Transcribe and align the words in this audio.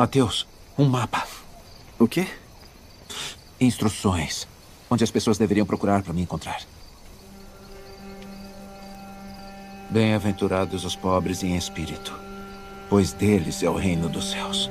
Mateus, 0.00 0.46
um 0.78 0.88
mapa. 0.88 1.26
O 1.98 2.08
quê? 2.08 2.26
Instruções. 3.60 4.48
Onde 4.88 5.04
as 5.04 5.10
pessoas 5.10 5.36
deveriam 5.36 5.66
procurar 5.66 6.02
para 6.02 6.14
me 6.14 6.22
encontrar. 6.22 6.62
Bem-aventurados 9.90 10.86
os 10.86 10.96
pobres 10.96 11.42
em 11.42 11.54
espírito, 11.54 12.18
pois 12.88 13.12
deles 13.12 13.62
é 13.62 13.68
o 13.68 13.76
reino 13.76 14.08
dos 14.08 14.30
céus. 14.30 14.70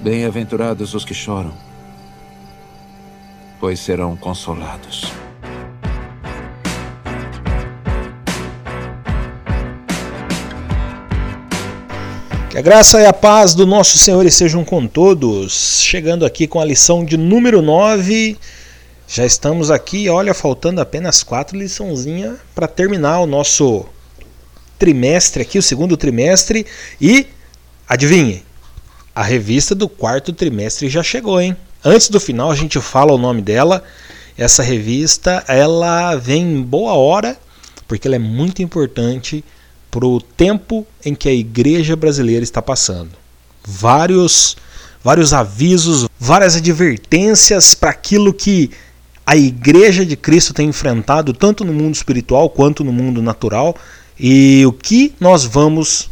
Bem-aventurados 0.00 0.94
os 0.94 1.04
que 1.04 1.12
choram, 1.12 1.52
pois 3.58 3.80
serão 3.80 4.16
consolados. 4.16 5.23
Que 12.54 12.58
a 12.58 12.62
graça 12.62 13.00
e 13.00 13.04
a 13.04 13.12
paz 13.12 13.52
do 13.52 13.66
nosso 13.66 13.98
Senhor 13.98 14.24
estejam 14.24 14.64
com 14.64 14.86
todos. 14.86 15.80
Chegando 15.80 16.24
aqui 16.24 16.46
com 16.46 16.60
a 16.60 16.64
lição 16.64 17.04
de 17.04 17.16
número 17.16 17.60
9 17.60 18.38
já 19.08 19.26
estamos 19.26 19.72
aqui, 19.72 20.08
olha, 20.08 20.32
faltando 20.32 20.80
apenas 20.80 21.24
quatro 21.24 21.58
liçãozinhas 21.58 22.38
para 22.54 22.68
terminar 22.68 23.18
o 23.18 23.26
nosso 23.26 23.84
trimestre 24.78 25.42
aqui, 25.42 25.58
o 25.58 25.62
segundo 25.62 25.96
trimestre. 25.96 26.64
E 27.00 27.26
adivinhe, 27.88 28.44
a 29.12 29.24
revista 29.24 29.74
do 29.74 29.88
quarto 29.88 30.32
trimestre 30.32 30.88
já 30.88 31.02
chegou, 31.02 31.40
hein? 31.40 31.56
Antes 31.84 32.08
do 32.08 32.20
final 32.20 32.52
a 32.52 32.56
gente 32.56 32.80
fala 32.80 33.12
o 33.12 33.18
nome 33.18 33.42
dela. 33.42 33.82
Essa 34.38 34.62
revista 34.62 35.42
ela 35.48 36.14
vem 36.14 36.42
em 36.42 36.62
boa 36.62 36.92
hora 36.92 37.36
porque 37.88 38.06
ela 38.06 38.14
é 38.14 38.20
muito 38.20 38.62
importante 38.62 39.44
para 39.94 40.04
o 40.04 40.20
tempo 40.20 40.84
em 41.04 41.14
que 41.14 41.28
a 41.28 41.32
igreja 41.32 41.94
brasileira 41.94 42.42
está 42.42 42.60
passando. 42.60 43.10
Vários 43.64 44.56
vários 45.04 45.32
avisos, 45.32 46.08
várias 46.18 46.56
advertências 46.56 47.76
para 47.76 47.90
aquilo 47.90 48.34
que 48.34 48.72
a 49.24 49.36
igreja 49.36 50.04
de 50.04 50.16
Cristo 50.16 50.52
tem 50.52 50.68
enfrentado 50.68 51.32
tanto 51.32 51.64
no 51.64 51.72
mundo 51.72 51.94
espiritual 51.94 52.50
quanto 52.50 52.82
no 52.82 52.92
mundo 52.92 53.22
natural 53.22 53.76
e 54.18 54.64
o 54.66 54.72
que 54.72 55.14
nós 55.20 55.44
vamos 55.44 56.10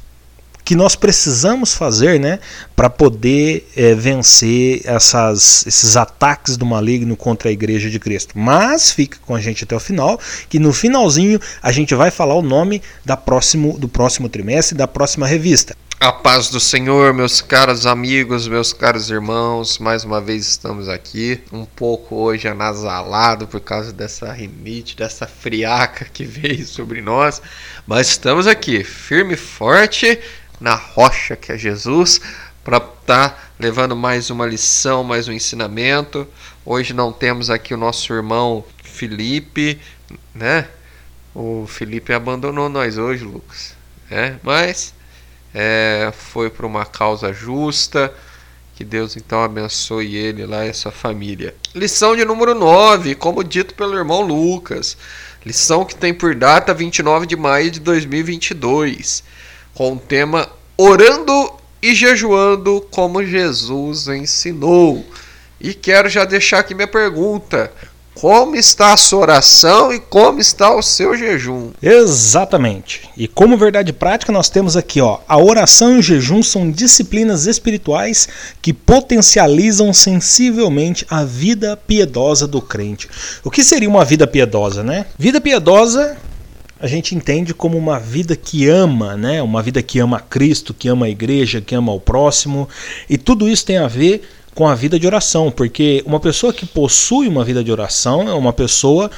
que 0.73 0.77
nós 0.77 0.97
precisamos 0.97 1.75
fazer 1.75 2.19
né, 2.19 2.39
para 2.75 2.89
poder 2.89 3.69
é, 3.77 3.95
vencer 3.95 4.81
essas, 4.87 5.67
esses 5.67 5.98
ataques 5.98 6.56
do 6.56 6.64
maligno 6.64 7.14
contra 7.14 7.51
a 7.51 7.53
igreja 7.53 7.91
de 7.91 7.98
Cristo. 7.98 8.39
Mas 8.39 8.91
fica 8.91 9.19
com 9.20 9.34
a 9.34 9.41
gente 9.41 9.64
até 9.64 9.77
o 9.77 9.81
final, 9.81 10.19
que 10.48 10.59
no 10.59 10.73
finalzinho 10.73 11.39
a 11.62 11.70
gente 11.70 11.95
vai 11.95 12.11
falar 12.11 12.37
o 12.37 12.41
nome 12.41 12.81
da 13.05 13.19
próximo, 13.19 13.79
do 13.79 13.87
próximo 13.87 14.31
trimestre 14.31 14.75
da 14.75 14.89
próxima 14.89 15.27
revista. 15.27 15.77
A 16.01 16.11
paz 16.11 16.48
do 16.48 16.59
Senhor, 16.59 17.12
meus 17.12 17.41
caros 17.41 17.86
amigos, 17.86 18.48
meus 18.48 18.73
caros 18.73 19.11
irmãos, 19.11 19.79
mais 19.79 20.03
uma 20.05 20.20
vez 20.20 20.48
estamos 20.48 20.89
aqui, 20.89 21.41
um 21.53 21.64
pouco 21.64 22.17
hoje 22.17 22.48
anasalado 22.48 23.47
por 23.47 23.61
causa 23.61 23.92
dessa 23.92 24.33
rinite, 24.33 24.97
dessa 24.97 25.29
friaca 25.29 26.07
que 26.12 26.25
veio 26.25 26.67
sobre 26.67 27.01
nós, 27.03 27.41
mas 27.86 28.09
estamos 28.09 28.48
aqui, 28.48 28.83
firme 28.83 29.34
e 29.34 29.36
forte 29.36 30.19
na 30.62 30.77
rocha 30.77 31.34
que 31.34 31.50
é 31.50 31.58
Jesus, 31.58 32.20
para 32.62 32.77
estar 32.77 33.30
tá 33.30 33.38
levando 33.58 33.96
mais 33.96 34.30
uma 34.30 34.46
lição, 34.46 35.02
mais 35.02 35.27
um 35.27 35.32
ensinamento. 35.32 36.27
Hoje 36.64 36.94
não 36.94 37.12
temos 37.12 37.50
aqui 37.50 37.74
o 37.74 37.77
nosso 37.77 38.12
irmão 38.12 38.64
Felipe, 38.84 39.80
né? 40.33 40.68
O 41.34 41.66
Felipe 41.66 42.12
abandonou 42.12 42.68
nós 42.68 42.96
hoje, 42.96 43.24
Lucas, 43.24 43.74
né? 44.08 44.38
Mas 44.42 44.94
é, 45.52 46.12
foi 46.16 46.48
por 46.48 46.64
uma 46.64 46.86
causa 46.86 47.33
justa. 47.33 48.14
Que 48.77 48.84
Deus 48.84 49.16
então 49.16 49.42
abençoe 49.42 50.16
ele 50.16 50.46
lá 50.46 50.64
e 50.64 50.70
a 50.70 50.74
sua 50.74 50.92
família. 50.92 51.55
Lição 51.74 52.16
de 52.16 52.24
número 52.24 52.55
9, 52.55 53.16
como 53.16 53.42
dito 53.42 53.74
pelo 53.74 53.96
irmão 53.96 54.22
Lucas. 54.22 54.96
Lição 55.45 55.84
que 55.84 55.95
tem 55.95 56.14
por 56.14 56.34
data 56.36 56.72
29 56.72 57.27
de 57.27 57.36
maio 57.36 57.70
de 57.70 57.80
2022, 57.80 59.24
com 59.74 59.94
o 59.94 59.98
tema 59.98 60.48
Orando 60.77 61.52
e 61.83 61.94
jejuando 61.94 62.86
como 62.90 63.24
Jesus 63.24 64.08
ensinou. 64.08 65.05
E 65.60 65.74
quero 65.74 66.08
já 66.08 66.24
deixar 66.24 66.60
aqui 66.60 66.74
minha 66.74 66.88
pergunta: 66.88 67.70
como 68.14 68.56
está 68.56 68.92
a 68.92 68.96
sua 68.96 69.20
oração 69.20 69.92
e 69.92 69.98
como 69.98 70.38
está 70.40 70.74
o 70.74 70.83
seu 70.83 71.16
jejum. 71.16 71.70
Exatamente. 71.83 73.08
E 73.16 73.27
como 73.27 73.56
verdade 73.56 73.92
prática, 73.92 74.33
nós 74.33 74.48
temos 74.48 74.77
aqui, 74.77 75.00
ó, 75.00 75.18
a 75.27 75.38
oração 75.38 75.94
e 75.94 75.98
o 75.98 76.02
jejum 76.02 76.42
são 76.42 76.70
disciplinas 76.70 77.46
espirituais 77.46 78.28
que 78.60 78.72
potencializam 78.72 79.92
sensivelmente 79.92 81.06
a 81.08 81.24
vida 81.24 81.77
piedosa 81.77 82.46
do 82.46 82.60
crente. 82.60 83.08
O 83.44 83.50
que 83.50 83.64
seria 83.64 83.89
uma 83.89 84.04
vida 84.04 84.27
piedosa, 84.27 84.83
né? 84.83 85.06
Vida 85.18 85.40
piedosa 85.40 86.16
a 86.83 86.89
gente 86.89 87.15
entende 87.15 87.55
como 87.55 87.79
uma 87.79 88.01
vida 88.01 88.35
que 88.35 88.69
ama, 88.69 89.17
né? 89.17 89.41
Uma 89.41 89.63
vida 89.63 89.81
que 89.81 90.01
ama 90.01 90.19
Cristo, 90.19 90.75
que 90.75 90.89
ama 90.89 91.07
a 91.07 91.09
igreja, 91.09 91.61
que 91.61 91.77
ama 91.77 91.93
o 91.93 92.01
próximo, 92.01 92.69
e 93.09 93.17
tudo 93.17 93.48
isso 93.48 93.65
tem 93.65 93.79
a 93.79 93.87
ver 93.87 94.29
com 94.53 94.67
a 94.67 94.75
vida 94.75 94.98
de 94.98 95.07
oração, 95.07 95.48
porque 95.48 96.03
uma 96.05 96.19
pessoa 96.19 96.53
que 96.53 96.67
possui 96.67 97.29
uma 97.29 97.45
vida 97.45 97.63
de 97.63 97.70
oração 97.70 98.29
é 98.29 98.35
uma 98.35 98.53
pessoa 98.53 99.13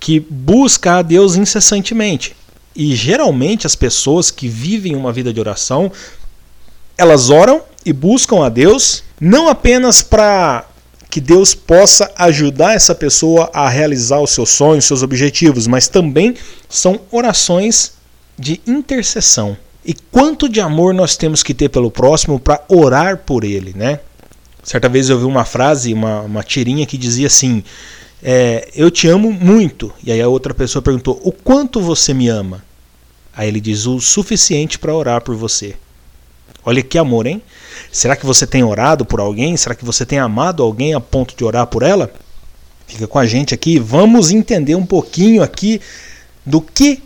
que 0.00 0.18
busca 0.18 0.98
a 0.98 1.02
Deus 1.02 1.36
incessantemente. 1.36 2.34
E 2.74 2.96
geralmente 2.96 3.64
as 3.64 3.76
pessoas 3.76 4.32
que 4.32 4.48
vivem 4.48 4.96
uma 4.96 5.12
vida 5.12 5.32
de 5.32 5.38
oração, 5.38 5.92
elas 6.98 7.30
oram 7.30 7.62
e 7.86 7.92
buscam 7.92 8.44
a 8.44 8.48
Deus 8.48 9.04
não 9.20 9.48
apenas 9.48 10.02
para 10.02 10.66
que 11.14 11.20
Deus 11.20 11.54
possa 11.54 12.10
ajudar 12.16 12.74
essa 12.74 12.92
pessoa 12.92 13.48
a 13.54 13.68
realizar 13.68 14.18
os 14.18 14.32
seus 14.32 14.50
sonhos, 14.50 14.84
seus 14.84 15.00
objetivos, 15.00 15.68
mas 15.68 15.86
também 15.86 16.34
são 16.68 17.02
orações 17.08 17.92
de 18.36 18.60
intercessão. 18.66 19.56
E 19.86 19.94
quanto 19.94 20.48
de 20.48 20.60
amor 20.60 20.92
nós 20.92 21.16
temos 21.16 21.40
que 21.40 21.54
ter 21.54 21.68
pelo 21.68 21.88
próximo 21.88 22.40
para 22.40 22.64
orar 22.68 23.18
por 23.18 23.44
ele, 23.44 23.72
né? 23.76 24.00
Certa 24.64 24.88
vez 24.88 25.08
eu 25.08 25.14
ouvi 25.14 25.28
uma 25.28 25.44
frase, 25.44 25.94
uma, 25.94 26.22
uma 26.22 26.42
tirinha 26.42 26.84
que 26.84 26.98
dizia 26.98 27.28
assim: 27.28 27.62
é, 28.20 28.68
Eu 28.74 28.90
te 28.90 29.06
amo 29.06 29.30
muito. 29.30 29.92
E 30.02 30.10
aí 30.10 30.20
a 30.20 30.26
outra 30.26 30.52
pessoa 30.52 30.82
perguntou: 30.82 31.20
O 31.22 31.30
quanto 31.30 31.80
você 31.80 32.12
me 32.12 32.26
ama? 32.26 32.60
Aí 33.32 33.46
ele 33.46 33.60
diz: 33.60 33.86
O 33.86 34.00
suficiente 34.00 34.80
para 34.80 34.92
orar 34.92 35.22
por 35.22 35.36
você. 35.36 35.76
Olha 36.64 36.82
que 36.82 36.98
amor, 36.98 37.26
hein? 37.26 37.42
Será 37.92 38.16
que 38.16 38.24
você 38.24 38.46
tem 38.46 38.62
orado 38.62 39.04
por 39.04 39.20
alguém? 39.20 39.56
Será 39.56 39.74
que 39.74 39.84
você 39.84 40.06
tem 40.06 40.18
amado 40.18 40.62
alguém 40.62 40.94
a 40.94 41.00
ponto 41.00 41.36
de 41.36 41.44
orar 41.44 41.66
por 41.66 41.82
ela? 41.82 42.12
Fica 42.86 43.06
com 43.06 43.18
a 43.18 43.26
gente 43.26 43.54
aqui. 43.54 43.78
Vamos 43.78 44.30
entender 44.30 44.74
um 44.74 44.86
pouquinho 44.86 45.42
aqui 45.42 45.80
do 46.44 46.60
que 46.60 47.02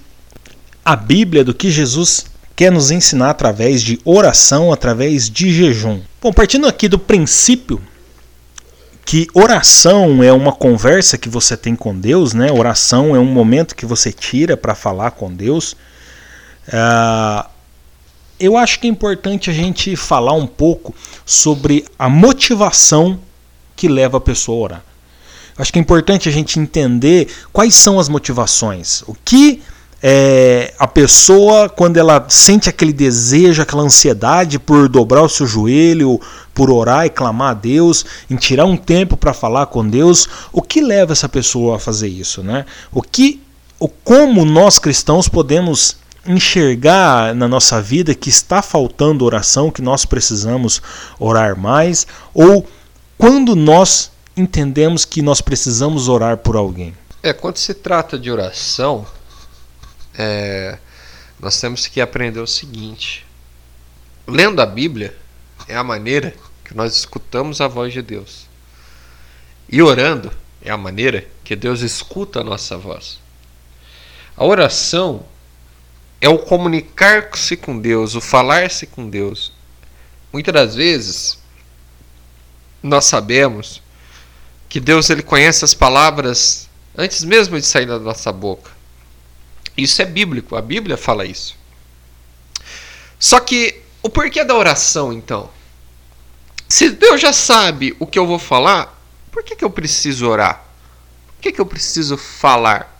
a 0.85 0.97
Bíblia, 0.97 1.45
do 1.45 1.55
que 1.55 1.71
Jesus 1.71 2.27
quer 2.57 2.73
nos 2.73 2.91
ensinar 2.91 3.31
através 3.31 3.83
de 3.83 4.01
oração, 4.05 4.73
através 4.73 5.31
de 5.31 5.53
jejum. 5.53 6.01
Bom, 6.21 6.33
partindo 6.33 6.67
aqui 6.67 6.89
do 6.89 6.99
princípio 6.99 7.81
que 9.09 9.27
oração 9.33 10.23
é 10.23 10.31
uma 10.31 10.53
conversa 10.53 11.17
que 11.17 11.31
você 11.31 11.57
tem 11.57 11.75
com 11.75 11.99
Deus, 11.99 12.35
né? 12.35 12.53
Oração 12.53 13.17
é 13.17 13.19
um 13.19 13.25
momento 13.25 13.75
que 13.75 13.87
você 13.87 14.13
tira 14.13 14.55
para 14.55 14.75
falar 14.75 15.13
com 15.13 15.33
Deus. 15.33 15.73
Uh, 16.69 17.49
eu 18.38 18.56
acho 18.56 18.81
que 18.81 18.87
é 18.87 18.91
importante 18.91 19.50
a 19.50 19.53
gente 19.53 19.97
falar 19.97 20.32
um 20.32 20.47
pouco 20.47 20.94
sobre 21.25 21.84
a 21.99 22.09
motivação 22.09 23.19
que 23.75 23.88
leva 23.88 24.19
a 24.19 24.21
pessoa 24.21 24.56
a 24.56 24.62
orar. 24.62 24.84
Eu 25.56 25.62
acho 25.62 25.72
que 25.72 25.78
é 25.78 25.82
importante 25.82 26.28
a 26.28 26.32
gente 26.32 26.60
entender 26.60 27.28
quais 27.53 27.75
são 27.75 27.98
as 27.98 28.09
motivações. 28.09 29.03
O 29.06 29.15
que 29.25 29.60
é, 30.00 30.72
a 30.78 30.87
pessoa, 30.87 31.69
quando 31.69 31.97
ela 31.97 32.25
sente 32.28 32.69
aquele 32.69 32.93
desejo, 32.93 33.60
aquela 33.60 33.82
ansiedade 33.82 34.59
por 34.59 34.88
dobrar 34.88 35.22
o 35.22 35.28
seu 35.28 35.47
joelho, 35.47 36.21
por 36.54 36.71
orar 36.71 37.07
e 37.07 37.10
clamar 37.10 37.51
a 37.51 37.54
Deus, 37.54 38.07
em 38.30 38.36
tirar 38.36 38.65
um 38.65 38.77
tempo 38.77 39.16
para 39.16 39.34
falar 39.34 39.66
com 39.66 39.86
Deus, 39.86 40.28
o 40.53 40.63
que 40.63 40.80
leva 40.80 41.13
essa 41.13 41.28
pessoa 41.28 41.77
a 41.77 41.80
fazer 41.80 42.09
isso, 42.09 42.42
né? 42.42 42.65
O 42.92 43.03
que, 43.03 43.42
o 43.80 43.89
como 43.89 44.45
nós 44.45 44.78
cristãos 44.78 45.28
podemos 45.28 45.97
enxergar 46.26 47.34
na 47.34 47.48
nossa 47.48 47.80
vida 47.80 48.15
que 48.15 48.28
está 48.28 48.60
faltando 48.60 49.24
oração, 49.24 49.70
que 49.70 49.82
nós 49.82 50.04
precisamos 50.04 50.82
orar 51.18 51.59
mais, 51.59 52.06
ou 52.34 52.66
quando 53.16 53.56
nós 53.56 54.10
entendemos 54.36 55.04
que 55.04 55.22
nós 55.22 55.41
precisamos 55.41 56.09
orar 56.09 56.38
por 56.38 56.56
alguém. 56.56 56.94
É, 57.22 57.32
quando 57.32 57.56
se 57.56 57.74
trata 57.74 58.18
de 58.18 58.30
oração, 58.30 59.06
é, 60.16 60.78
nós 61.41 61.60
temos 61.60 61.86
que 61.86 62.00
aprender 62.00 62.41
o 62.41 62.47
seguinte: 62.47 63.26
lendo 64.26 64.60
a 64.60 64.66
Bíblia 64.66 65.16
é 65.66 65.76
a 65.76 65.84
maneira 65.84 66.34
que 66.65 66.74
nós 66.76 66.94
escutamos 66.94 67.60
a 67.60 67.68
voz 67.68 67.92
de 67.92 68.03
Deus, 68.03 68.47
e 69.68 69.82
orando 69.82 70.30
é 70.62 70.70
a 70.70 70.76
maneira 70.76 71.26
que 71.42 71.56
Deus 71.56 71.80
escuta 71.80 72.41
a 72.41 72.44
nossa 72.44 72.76
voz. 72.76 73.18
A 74.36 74.44
oração 74.44 75.24
é 76.20 76.28
o 76.28 76.38
comunicar-se 76.38 77.56
com 77.56 77.78
Deus, 77.78 78.15
o 78.15 78.20
falar-se 78.20 78.86
com 78.86 79.09
Deus, 79.09 79.53
muitas 80.32 80.53
das 80.53 80.74
vezes 80.74 81.38
nós 82.82 83.04
sabemos 83.04 83.82
que 84.68 84.80
Deus 84.80 85.09
ele 85.10 85.22
conhece 85.22 85.65
as 85.65 85.74
palavras 85.74 86.68
antes 86.97 87.24
mesmo 87.24 87.59
de 87.59 87.66
sair 87.66 87.86
da 87.86 87.98
nossa 87.98 88.32
boca. 88.32 88.70
Isso 89.76 90.03
é 90.03 90.04
bíblico, 90.04 90.56
a 90.56 90.62
Bíblia 90.62 90.97
fala 90.97 91.24
isso. 91.24 91.56
Só 93.18 93.41
que 93.41 93.82
o 94.03 94.10
porquê 94.10 94.44
da 94.44 94.54
oração, 94.54 95.12
então? 95.12 95.50
Se 96.68 96.91
Deus 96.91 97.20
já 97.20 97.32
sabe 97.32 97.97
o 97.98 98.06
que 98.06 98.18
eu 98.18 98.26
vou 98.26 98.38
falar, 98.38 99.00
por 99.30 99.42
que, 99.42 99.56
que 99.56 99.65
eu 99.65 99.70
preciso 99.70 100.28
orar? 100.28 100.65
Por 101.28 101.42
que, 101.42 101.53
que 101.53 101.60
eu 101.60 101.66
preciso 101.66 102.16
falar? 102.16 102.94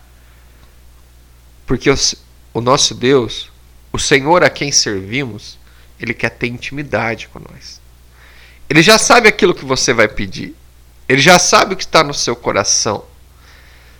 Porque 1.67 1.89
o, 1.89 1.95
o 2.53 2.61
nosso 2.61 2.93
Deus, 2.95 3.51
o 3.91 3.99
Senhor 3.99 4.43
a 4.43 4.49
quem 4.49 4.71
servimos, 4.71 5.57
ele 5.99 6.13
quer 6.13 6.29
ter 6.29 6.47
intimidade 6.47 7.27
com 7.27 7.39
nós. 7.39 7.81
Ele 8.69 8.81
já 8.81 8.97
sabe 8.97 9.27
aquilo 9.27 9.55
que 9.55 9.65
você 9.65 9.93
vai 9.93 10.07
pedir. 10.07 10.55
Ele 11.07 11.21
já 11.21 11.39
sabe 11.39 11.73
o 11.73 11.77
que 11.77 11.83
está 11.83 12.03
no 12.03 12.13
seu 12.13 12.35
coração. 12.35 13.03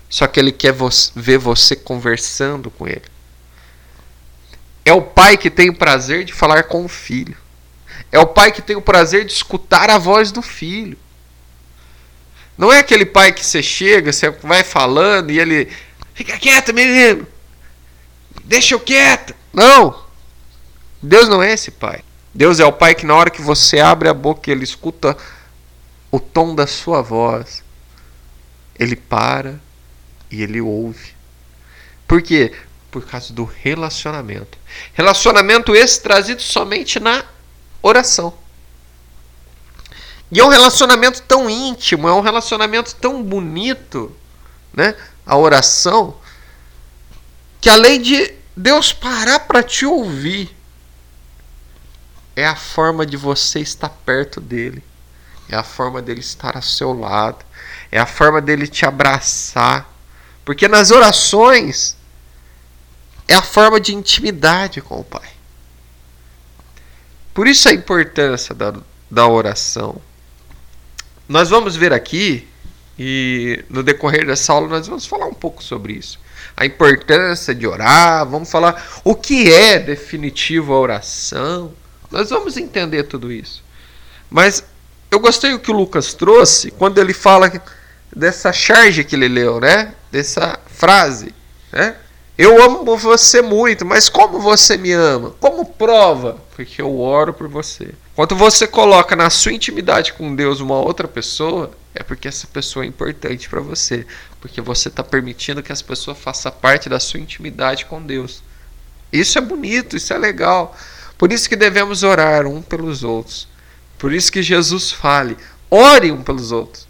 Só 0.08 0.28
que 0.28 0.40
ele 0.40 0.52
quer 0.52 0.74
ver 1.16 1.38
você 1.38 1.76
conversando 1.76 2.70
com 2.70 2.88
ele. 2.88 3.02
É 4.86 4.94
o 4.94 5.02
pai 5.02 5.38
que 5.38 5.50
tem 5.50 5.70
o 5.70 5.76
prazer 5.76 6.24
de 6.24 6.34
falar 6.34 6.64
com 6.64 6.86
o 6.86 6.88
filho. 6.88 7.38
É 8.12 8.20
o 8.20 8.28
pai 8.28 8.52
que 8.52 8.62
tem 8.62 8.76
o 8.76 8.82
prazer 8.82 9.26
de 9.26 9.34
escutar 9.34 9.90
a 9.90 9.98
voz 9.98 10.32
do 10.32 10.42
filho. 10.42 10.98
Não 12.58 12.72
é 12.72 12.80
aquele 12.80 13.06
pai 13.06 13.32
que 13.32 13.46
você 13.46 13.62
chega, 13.62 14.12
você 14.12 14.30
vai 14.30 14.64
falando 14.64 15.32
e 15.32 15.40
ele. 15.40 15.72
Fica 16.14 16.38
quieto, 16.38 16.74
menino! 16.74 17.28
Deixa 18.50 18.74
eu 18.74 18.80
quieto! 18.80 19.36
Não! 19.54 20.04
Deus 21.04 21.30
não 21.30 21.44
é 21.44 21.54
esse 21.54 21.70
pai. 21.70 22.04
Deus 22.34 22.60
é 22.60 22.66
o 22.66 22.74
pai 22.74 22.96
que 22.96 23.06
na 23.06 23.14
hora 23.16 23.30
que 23.30 23.44
você 23.44 23.80
abre 23.80 24.10
a 24.10 24.14
boca, 24.14 24.50
ele 24.50 24.64
escuta 24.64 25.16
o 26.10 26.20
tom 26.20 26.56
da 26.56 26.66
sua 26.66 27.00
voz. 27.04 27.64
Ele 28.80 28.96
para 28.96 29.62
e 30.32 30.42
ele 30.42 30.60
ouve. 30.60 31.14
Por 32.08 32.24
quê? 32.24 32.52
Por 32.90 33.06
causa 33.06 33.32
do 33.32 33.44
relacionamento. 33.44 34.58
Relacionamento 34.96 35.76
esse 35.76 36.02
trazido 36.02 36.42
somente 36.42 37.00
na 37.00 37.24
oração. 37.84 38.34
E 40.32 40.40
é 40.40 40.44
um 40.44 40.50
relacionamento 40.50 41.22
tão 41.22 41.48
íntimo, 41.48 42.08
é 42.08 42.14
um 42.14 42.22
relacionamento 42.22 42.96
tão 42.96 43.22
bonito, 43.22 44.12
né? 44.74 44.96
A 45.24 45.38
oração, 45.38 46.18
que 47.62 47.70
além 47.70 48.02
de 48.02 48.39
Deus 48.62 48.92
parar 48.92 49.40
para 49.40 49.64
te 49.64 49.86
ouvir, 49.86 50.54
é 52.36 52.46
a 52.46 52.58
forma 52.58 53.06
de 53.06 53.16
você 53.16 53.62
estar 53.62 53.88
perto 53.88 54.42
dele, 54.42 54.84
é 55.48 55.56
a 55.56 55.64
forma 55.64 56.02
dele 56.02 56.20
estar 56.20 56.58
ao 56.58 56.62
seu 56.62 56.92
lado, 56.92 57.46
é 57.90 57.98
a 57.98 58.06
forma 58.06 58.42
dele 58.42 58.68
te 58.68 58.86
abraçar, 58.86 59.90
porque 60.44 60.68
nas 60.68 60.92
orações 60.92 61.96
é 63.30 63.36
a 63.36 63.42
forma 63.42 63.80
de 63.80 63.96
intimidade 63.96 64.82
com 64.82 65.00
o 65.00 65.06
Pai. 65.06 65.30
Por 67.34 67.48
isso 67.48 67.70
a 67.70 67.74
importância 67.74 68.54
da, 68.54 68.74
da 69.10 69.26
oração. 69.26 70.02
Nós 71.30 71.50
vamos 71.50 71.78
ver 71.78 71.94
aqui, 71.94 72.46
e 72.98 73.64
no 73.70 73.84
decorrer 73.84 74.28
dessa 74.28 74.52
aula 74.52 74.68
nós 74.68 74.86
vamos 74.86 75.06
falar 75.06 75.28
um 75.28 75.34
pouco 75.34 75.64
sobre 75.64 75.94
isso. 75.94 76.20
A 76.60 76.66
importância 76.66 77.56
de 77.56 77.66
orar, 77.66 78.28
vamos 78.28 78.52
falar 78.52 78.86
o 79.06 79.16
que 79.16 79.50
é 79.50 79.80
definitivo 79.80 80.74
a 80.74 80.80
oração. 80.82 81.72
Nós 82.12 82.30
vamos 82.30 82.58
entender 82.58 83.04
tudo 83.04 83.32
isso. 83.32 83.64
Mas 84.30 84.62
eu 85.10 85.22
gostei 85.22 85.54
do 85.54 85.60
que 85.60 85.72
o 85.72 85.74
Lucas 85.74 86.14
trouxe 86.14 86.70
quando 86.70 86.98
ele 86.98 87.14
fala 87.14 87.50
dessa 88.14 88.52
charge 88.52 89.06
que 89.06 89.16
ele 89.16 89.30
leu, 89.30 89.62
né? 89.62 89.94
Dessa 90.12 90.60
frase, 90.68 91.34
né? 91.72 91.96
Eu 92.38 92.62
amo 92.62 92.98
você 92.98 93.42
muito, 93.42 93.86
mas 93.86 94.10
como 94.10 94.42
você 94.42 94.76
me 94.76 94.92
ama? 94.92 95.34
Como 95.40 95.64
prova? 95.64 96.42
Porque 96.58 96.82
eu 96.82 97.00
oro 97.00 97.34
por 97.34 97.48
você. 97.48 97.94
Quando 98.18 98.36
você 98.36 98.68
coloca 98.68 99.16
na 99.16 99.30
sua 99.30 99.54
intimidade 99.54 100.12
com 100.12 100.36
Deus 100.36 100.60
uma 100.60 100.76
outra 100.76 101.08
pessoa, 101.08 101.72
é 102.00 102.04
porque 102.04 102.30
essa 102.30 102.48
pessoa 102.48 102.86
é 102.86 102.88
importante 102.88 103.50
para 103.50 103.60
você. 103.60 104.08
Porque 104.40 104.62
você 104.62 104.88
está 104.88 105.04
permitindo 105.04 105.62
que 105.62 105.70
essa 105.70 105.84
pessoa 105.84 106.16
faça 106.16 106.50
parte 106.50 106.88
da 106.88 106.98
sua 106.98 107.20
intimidade 107.20 107.86
com 107.86 108.02
Deus. 108.02 108.42
Isso 109.12 109.38
é 109.38 109.42
bonito, 109.42 109.98
isso 109.98 110.14
é 110.14 110.18
legal. 110.18 110.76
Por 111.18 111.30
isso 111.34 111.50
que 111.50 111.58
devemos 111.58 112.02
orar 112.02 112.48
um 112.48 112.62
pelos 112.62 113.04
outros. 113.04 113.50
Por 113.98 114.14
isso 114.14 114.32
que 114.32 114.42
Jesus 114.42 114.94
fale: 114.94 115.36
ore 115.70 116.10
um 116.10 116.24
pelos 116.24 116.54
outros. 116.54 116.88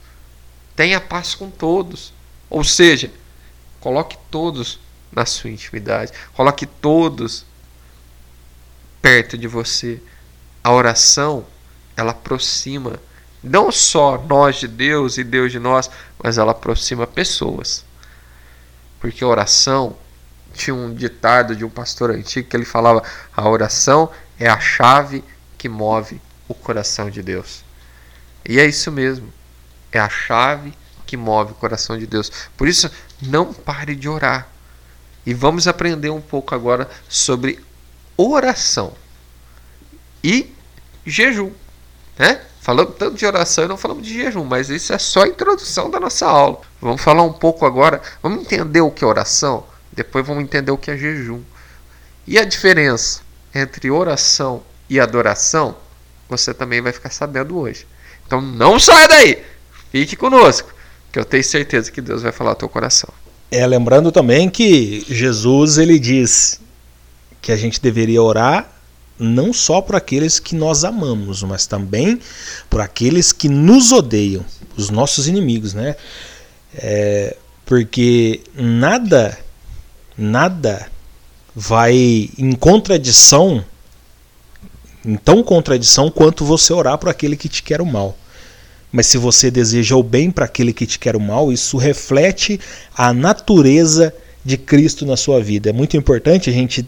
Tenha 0.75 1.01
paz 1.01 1.33
com 1.33 1.50
todos. 1.50 2.13
Ou 2.47 2.63
seja, 2.63 3.12
coloque 3.79 4.15
todos 4.29 4.79
na 5.12 5.25
sua 5.25 5.50
intimidade. 5.50 6.12
Coloque 6.33 6.67
todos 6.67 7.47
perto 9.01 9.35
de 9.35 9.47
você. 9.47 10.00
A 10.63 10.71
oração, 10.71 11.47
ela 11.97 12.12
aproxima 12.12 13.00
não 13.44 13.71
só 13.71 14.18
nós 14.18 14.57
de 14.57 14.68
Deus 14.68 15.18
e 15.18 15.24
Deus 15.24 15.51
de 15.51 15.59
nós, 15.59 15.89
mas 16.21 16.38
ela 16.38 16.51
aproxima 16.51 17.07
pessoas. 17.07 17.86
Porque 19.00 19.24
a 19.24 19.27
oração, 19.27 19.95
tinha 20.53 20.75
um 20.75 20.94
ditado 20.94 21.56
de 21.56 21.63
um 21.63 21.69
pastor 21.69 22.12
antigo 22.12 22.50
que 22.50 22.56
ele 22.56 22.65
falava: 22.65 23.03
a 23.36 23.47
oração 23.47 24.12
é 24.38 24.50
a 24.50 24.59
chave 24.59 25.24
que 25.57 25.69
move 25.69 26.21
o 26.47 26.53
coração 26.53 27.09
de 27.09 27.21
Deus. 27.21 27.63
E 28.47 28.59
é 28.59 28.65
isso 28.65 28.91
mesmo. 28.91 29.31
É 29.91 30.00
a 30.00 30.09
chave 30.09 30.74
que 31.06 31.15
move 31.18 31.51
o 31.51 31.56
coração 31.56 31.97
de 31.97 32.06
Deus. 32.06 32.31
Por 32.57 32.68
isso, 32.68 32.89
não 33.21 33.53
pare 33.53 33.95
de 33.95 34.09
orar. 34.09 34.47
E 35.25 35.33
vamos 35.33 35.68
aprender 35.68 36.09
um 36.09 36.21
pouco 36.21 36.56
agora 36.56 36.89
sobre 37.07 37.63
oração 38.18 38.94
e 40.24 40.53
jejum. 41.06 41.51
Né? 42.18 42.41
Falamos 42.59 42.95
tanto 42.97 43.15
de 43.15 43.25
oração 43.25 43.63
e 43.63 43.67
não 43.67 43.77
falamos 43.77 44.06
de 44.06 44.13
jejum, 44.13 44.44
mas 44.44 44.69
isso 44.69 44.91
é 44.91 44.97
só 44.97 45.23
a 45.23 45.27
introdução 45.27 45.89
da 45.89 46.00
nossa 46.00 46.25
aula. 46.25 46.59
Vamos 46.81 47.01
falar 47.01 47.23
um 47.23 47.31
pouco 47.31 47.65
agora, 47.65 48.01
vamos 48.21 48.41
entender 48.41 48.81
o 48.81 48.91
que 48.91 49.03
é 49.03 49.07
oração, 49.07 49.63
depois 49.94 50.25
vamos 50.27 50.44
entender 50.44 50.71
o 50.71 50.77
que 50.77 50.91
é 50.91 50.97
jejum. 50.97 51.41
E 52.27 52.38
a 52.38 52.44
diferença 52.44 53.21
entre 53.56 53.89
oração 53.89 54.61
e 54.89 55.00
adoração, 55.00 55.77
você 56.27 56.53
também 56.53 56.81
vai 56.81 56.91
ficar 56.91 57.11
sabendo 57.11 57.57
hoje. 57.57 57.88
Então 58.27 58.41
não 58.41 58.77
saia 58.77 59.07
daí, 59.07 59.43
fique 59.91 60.15
conosco, 60.15 60.72
que 61.12 61.17
eu 61.17 61.25
tenho 61.25 61.43
certeza 61.43 61.89
que 61.89 62.01
Deus 62.01 62.22
vai 62.22 62.31
falar 62.31 62.51
ao 62.51 62.55
teu 62.55 62.69
coração. 62.69 63.10
É, 63.50 63.65
lembrando 63.65 64.12
também 64.12 64.50
que 64.50 65.05
Jesus 65.10 65.77
ele 65.77 65.98
diz 65.98 66.60
que 67.41 67.51
a 67.51 67.55
gente 67.55 67.81
deveria 67.81 68.22
orar 68.22 68.69
não 69.19 69.51
só 69.51 69.81
por 69.81 69.95
aqueles 69.95 70.39
que 70.39 70.55
nós 70.55 70.83
amamos, 70.83 71.43
mas 71.43 71.67
também 71.67 72.19
por 72.69 72.79
aqueles 72.79 73.33
que 73.33 73.49
nos 73.49 73.91
odeiam, 73.91 74.45
os 74.77 74.89
nossos 74.89 75.27
inimigos, 75.27 75.73
né? 75.73 75.95
É, 76.73 77.35
porque 77.65 78.41
nada, 78.55 79.38
nada 80.17 80.89
vai 81.53 82.29
em 82.38 82.53
contradição, 82.53 83.63
em 85.05 85.15
tão 85.15 85.43
contradição 85.43 86.09
quanto 86.09 86.45
você 86.45 86.71
orar 86.71 86.97
por 86.97 87.09
aquele 87.09 87.35
que 87.35 87.49
te 87.49 87.61
quer 87.61 87.81
o 87.81 87.85
mal. 87.85 88.17
Mas 88.91 89.07
se 89.07 89.17
você 89.17 89.51
deseja 89.51 89.95
o 89.95 90.01
bem 90.01 90.31
para 90.31 90.45
aquele 90.45 90.73
que 90.73 90.88
te 90.88 90.97
quer 90.97 91.15
o 91.15 91.19
mal, 91.19 91.51
isso 91.51 91.77
reflete 91.77 92.59
a 92.95 93.13
natureza 93.13 94.13
de 94.43 94.57
Cristo 94.57 95.05
na 95.05 95.15
sua 95.15 95.41
vida. 95.41 95.69
É 95.69 95.73
muito 95.73 95.95
importante 95.95 96.49
a 96.49 96.53
gente 96.53 96.85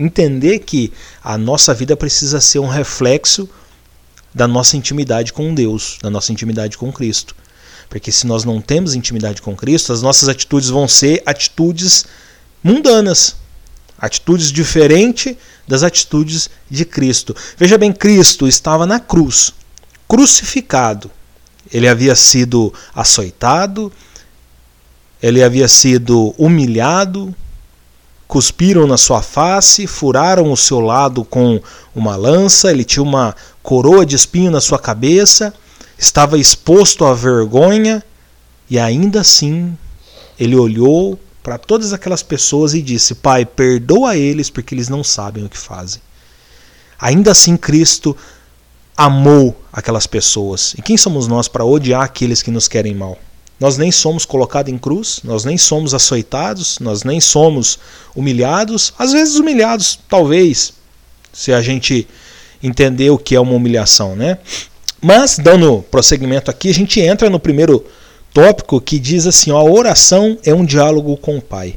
entender 0.00 0.60
que 0.60 0.92
a 1.22 1.36
nossa 1.36 1.74
vida 1.74 1.96
precisa 1.96 2.40
ser 2.40 2.58
um 2.58 2.68
reflexo 2.68 3.48
da 4.34 4.48
nossa 4.48 4.76
intimidade 4.76 5.32
com 5.32 5.54
Deus, 5.54 5.98
da 6.02 6.08
nossa 6.08 6.32
intimidade 6.32 6.78
com 6.78 6.92
Cristo. 6.92 7.34
Porque 7.88 8.10
se 8.10 8.26
nós 8.26 8.44
não 8.44 8.60
temos 8.60 8.94
intimidade 8.94 9.42
com 9.42 9.54
Cristo, 9.54 9.92
as 9.92 10.00
nossas 10.00 10.28
atitudes 10.28 10.68
vão 10.68 10.88
ser 10.88 11.22
atitudes 11.26 12.06
mundanas, 12.62 13.36
atitudes 13.98 14.50
diferentes 14.52 15.36
das 15.66 15.82
atitudes 15.82 16.48
de 16.70 16.84
Cristo. 16.84 17.36
Veja 17.56 17.76
bem, 17.76 17.92
Cristo 17.92 18.46
estava 18.46 18.86
na 18.86 18.98
cruz, 19.00 19.52
crucificado. 20.08 21.10
Ele 21.72 21.88
havia 21.88 22.14
sido 22.14 22.72
açoitado, 22.94 23.92
ele 25.22 25.42
havia 25.42 25.68
sido 25.68 26.34
humilhado, 26.38 27.34
cuspiram 28.30 28.86
na 28.86 28.96
sua 28.96 29.20
face, 29.20 29.88
furaram 29.88 30.52
o 30.52 30.56
seu 30.56 30.78
lado 30.78 31.24
com 31.24 31.60
uma 31.92 32.14
lança, 32.14 32.70
ele 32.70 32.84
tinha 32.84 33.02
uma 33.02 33.34
coroa 33.60 34.06
de 34.06 34.14
espinho 34.14 34.52
na 34.52 34.60
sua 34.60 34.78
cabeça, 34.78 35.52
estava 35.98 36.38
exposto 36.38 37.04
à 37.04 37.12
vergonha, 37.12 38.04
e 38.70 38.78
ainda 38.78 39.20
assim 39.22 39.76
ele 40.38 40.54
olhou 40.54 41.18
para 41.42 41.58
todas 41.58 41.92
aquelas 41.92 42.22
pessoas 42.22 42.72
e 42.72 42.80
disse: 42.80 43.16
Pai, 43.16 43.44
perdoa 43.44 44.16
eles 44.16 44.48
porque 44.48 44.76
eles 44.76 44.88
não 44.88 45.02
sabem 45.02 45.44
o 45.44 45.48
que 45.48 45.58
fazem. 45.58 46.00
Ainda 47.00 47.32
assim, 47.32 47.56
Cristo 47.56 48.16
amou 48.96 49.60
aquelas 49.72 50.06
pessoas. 50.06 50.72
E 50.78 50.82
quem 50.82 50.96
somos 50.96 51.26
nós 51.26 51.48
para 51.48 51.64
odiar 51.64 52.02
aqueles 52.02 52.42
que 52.42 52.50
nos 52.52 52.68
querem 52.68 52.94
mal? 52.94 53.18
Nós 53.60 53.76
nem 53.76 53.92
somos 53.92 54.24
colocados 54.24 54.72
em 54.72 54.78
cruz, 54.78 55.20
nós 55.22 55.44
nem 55.44 55.58
somos 55.58 55.92
açoitados, 55.92 56.78
nós 56.78 57.04
nem 57.04 57.20
somos 57.20 57.78
humilhados. 58.16 58.94
Às 58.98 59.12
vezes 59.12 59.36
humilhados, 59.36 59.98
talvez, 60.08 60.72
se 61.30 61.52
a 61.52 61.60
gente 61.60 62.08
entender 62.62 63.10
o 63.10 63.18
que 63.18 63.34
é 63.34 63.40
uma 63.40 63.52
humilhação, 63.52 64.16
né? 64.16 64.38
Mas, 65.00 65.38
dando 65.38 65.84
prosseguimento 65.90 66.50
aqui, 66.50 66.70
a 66.70 66.74
gente 66.74 67.00
entra 67.00 67.28
no 67.28 67.38
primeiro 67.38 67.84
tópico 68.32 68.80
que 68.80 68.98
diz 68.98 69.26
assim: 69.26 69.50
ó, 69.50 69.58
a 69.58 69.64
oração 69.64 70.38
é 70.42 70.54
um 70.54 70.64
diálogo 70.64 71.16
com 71.18 71.36
o 71.36 71.42
Pai. 71.42 71.76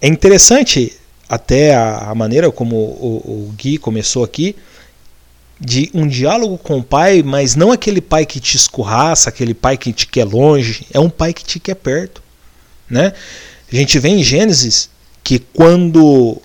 É 0.00 0.08
interessante 0.08 0.92
até 1.28 1.74
a, 1.74 2.12
maneira 2.14 2.50
como 2.50 2.76
o, 2.76 3.48
o 3.48 3.54
Gui 3.56 3.78
começou 3.78 4.22
aqui, 4.24 4.56
de 5.64 5.90
um 5.94 6.08
diálogo 6.08 6.58
com 6.58 6.78
o 6.78 6.82
pai, 6.82 7.22
mas 7.22 7.54
não 7.54 7.70
aquele 7.70 8.00
pai 8.00 8.26
que 8.26 8.40
te 8.40 8.56
escorraça, 8.56 9.28
aquele 9.28 9.54
pai 9.54 9.76
que 9.76 9.92
te 9.92 10.06
quer 10.06 10.24
longe, 10.24 10.86
é 10.92 10.98
um 10.98 11.08
pai 11.08 11.32
que 11.32 11.44
te 11.44 11.60
quer 11.60 11.76
perto, 11.76 12.20
né? 12.90 13.12
A 13.72 13.76
gente 13.76 13.98
vê 13.98 14.08
em 14.08 14.22
Gênesis 14.22 14.90
que 15.22 15.38
quando 15.38 16.42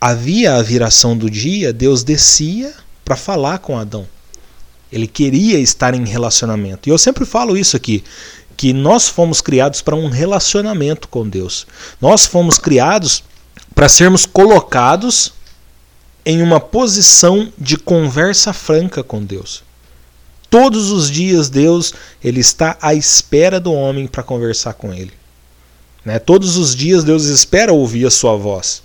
havia 0.00 0.54
a 0.54 0.62
viração 0.62 1.16
do 1.16 1.28
dia, 1.28 1.72
Deus 1.72 2.02
descia 2.02 2.72
para 3.04 3.14
falar 3.14 3.58
com 3.58 3.78
Adão. 3.78 4.06
Ele 4.90 5.06
queria 5.06 5.58
estar 5.58 5.94
em 5.94 6.04
relacionamento. 6.04 6.88
E 6.88 6.92
eu 6.92 6.98
sempre 6.98 7.24
falo 7.26 7.56
isso 7.56 7.76
aqui, 7.76 8.02
que 8.56 8.72
nós 8.72 9.06
fomos 9.06 9.40
criados 9.40 9.82
para 9.82 9.96
um 9.96 10.08
relacionamento 10.08 11.08
com 11.08 11.28
Deus. 11.28 11.66
Nós 12.00 12.24
fomos 12.24 12.58
criados 12.58 13.22
para 13.74 13.88
sermos 13.88 14.24
colocados 14.24 15.32
em 16.24 16.42
uma 16.42 16.58
posição 16.60 17.52
de 17.58 17.76
conversa 17.76 18.52
franca 18.52 19.02
com 19.02 19.22
Deus. 19.22 19.62
Todos 20.48 20.90
os 20.90 21.10
dias 21.10 21.48
Deus 21.48 21.92
ele 22.22 22.40
está 22.40 22.78
à 22.80 22.94
espera 22.94 23.58
do 23.58 23.72
homem 23.72 24.06
para 24.06 24.22
conversar 24.22 24.74
com 24.74 24.94
ele. 24.94 25.12
Né? 26.04 26.18
Todos 26.18 26.56
os 26.56 26.74
dias 26.74 27.02
Deus 27.02 27.24
espera 27.24 27.72
ouvir 27.72 28.06
a 28.06 28.10
sua 28.10 28.36
voz. 28.36 28.82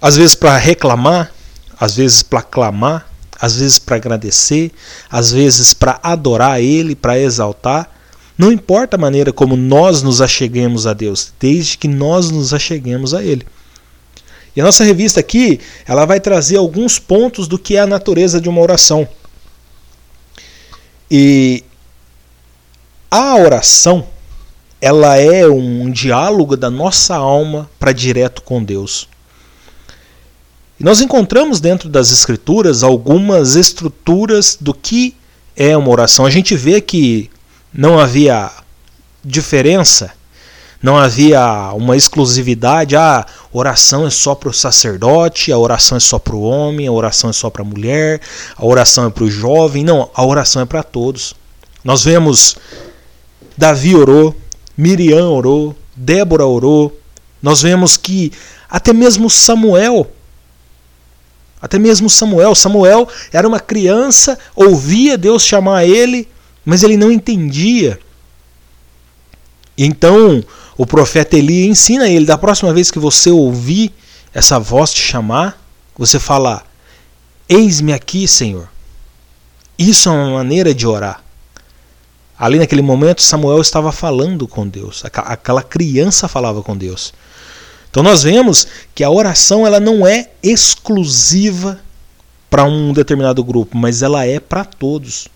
Às 0.00 0.16
vezes 0.16 0.34
para 0.34 0.56
reclamar, 0.58 1.32
às 1.78 1.96
vezes 1.96 2.22
para 2.22 2.42
clamar, 2.42 3.10
às 3.40 3.56
vezes 3.56 3.78
para 3.78 3.96
agradecer, 3.96 4.72
às 5.10 5.30
vezes 5.30 5.72
para 5.72 5.98
adorar 6.02 6.60
Ele, 6.60 6.94
para 6.94 7.18
exaltar. 7.18 7.90
Não 8.36 8.52
importa 8.52 8.96
a 8.96 9.00
maneira 9.00 9.32
como 9.32 9.56
nós 9.56 10.02
nos 10.02 10.20
acheguemos 10.20 10.86
a 10.86 10.92
Deus, 10.92 11.32
desde 11.40 11.78
que 11.78 11.88
nós 11.88 12.30
nos 12.30 12.52
acheguemos 12.52 13.14
a 13.14 13.22
Ele. 13.22 13.46
E 14.56 14.60
a 14.60 14.64
nossa 14.64 14.82
revista 14.82 15.20
aqui, 15.20 15.60
ela 15.86 16.06
vai 16.06 16.18
trazer 16.18 16.56
alguns 16.56 16.98
pontos 16.98 17.46
do 17.46 17.58
que 17.58 17.76
é 17.76 17.80
a 17.80 17.86
natureza 17.86 18.40
de 18.40 18.48
uma 18.48 18.62
oração. 18.62 19.06
E 21.10 21.62
a 23.10 23.36
oração, 23.36 24.06
ela 24.80 25.18
é 25.18 25.46
um 25.46 25.90
diálogo 25.90 26.56
da 26.56 26.70
nossa 26.70 27.14
alma 27.14 27.68
para 27.78 27.92
direto 27.92 28.40
com 28.40 28.64
Deus. 28.64 29.06
E 30.80 30.84
nós 30.84 31.02
encontramos 31.02 31.60
dentro 31.60 31.90
das 31.90 32.10
escrituras 32.10 32.82
algumas 32.82 33.56
estruturas 33.56 34.56
do 34.58 34.72
que 34.72 35.14
é 35.54 35.76
uma 35.76 35.90
oração. 35.90 36.24
A 36.24 36.30
gente 36.30 36.56
vê 36.56 36.80
que 36.80 37.30
não 37.74 37.98
havia 37.98 38.50
diferença 39.22 40.16
não 40.82 40.96
havia 40.96 41.72
uma 41.72 41.96
exclusividade, 41.96 42.96
ah, 42.96 43.26
oração 43.58 44.06
é 44.06 44.10
só 44.10 44.34
para 44.34 44.50
o 44.50 44.52
sacerdote, 44.52 45.50
a 45.50 45.58
oração 45.58 45.96
é 45.96 46.00
só 46.00 46.18
para 46.18 46.36
o 46.36 46.42
homem, 46.42 46.86
a 46.86 46.92
oração 46.92 47.30
é 47.30 47.32
só 47.32 47.48
para 47.48 47.62
a 47.62 47.64
mulher, 47.64 48.20
a 48.54 48.64
oração 48.66 49.06
é 49.06 49.10
para 49.10 49.24
o 49.24 49.30
jovem. 49.30 49.82
Não, 49.82 50.10
a 50.14 50.24
oração 50.24 50.60
é 50.60 50.66
para 50.66 50.82
todos. 50.82 51.34
Nós 51.82 52.04
vemos 52.04 52.56
Davi 53.56 53.94
orou, 53.94 54.34
Miriam 54.76 55.30
orou, 55.30 55.74
Débora 55.94 56.44
orou. 56.44 57.00
Nós 57.42 57.62
vemos 57.62 57.96
que 57.96 58.30
até 58.68 58.92
mesmo 58.92 59.30
Samuel, 59.30 60.10
até 61.60 61.78
mesmo 61.78 62.10
Samuel, 62.10 62.54
Samuel 62.54 63.08
era 63.32 63.48
uma 63.48 63.60
criança, 63.60 64.38
ouvia 64.54 65.16
Deus 65.16 65.42
chamar 65.42 65.86
ele, 65.86 66.28
mas 66.64 66.82
ele 66.82 66.96
não 66.96 67.10
entendia. 67.10 67.98
Então, 69.78 70.44
o 70.76 70.86
profeta 70.86 71.36
Eli 71.36 71.66
ensina 71.66 72.08
ele, 72.08 72.26
da 72.26 72.36
próxima 72.36 72.72
vez 72.72 72.90
que 72.90 72.98
você 72.98 73.30
ouvir 73.30 73.92
essa 74.34 74.58
voz 74.58 74.92
te 74.92 75.00
chamar, 75.00 75.58
você 75.96 76.18
fala: 76.18 76.62
Eis-me 77.48 77.92
aqui, 77.92 78.28
Senhor. 78.28 78.68
Isso 79.78 80.08
é 80.08 80.12
uma 80.12 80.30
maneira 80.30 80.74
de 80.74 80.86
orar. 80.86 81.22
Ali 82.38 82.58
naquele 82.58 82.82
momento, 82.82 83.22
Samuel 83.22 83.60
estava 83.60 83.90
falando 83.90 84.46
com 84.46 84.68
Deus. 84.68 85.02
Aquela 85.04 85.62
criança 85.62 86.28
falava 86.28 86.62
com 86.62 86.76
Deus. 86.76 87.14
Então 87.90 88.02
nós 88.02 88.22
vemos 88.22 88.66
que 88.94 89.02
a 89.02 89.10
oração 89.10 89.66
ela 89.66 89.80
não 89.80 90.06
é 90.06 90.28
exclusiva 90.42 91.80
para 92.50 92.64
um 92.64 92.92
determinado 92.92 93.42
grupo, 93.42 93.76
mas 93.76 94.02
ela 94.02 94.26
é 94.26 94.38
para 94.38 94.64
todos. 94.64 95.28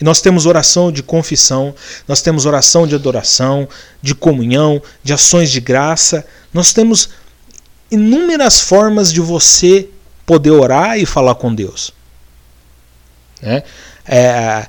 E 0.00 0.04
nós 0.04 0.20
temos 0.20 0.46
oração 0.46 0.90
de 0.90 1.02
confissão, 1.02 1.74
nós 2.08 2.22
temos 2.22 2.46
oração 2.46 2.86
de 2.86 2.94
adoração, 2.94 3.68
de 4.00 4.14
comunhão, 4.14 4.82
de 5.02 5.12
ações 5.12 5.50
de 5.50 5.60
graça. 5.60 6.26
Nós 6.54 6.72
temos 6.72 7.10
inúmeras 7.90 8.60
formas 8.60 9.12
de 9.12 9.20
você 9.20 9.88
poder 10.24 10.52
orar 10.52 10.98
e 10.98 11.04
falar 11.04 11.34
com 11.34 11.54
Deus. 11.54 11.92
Né? 13.42 13.62
É, 14.06 14.66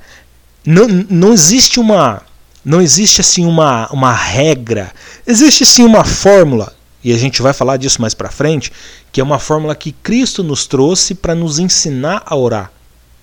não, 0.65 0.87
não 0.87 1.33
existe 1.33 1.79
uma 1.79 2.23
não 2.63 2.79
existe 2.79 3.21
assim 3.21 3.43
uma, 3.43 3.91
uma 3.91 4.13
regra, 4.13 4.91
existe 5.25 5.65
sim 5.65 5.83
uma 5.83 6.05
fórmula 6.05 6.75
e 7.03 7.11
a 7.11 7.17
gente 7.17 7.41
vai 7.41 7.53
falar 7.53 7.77
disso 7.77 7.99
mais 7.99 8.13
para 8.13 8.29
frente, 8.29 8.71
que 9.11 9.19
é 9.19 9.23
uma 9.23 9.39
fórmula 9.39 9.75
que 9.75 9.91
Cristo 9.91 10.43
nos 10.43 10.67
trouxe 10.67 11.15
para 11.15 11.33
nos 11.33 11.57
ensinar 11.57 12.21
a 12.23 12.35
orar. 12.35 12.71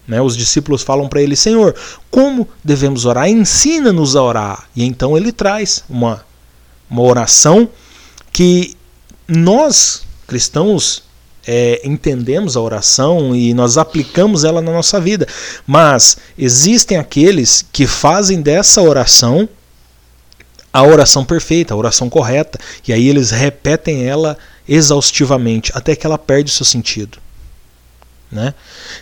Né? 0.09 0.23
Os 0.23 0.35
discípulos 0.35 0.83
falam 0.83 1.07
para 1.07 1.21
ele: 1.21 1.37
Senhor, 1.37 1.77
como 2.11 2.49
devemos 2.65 3.05
orar? 3.05 3.29
Ensina-nos 3.29 4.17
a 4.17 4.23
orar. 4.23 4.69
E 4.75 4.83
então 4.83 5.17
ele 5.17 5.31
traz 5.31 5.85
uma, 5.89 6.25
uma 6.91 7.03
oração 7.03 7.69
que 8.33 8.75
nós, 9.29 10.03
cristãos, 10.27 11.03
é, 11.47 11.81
entendemos 11.85 12.57
a 12.57 12.61
oração 12.61 13.37
e 13.37 13.53
nós 13.53 13.77
aplicamos 13.77 14.45
ela 14.45 14.63
na 14.63 14.73
nossa 14.73 14.99
vida. 14.99 15.29
Mas 15.67 16.17
existem 16.39 16.97
aqueles 16.97 17.65
que 17.71 17.87
fazem 17.87 18.41
dessa 18.41 18.81
oração 18.81 19.49
a 20.71 20.83
oração 20.83 21.25
perfeita, 21.25 21.75
a 21.75 21.77
oração 21.77 22.09
correta. 22.09 22.59
E 22.87 22.93
aí 22.93 23.09
eles 23.09 23.31
repetem 23.31 24.07
ela 24.07 24.37
exaustivamente 24.69 25.73
até 25.75 25.97
que 25.97 26.07
ela 26.07 26.19
perde 26.19 26.51
o 26.51 26.55
seu 26.55 26.67
sentido. 26.67 27.19
Né? 28.31 28.55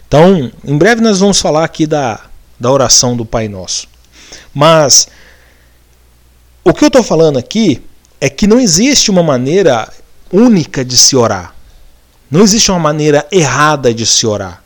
Então, 0.06 0.50
em 0.64 0.78
breve 0.78 1.00
nós 1.00 1.18
vamos 1.18 1.40
falar 1.40 1.64
aqui 1.64 1.86
da, 1.86 2.20
da 2.58 2.70
oração 2.70 3.16
do 3.16 3.24
Pai 3.24 3.48
Nosso. 3.48 3.88
Mas 4.54 5.08
o 6.64 6.72
que 6.72 6.84
eu 6.84 6.88
estou 6.88 7.02
falando 7.02 7.38
aqui 7.38 7.82
é 8.20 8.28
que 8.28 8.46
não 8.46 8.58
existe 8.58 9.10
uma 9.10 9.22
maneira 9.22 9.92
única 10.32 10.84
de 10.84 10.96
se 10.96 11.16
orar. 11.16 11.54
Não 12.30 12.42
existe 12.42 12.70
uma 12.70 12.80
maneira 12.80 13.26
errada 13.30 13.92
de 13.92 14.04
se 14.04 14.26
orar. 14.26 14.62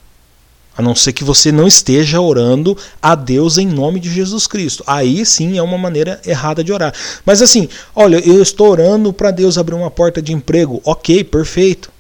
A 0.77 0.83
não 0.83 0.95
ser 0.95 1.13
que 1.13 1.25
você 1.25 1.53
não 1.53 1.67
esteja 1.67 2.21
orando 2.21 2.77
a 3.03 3.15
Deus 3.15 3.59
em 3.59 3.67
nome 3.67 4.01
de 4.01 4.11
Jesus 4.11 4.47
Cristo. 4.47 4.83
Aí 4.87 5.27
sim 5.27 5.59
é 5.59 5.63
uma 5.63 5.77
maneira 5.77 6.21
errada 6.25 6.65
de 6.65 6.73
orar. 6.73 6.95
Mas 7.27 7.43
assim, 7.43 7.69
olha, 7.95 8.17
eu 8.27 8.41
estou 8.41 8.71
orando 8.71 9.13
para 9.13 9.31
Deus 9.31 9.59
abrir 9.59 9.75
uma 9.75 9.91
porta 9.91 10.23
de 10.23 10.33
emprego. 10.33 10.81
Ok, 10.85 11.23
perfeito. 11.25 11.93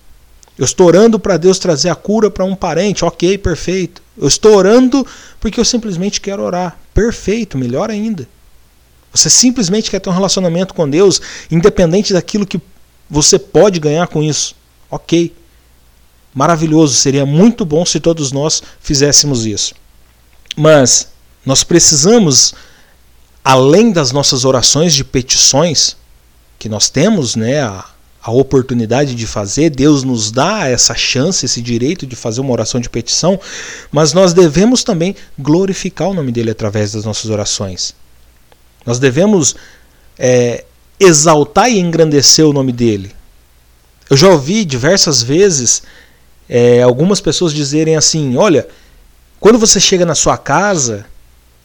Eu 0.61 0.65
estou 0.65 0.89
orando 0.89 1.19
para 1.19 1.39
Deus 1.39 1.59
trazer 1.59 1.89
a 1.89 1.95
cura 1.95 2.31
para 2.31 2.45
um 2.45 2.55
parente. 2.55 3.03
Ok, 3.03 3.39
perfeito. 3.39 4.03
Eu 4.15 4.29
estou 4.29 4.55
orando 4.55 5.07
porque 5.41 5.59
eu 5.59 5.65
simplesmente 5.65 6.21
quero 6.21 6.43
orar. 6.43 6.79
Perfeito, 6.93 7.57
melhor 7.57 7.91
ainda. 7.91 8.29
Você 9.11 9.31
simplesmente 9.31 9.91
quer 9.91 10.01
ter 10.01 10.11
um 10.11 10.13
relacionamento 10.13 10.75
com 10.75 10.87
Deus, 10.87 11.19
independente 11.51 12.13
daquilo 12.13 12.47
que 12.47 12.61
você 13.09 13.39
pode 13.39 13.81
ganhar 13.81 14.07
com 14.09 14.23
isso. 14.23 14.55
Ok. 14.91 15.35
Maravilhoso, 16.35 16.95
seria 16.95 17.25
muito 17.25 17.65
bom 17.65 17.87
se 17.87 17.99
todos 17.99 18.31
nós 18.31 18.63
fizéssemos 18.83 19.47
isso. 19.47 19.75
Mas 20.55 21.09
nós 21.43 21.65
precisamos, 21.65 22.53
além 23.43 23.93
das 23.93 24.13
nossas 24.13 24.45
orações 24.45 24.93
de 24.93 25.05
petições, 25.05 25.97
que 26.59 26.69
nós 26.69 26.91
temos, 26.91 27.35
né, 27.35 27.63
a, 27.63 27.87
a 28.23 28.31
oportunidade 28.31 29.15
de 29.15 29.27
fazer, 29.27 29.71
Deus 29.71 30.03
nos 30.03 30.31
dá 30.31 30.69
essa 30.69 30.95
chance, 30.95 31.47
esse 31.47 31.63
direito 31.63 32.07
de 32.07 32.15
fazer 32.15 32.41
uma 32.41 32.53
oração 32.53 32.81
de 32.81 32.91
petição, 32.91 33.41
mas 33.91 34.13
nós 34.13 34.35
devemos 34.35 34.85
também 34.85 35.17
glorificar 35.39 36.09
o 36.09 36.15
nome 36.15 36.31
dele 36.31 36.51
através 36.51 36.93
das 36.93 37.05
nossas 37.05 37.31
orações. 37.31 37.95
Nós 38.85 38.99
devemos 38.99 39.57
é, 40.19 40.65
exaltar 40.99 41.71
e 41.71 41.79
engrandecer 41.79 42.47
o 42.47 42.53
nome 42.53 42.73
dele. 42.73 43.11
Eu 44.09 44.17
já 44.17 44.29
ouvi 44.29 44.65
diversas 44.65 45.23
vezes 45.23 45.83
é, 46.49 46.83
algumas 46.83 47.21
pessoas 47.21 47.55
dizerem 47.55 47.97
assim: 47.97 48.37
olha, 48.37 48.69
quando 49.39 49.59
você 49.59 49.81
chega 49.81 50.05
na 50.05 50.15
sua 50.15 50.37
casa, 50.37 51.07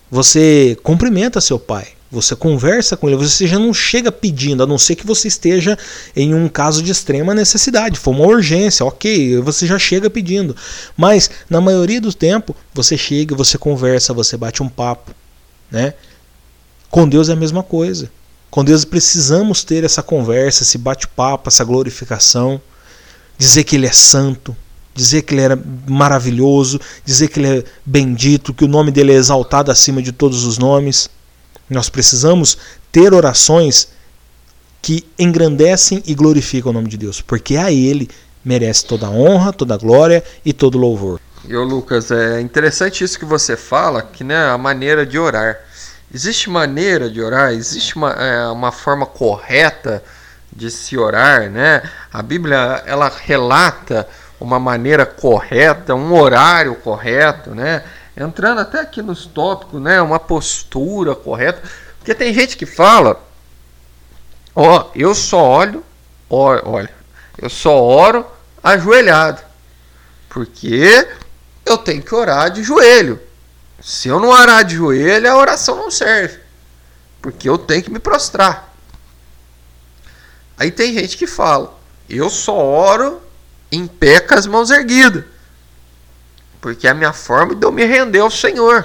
você 0.10 0.78
cumprimenta 0.84 1.42
seu 1.42 1.60
pai, 1.60 1.88
você 2.16 2.36
conversa 2.36 2.98
com 2.98 3.08
ele, 3.08 3.18
você 3.18 3.46
já 3.46 3.60
não 3.60 3.74
chega 3.74 4.12
pedindo, 4.12 4.64
a 4.64 4.66
não 4.66 4.78
ser 4.78 4.96
que 4.96 5.06
você 5.06 5.28
esteja 5.28 5.78
em 6.16 6.34
um 6.34 6.48
caso 6.48 6.82
de 6.82 6.92
extrema 6.92 7.34
necessidade, 7.34 8.00
for 8.00 8.12
uma 8.12 8.26
urgência, 8.26 8.86
ok, 8.86 9.40
você 9.42 9.68
já 9.68 9.78
chega 9.78 10.10
pedindo. 10.10 10.56
Mas 10.98 11.30
na 11.50 11.60
maioria 11.60 12.00
do 12.00 12.14
tempo, 12.14 12.56
você 12.74 12.98
chega, 12.98 13.36
você 13.36 13.58
conversa, 13.58 14.14
você 14.14 14.38
bate 14.38 14.64
um 14.64 14.70
papo, 14.70 15.12
né? 15.70 15.94
Com 16.90 17.08
Deus 17.08 17.30
é 17.30 17.34
a 17.34 17.36
mesma 17.36 17.62
coisa. 17.62 18.10
Com 18.50 18.64
Deus 18.64 18.86
precisamos 18.86 19.64
ter 19.64 19.84
essa 19.84 20.02
conversa, 20.02 20.64
esse 20.64 20.78
bate-papo, 20.78 21.50
essa 21.50 21.66
glorificação, 21.66 22.62
dizer 23.38 23.66
que 23.66 23.76
Ele 23.76 23.86
é 23.86 23.92
santo, 23.92 24.56
dizer 24.94 25.24
que 25.24 25.34
Ele 25.36 25.42
é 25.54 25.60
maravilhoso, 25.86 26.80
dizer 27.04 27.28
que 27.28 27.40
Ele 27.40 27.60
é 27.60 27.64
bendito, 27.86 28.54
que 28.54 28.64
o 28.64 28.68
nome 28.70 28.92
dele 28.92 29.12
é 29.12 29.16
exaltado 29.16 29.70
acima 29.70 30.02
de 30.02 30.14
todos 30.14 30.46
os 30.46 30.58
nomes. 30.58 31.10
Nós 31.70 31.90
precisamos 31.90 32.58
ter 32.92 33.14
orações 33.14 33.90
que 34.82 35.06
engrandecem 35.18 36.04
e 36.06 36.14
glorificam 36.14 36.70
o 36.70 36.74
nome 36.74 36.88
de 36.88 36.98
Deus, 36.98 37.22
porque 37.22 37.58
a 37.58 37.72
Ele 37.72 38.10
merece 38.44 38.86
toda 38.86 39.08
a 39.08 39.10
honra, 39.10 39.52
toda 39.52 39.74
a 39.74 39.78
glória 39.78 40.24
e 40.46 40.54
todo 40.54 40.76
o 40.76 40.78
louvor. 40.80 41.20
E 41.48 41.56
Lucas, 41.56 42.12
é 42.12 42.40
interessante 42.40 43.04
isso 43.04 43.18
que 43.18 43.26
você 43.26 43.58
fala, 43.58 44.02
que 44.02 44.24
né, 44.24 44.50
a 44.50 44.58
maneira 44.58 45.06
de 45.06 45.18
orar. 45.18 45.60
Existe 46.14 46.50
maneira 46.50 47.10
de 47.10 47.22
orar? 47.22 47.52
Existe 47.52 47.96
uma, 47.96 48.12
é, 48.12 48.48
uma 48.48 48.72
forma 48.72 49.06
correta 49.06 50.04
de 50.56 50.72
se 50.72 50.98
orar, 50.98 51.50
né? 51.50 51.84
A 52.12 52.22
Bíblia 52.22 52.84
ela 52.86 53.12
relata 53.14 54.08
uma 54.40 54.60
maneira 54.60 55.06
correta, 55.06 55.94
um 55.96 56.14
horário 56.14 56.76
correto, 56.76 57.54
né? 57.54 57.84
Entrando 58.16 58.62
até 58.62 58.80
aqui 58.80 59.02
nos 59.02 59.26
tópicos, 59.26 59.82
né? 59.82 60.02
Uma 60.02 60.20
postura 60.20 61.14
correta, 61.16 61.62
porque 61.98 62.16
tem 62.16 62.34
gente 62.34 62.56
que 62.56 62.66
fala, 62.66 63.22
ó, 64.56 64.90
eu 64.96 65.14
só 65.14 65.44
olho, 65.44 65.84
ó, 66.30 66.58
olha, 66.64 66.94
eu 67.38 67.50
só 67.50 67.82
oro 67.82 68.26
ajoelhado, 68.64 69.42
porque 70.30 71.08
eu 71.66 71.78
tenho 71.78 72.02
que 72.02 72.16
orar 72.16 72.50
de 72.50 72.64
joelho. 72.64 73.20
Se 73.82 74.08
eu 74.08 74.20
não 74.20 74.30
orar 74.30 74.64
de 74.64 74.76
joelho, 74.76 75.30
a 75.30 75.38
oração 75.38 75.76
não 75.76 75.92
serve. 75.92 76.40
Porque 77.22 77.50
eu 77.50 77.58
tenho 77.58 77.84
que 77.84 77.92
me 77.92 78.00
prostrar. 78.00 78.74
Aí 80.58 80.72
tem 80.72 80.94
gente 80.94 81.18
que 81.18 81.28
fala: 81.28 81.78
eu 82.10 82.30
só 82.30 82.56
oro 82.56 83.22
em 83.72 83.86
pé 83.86 84.20
com 84.20 84.34
as 84.34 84.48
mãos 84.48 84.72
erguidas. 84.72 85.26
Porque 86.66 86.88
a 86.88 86.96
minha 86.96 87.14
forma 87.14 87.54
de 87.54 87.64
eu 87.64 87.72
me 87.72 87.86
render 87.86 88.22
ao 88.22 88.32
Senhor. 88.32 88.84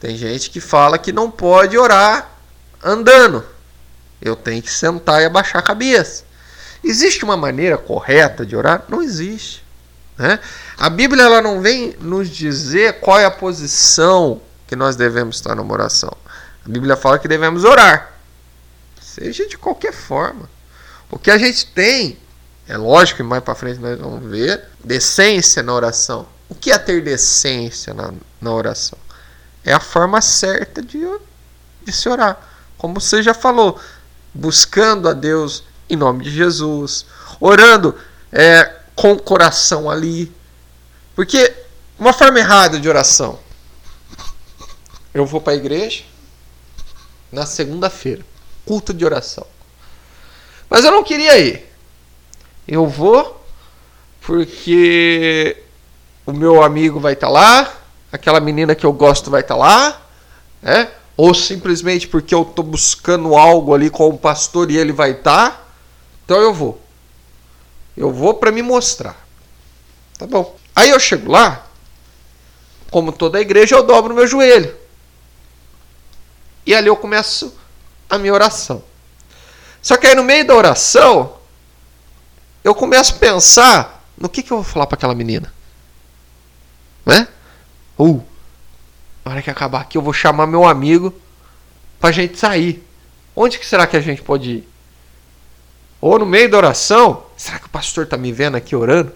Tem 0.00 0.16
gente 0.16 0.50
que 0.50 0.60
fala 0.60 0.98
que 0.98 1.12
não 1.12 1.30
pode 1.30 1.78
orar 1.78 2.32
andando. 2.82 3.46
Eu 4.20 4.34
tenho 4.34 4.60
que 4.60 4.72
sentar 4.72 5.22
e 5.22 5.26
abaixar 5.26 5.60
a 5.60 5.64
cabeça. 5.64 6.24
Existe 6.82 7.24
uma 7.24 7.36
maneira 7.36 7.78
correta 7.78 8.44
de 8.44 8.56
orar? 8.56 8.82
Não 8.88 9.00
existe. 9.00 9.64
Né? 10.18 10.40
A 10.76 10.90
Bíblia 10.90 11.22
ela 11.22 11.40
não 11.40 11.62
vem 11.62 11.94
nos 12.00 12.28
dizer 12.28 12.98
qual 12.98 13.20
é 13.20 13.24
a 13.24 13.30
posição 13.30 14.42
que 14.66 14.74
nós 14.74 14.96
devemos 14.96 15.36
estar 15.36 15.54
numa 15.54 15.74
oração. 15.74 16.12
A 16.64 16.68
Bíblia 16.68 16.96
fala 16.96 17.20
que 17.20 17.28
devemos 17.28 17.62
orar, 17.62 18.14
seja 19.00 19.46
de 19.46 19.56
qualquer 19.56 19.92
forma. 19.92 20.50
O 21.08 21.20
que 21.20 21.30
a 21.30 21.38
gente 21.38 21.66
tem, 21.66 22.18
é 22.68 22.76
lógico 22.76 23.18
que 23.18 23.22
mais 23.22 23.42
para 23.42 23.54
frente 23.54 23.78
nós 23.78 23.98
vamos 23.98 24.28
ver, 24.28 24.64
decência 24.82 25.62
na 25.62 25.72
oração. 25.72 26.26
O 26.48 26.54
que 26.54 26.72
é 26.72 26.78
ter 26.78 27.02
decência 27.02 27.94
na, 27.94 28.12
na 28.40 28.52
oração? 28.52 28.98
É 29.64 29.72
a 29.72 29.80
forma 29.80 30.20
certa 30.20 30.82
de, 30.82 30.98
de 31.84 31.92
se 31.92 32.08
orar. 32.08 32.38
Como 32.76 33.00
você 33.00 33.22
já 33.22 33.34
falou, 33.34 33.80
buscando 34.34 35.08
a 35.08 35.12
Deus 35.12 35.64
em 35.88 35.96
nome 35.96 36.24
de 36.24 36.30
Jesus, 36.30 37.06
orando 37.40 37.96
é, 38.32 38.72
com 38.94 39.12
o 39.12 39.22
coração 39.22 39.88
ali. 39.88 40.32
Porque 41.14 41.54
uma 41.98 42.12
forma 42.12 42.38
errada 42.38 42.78
de 42.78 42.88
oração. 42.88 43.38
Eu 45.14 45.24
vou 45.24 45.40
para 45.40 45.52
a 45.52 45.56
igreja 45.56 46.04
na 47.32 47.46
segunda-feira, 47.46 48.24
culto 48.64 48.92
de 48.92 49.04
oração. 49.04 49.46
Mas 50.68 50.84
eu 50.84 50.90
não 50.90 51.02
queria 51.02 51.38
ir. 51.38 51.75
Eu 52.66 52.86
vou 52.86 53.44
porque 54.20 55.62
o 56.26 56.32
meu 56.32 56.62
amigo 56.62 56.98
vai 56.98 57.12
estar 57.12 57.28
tá 57.28 57.32
lá, 57.32 57.74
aquela 58.10 58.40
menina 58.40 58.74
que 58.74 58.84
eu 58.84 58.92
gosto 58.92 59.30
vai 59.30 59.40
estar 59.40 59.54
tá 59.54 59.60
lá, 59.60 60.02
né? 60.60 60.90
Ou 61.16 61.32
simplesmente 61.32 62.08
porque 62.08 62.34
eu 62.34 62.42
estou 62.42 62.64
buscando 62.64 63.36
algo 63.36 63.72
ali 63.72 63.88
com 63.88 64.08
o 64.08 64.18
pastor 64.18 64.70
e 64.70 64.76
ele 64.76 64.92
vai 64.92 65.12
estar. 65.12 65.50
Tá, 65.50 65.64
então 66.24 66.38
eu 66.38 66.52
vou. 66.52 66.80
Eu 67.96 68.12
vou 68.12 68.34
para 68.34 68.50
me 68.50 68.62
mostrar. 68.62 69.16
Tá 70.18 70.26
bom. 70.26 70.56
Aí 70.74 70.90
eu 70.90 71.00
chego 71.00 71.30
lá, 71.30 71.64
como 72.90 73.12
toda 73.12 73.40
igreja, 73.40 73.76
eu 73.76 73.82
dobro 73.82 74.14
meu 74.14 74.26
joelho. 74.26 74.74
E 76.66 76.74
ali 76.74 76.88
eu 76.88 76.96
começo 76.96 77.56
a 78.10 78.18
minha 78.18 78.34
oração. 78.34 78.82
Só 79.80 79.96
que 79.96 80.06
aí 80.06 80.14
no 80.16 80.24
meio 80.24 80.44
da 80.44 80.54
oração, 80.54 81.35
eu 82.66 82.74
começo 82.74 83.14
a 83.14 83.18
pensar 83.18 84.04
no 84.18 84.28
que, 84.28 84.42
que 84.42 84.52
eu 84.52 84.56
vou 84.56 84.64
falar 84.64 84.88
para 84.88 84.96
aquela 84.96 85.14
menina. 85.14 85.54
Né? 87.04 87.28
Uh, 87.96 88.20
na 89.24 89.30
hora 89.30 89.42
que 89.42 89.48
acabar 89.48 89.82
aqui, 89.82 89.96
eu 89.96 90.02
vou 90.02 90.12
chamar 90.12 90.48
meu 90.48 90.66
amigo 90.66 91.14
pra 92.00 92.10
gente 92.10 92.36
sair. 92.36 92.84
Onde 93.36 93.56
que 93.56 93.64
será 93.64 93.86
que 93.86 93.96
a 93.96 94.00
gente 94.00 94.20
pode 94.20 94.50
ir? 94.50 94.68
Ou 96.00 96.18
no 96.18 96.26
meio 96.26 96.50
da 96.50 96.56
oração, 96.56 97.22
será 97.36 97.60
que 97.60 97.66
o 97.66 97.70
pastor 97.70 98.02
está 98.02 98.16
me 98.16 98.32
vendo 98.32 98.56
aqui 98.56 98.74
orando? 98.74 99.12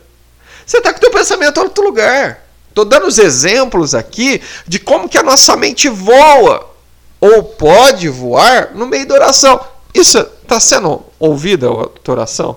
Você 0.65 0.79
está 0.79 0.93
com 0.93 0.99
o 0.99 1.01
teu 1.01 1.11
pensamento 1.11 1.59
em 1.59 1.65
outro 1.65 1.83
lugar. 1.83 2.47
Estou 2.69 2.85
dando 2.85 3.09
os 3.09 3.19
exemplos 3.19 3.97
aqui 3.97 4.41
de 4.65 4.79
como 4.79 5.09
que 5.09 5.19
a 5.19 5.25
nossa 5.25 5.57
mente 5.57 5.89
voa 5.89 6.73
ou 7.21 7.43
pode 7.43 8.09
voar 8.09 8.77
no 8.77 8.87
meio 8.87 9.09
da 9.09 9.15
oração. 9.15 9.61
Isso 9.93 10.19
está 10.19 10.61
sendo 10.61 11.05
ouvida 11.19 11.67
a 11.67 12.11
oração? 12.13 12.57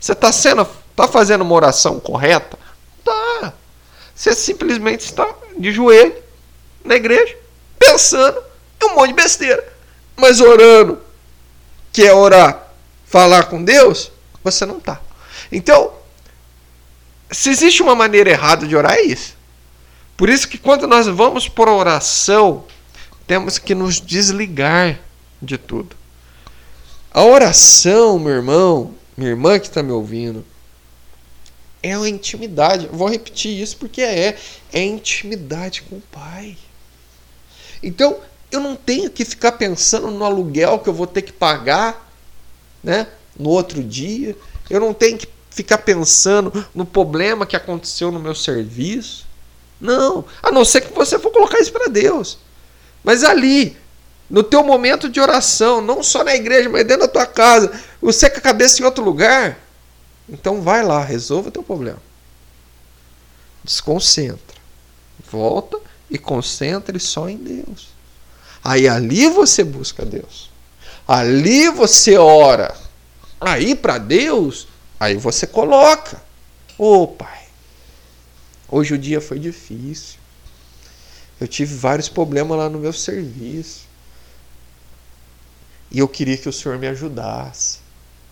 Você 0.00 0.12
está 0.12 0.32
sendo, 0.32 0.66
tá 0.96 1.06
fazendo 1.06 1.42
uma 1.42 1.54
oração 1.54 2.00
correta? 2.00 2.58
Tá. 3.04 3.52
Você 4.14 4.34
simplesmente 4.34 5.04
está 5.04 5.32
de 5.58 5.70
joelho 5.70 6.14
na 6.84 6.96
igreja, 6.96 7.36
pensando 7.78 8.42
em 8.82 8.86
um 8.86 8.94
monte 8.94 9.08
de 9.08 9.14
besteira, 9.14 9.72
mas 10.16 10.40
orando, 10.40 10.98
que 11.92 12.02
é 12.02 12.14
orar 12.14 12.70
falar 13.10 13.46
com 13.46 13.62
Deus, 13.62 14.12
você 14.42 14.64
não 14.64 14.78
está. 14.78 15.00
Então, 15.50 15.92
se 17.28 17.50
existe 17.50 17.82
uma 17.82 17.96
maneira 17.96 18.30
errada 18.30 18.66
de 18.66 18.76
orar, 18.76 18.94
é 18.94 19.02
isso. 19.02 19.36
Por 20.16 20.28
isso 20.28 20.46
que 20.46 20.56
quando 20.56 20.86
nós 20.86 21.08
vamos 21.08 21.48
por 21.48 21.68
oração, 21.68 22.64
temos 23.26 23.58
que 23.58 23.74
nos 23.74 24.00
desligar 24.00 25.00
de 25.42 25.58
tudo. 25.58 25.96
A 27.12 27.24
oração, 27.24 28.16
meu 28.18 28.32
irmão, 28.34 28.94
minha 29.20 29.32
irmã 29.32 29.58
que 29.58 29.66
está 29.66 29.82
me 29.82 29.92
ouvindo, 29.92 30.42
é 31.82 31.96
uma 31.96 32.08
intimidade. 32.08 32.88
vou 32.90 33.06
repetir 33.06 33.60
isso 33.60 33.76
porque 33.76 34.00
é. 34.00 34.38
É 34.72 34.82
intimidade 34.82 35.82
com 35.82 35.96
o 35.96 36.02
Pai. 36.10 36.56
Então, 37.82 38.18
eu 38.50 38.60
não 38.60 38.74
tenho 38.74 39.10
que 39.10 39.24
ficar 39.24 39.52
pensando 39.52 40.10
no 40.10 40.24
aluguel 40.24 40.78
que 40.78 40.88
eu 40.88 40.94
vou 40.94 41.06
ter 41.06 41.22
que 41.22 41.32
pagar 41.32 42.10
né? 42.82 43.06
no 43.38 43.50
outro 43.50 43.82
dia. 43.82 44.34
Eu 44.70 44.80
não 44.80 44.94
tenho 44.94 45.18
que 45.18 45.28
ficar 45.50 45.78
pensando 45.78 46.66
no 46.74 46.86
problema 46.86 47.44
que 47.44 47.56
aconteceu 47.56 48.10
no 48.10 48.20
meu 48.20 48.34
serviço. 48.34 49.26
Não, 49.78 50.24
a 50.42 50.50
não 50.50 50.64
ser 50.64 50.80
que 50.80 50.92
você 50.94 51.18
for 51.18 51.30
colocar 51.30 51.58
isso 51.58 51.72
para 51.72 51.88
Deus. 51.88 52.38
Mas 53.04 53.22
ali, 53.22 53.76
no 54.30 54.44
teu 54.44 54.62
momento 54.62 55.08
de 55.08 55.20
oração, 55.20 55.80
não 55.80 56.02
só 56.02 56.22
na 56.22 56.34
igreja, 56.34 56.68
mas 56.68 56.86
dentro 56.86 57.06
da 57.06 57.12
tua 57.12 57.26
casa, 57.26 57.72
você 58.00 58.30
com 58.30 58.38
a 58.38 58.42
cabeça 58.42 58.80
em 58.80 58.84
outro 58.84 59.04
lugar, 59.04 59.58
então 60.28 60.62
vai 60.62 60.84
lá, 60.84 61.02
resolva 61.02 61.48
o 61.48 61.52
teu 61.52 61.62
problema. 61.62 62.00
Desconcentra. 63.64 64.60
Volta 65.30 65.78
e 66.08 66.16
concentre 66.16 66.98
só 67.00 67.28
em 67.28 67.36
Deus. 67.36 67.88
Aí 68.62 68.88
ali 68.88 69.28
você 69.28 69.64
busca 69.64 70.04
Deus. 70.04 70.48
Ali 71.06 71.68
você 71.68 72.16
ora. 72.16 72.74
Aí 73.40 73.74
para 73.74 73.98
Deus, 73.98 74.68
aí 74.98 75.16
você 75.16 75.46
coloca. 75.46 76.22
Ô 76.78 77.02
oh, 77.02 77.08
Pai, 77.08 77.46
hoje 78.68 78.94
o 78.94 78.98
dia 78.98 79.20
foi 79.20 79.38
difícil. 79.38 80.20
Eu 81.40 81.48
tive 81.48 81.74
vários 81.74 82.08
problemas 82.08 82.56
lá 82.56 82.68
no 82.68 82.78
meu 82.78 82.92
serviço. 82.92 83.89
E 85.90 85.98
eu 85.98 86.08
queria 86.08 86.36
que 86.36 86.48
o 86.48 86.52
Senhor 86.52 86.78
me 86.78 86.86
ajudasse. 86.86 87.78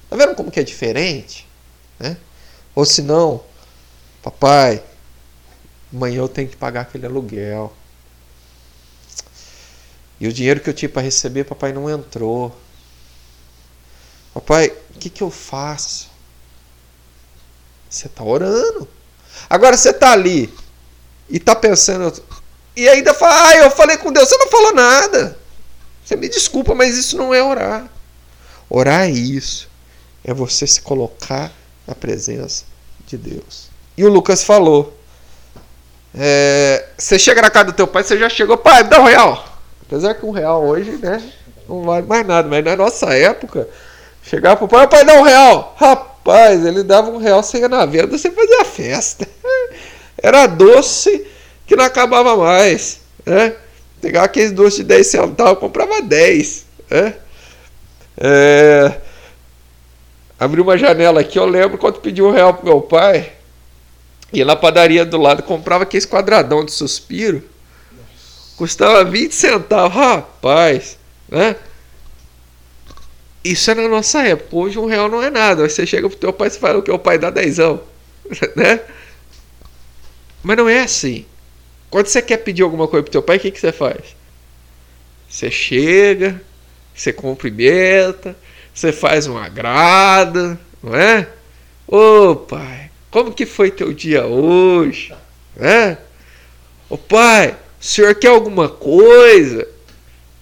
Tá 0.09 0.17
vendo 0.17 0.35
como 0.35 0.51
que 0.51 0.61
é 0.61 0.65
diferente? 0.65 1.47
Né? 1.99 2.17
Ou 2.75 2.85
se 2.85 3.03
não, 3.03 3.43
Papai, 4.23 4.83
amanhã 5.93 6.19
eu 6.19 6.29
tenho 6.29 6.49
que 6.49 6.57
pagar 6.57 6.83
aquele 6.83 7.07
aluguel. 7.07 7.73
E 10.21 10.27
o 10.27 10.33
dinheiro 10.33 10.61
que 10.61 10.69
eu 10.69 10.75
tinha 10.75 10.89
para 10.89 11.03
receber, 11.03 11.45
papai 11.45 11.73
não 11.73 11.89
entrou. 11.89 12.55
Papai, 14.35 14.69
o 14.95 14.99
que, 14.99 15.09
que 15.09 15.23
eu 15.23 15.31
faço? 15.31 16.11
Você 17.89 18.07
está 18.07 18.25
orando. 18.25 18.89
Agora 19.49 19.77
você 19.77 19.91
está 19.91 20.13
ali 20.13 20.53
e 21.29 21.37
está 21.37 21.55
pensando. 21.55 22.23
E 22.77 22.89
ainda 22.89 23.15
fala, 23.15 23.49
ah, 23.49 23.57
eu 23.59 23.71
falei 23.71 23.97
com 23.97 24.13
Deus, 24.13 24.29
você 24.29 24.37
não 24.37 24.49
falou 24.49 24.75
nada. 24.75 25.39
Você 26.09 26.17
me 26.17 26.27
desculpa, 26.27 26.75
mas 26.75 26.97
isso 26.97 27.19
não 27.19 27.35
é 27.35 27.43
orar. 27.43 27.87
Orar 28.71 29.03
é 29.03 29.11
isso. 29.11 29.69
É 30.25 30.33
você 30.33 30.67
se 30.67 30.81
colocar 30.81 31.53
na 31.87 31.95
presença 31.95 32.65
de 33.07 33.19
Deus. 33.19 33.69
E 33.95 34.03
o 34.07 34.09
Lucas 34.09 34.43
falou. 34.43 34.99
É, 36.15 36.87
você 36.97 37.19
chega 37.19 37.43
na 37.43 37.51
casa 37.51 37.67
do 37.67 37.73
teu 37.75 37.87
pai, 37.87 38.03
você 38.03 38.17
já 38.17 38.27
chegou, 38.31 38.57
pai, 38.57 38.85
me 38.85 38.89
dá 38.89 39.03
um 39.03 39.05
real. 39.05 39.61
Apesar 39.83 40.15
que 40.15 40.25
um 40.25 40.31
real 40.31 40.65
hoje, 40.65 40.93
né, 40.93 41.23
não 41.69 41.83
vale 41.83 42.07
mais 42.07 42.27
nada. 42.27 42.49
Mas 42.49 42.65
na 42.65 42.75
nossa 42.75 43.13
época, 43.13 43.69
chegava 44.23 44.57
pro 44.57 44.67
pai, 44.67 44.89
pai, 44.89 45.05
dá 45.05 45.13
um 45.13 45.23
real. 45.23 45.77
Rapaz, 45.77 46.65
ele 46.65 46.85
dava 46.85 47.11
um 47.11 47.19
real, 47.19 47.43
você 47.43 47.59
ia 47.59 47.69
na 47.69 47.85
venda, 47.85 48.17
você 48.17 48.31
fazia 48.31 48.65
festa. 48.65 49.29
Era 50.17 50.47
doce 50.47 51.27
que 51.67 51.77
não 51.77 51.85
acabava 51.85 52.35
mais. 52.35 53.01
Né? 53.27 53.55
Pegava 54.01 54.27
aqueles 54.27 54.53
doces 54.53 54.79
de 54.79 54.85
10 54.85 55.07
centavos, 55.07 55.59
comprava 55.59 56.01
10. 56.01 56.67
Né? 56.91 57.15
É... 58.17 59.01
Abri 60.39 60.61
uma 60.61 60.79
janela 60.79 61.21
aqui, 61.21 61.39
eu 61.39 61.47
lembro 61.47 61.79
quando 61.79 62.01
pedi 62.01 62.23
um 62.23 62.31
real 62.31 62.55
pro 62.55 62.67
meu 62.67 62.81
pai. 62.81 63.33
Ia 64.33 64.45
na 64.45 64.55
padaria 64.55 65.05
do 65.05 65.19
lado, 65.19 65.43
comprava 65.43 65.85
aquele 65.85 66.07
quadradão 66.07 66.65
de 66.65 66.73
suspiro. 66.73 67.43
Custava 68.57 69.05
20 69.05 69.33
centavos. 69.33 69.97
Rapaz, 69.97 70.99
né? 71.29 71.57
Isso 73.43 73.71
é 73.71 73.75
na 73.75 73.89
nossa 73.89 74.23
época. 74.23 74.57
Hoje 74.57 74.79
um 74.79 74.87
real 74.87 75.09
não 75.09 75.23
é 75.23 75.31
nada. 75.31 75.69
Você 75.69 75.87
chega 75.87 76.09
pro 76.09 76.19
teu 76.19 76.33
pai 76.33 76.49
e 76.49 76.51
fala 76.51 76.79
o 76.79 76.83
que 76.83 76.91
o 76.91 76.99
pai 76.99 77.19
dá 77.19 77.31
dezão. 77.31 77.81
né? 78.55 78.81
Mas 80.43 80.57
não 80.57 80.69
é 80.69 80.81
assim. 80.81 81.25
Quando 81.91 82.07
você 82.07 82.21
quer 82.21 82.39
pedir 82.39 82.63
alguma 82.63 82.87
coisa 82.87 83.03
pro 83.03 83.13
teu 83.13 83.23
pai, 83.23 83.37
o 83.37 83.41
que, 83.41 83.51
que 83.51 83.61
você 83.61 83.73
faz? 83.73 84.17
Você 85.29 85.51
chega, 85.51 86.41
você 86.95 87.13
cumprimenta, 87.13 88.37
você 88.75 88.93
faz 88.93 89.27
um 89.27 89.37
agrado, 89.37 90.59
não 90.83 90.95
é? 90.95 91.29
Ô 91.87 92.37
pai, 92.37 92.91
como 93.11 93.33
que 93.33 93.47
foi 93.47 93.71
teu 93.71 93.93
dia 93.93 94.27
hoje? 94.27 95.15
É? 95.57 95.97
Ô 96.89 96.97
pai, 96.97 97.57
o 97.81 97.85
senhor 97.85 98.15
quer 98.15 98.29
alguma 98.29 98.69
coisa? 98.69 99.67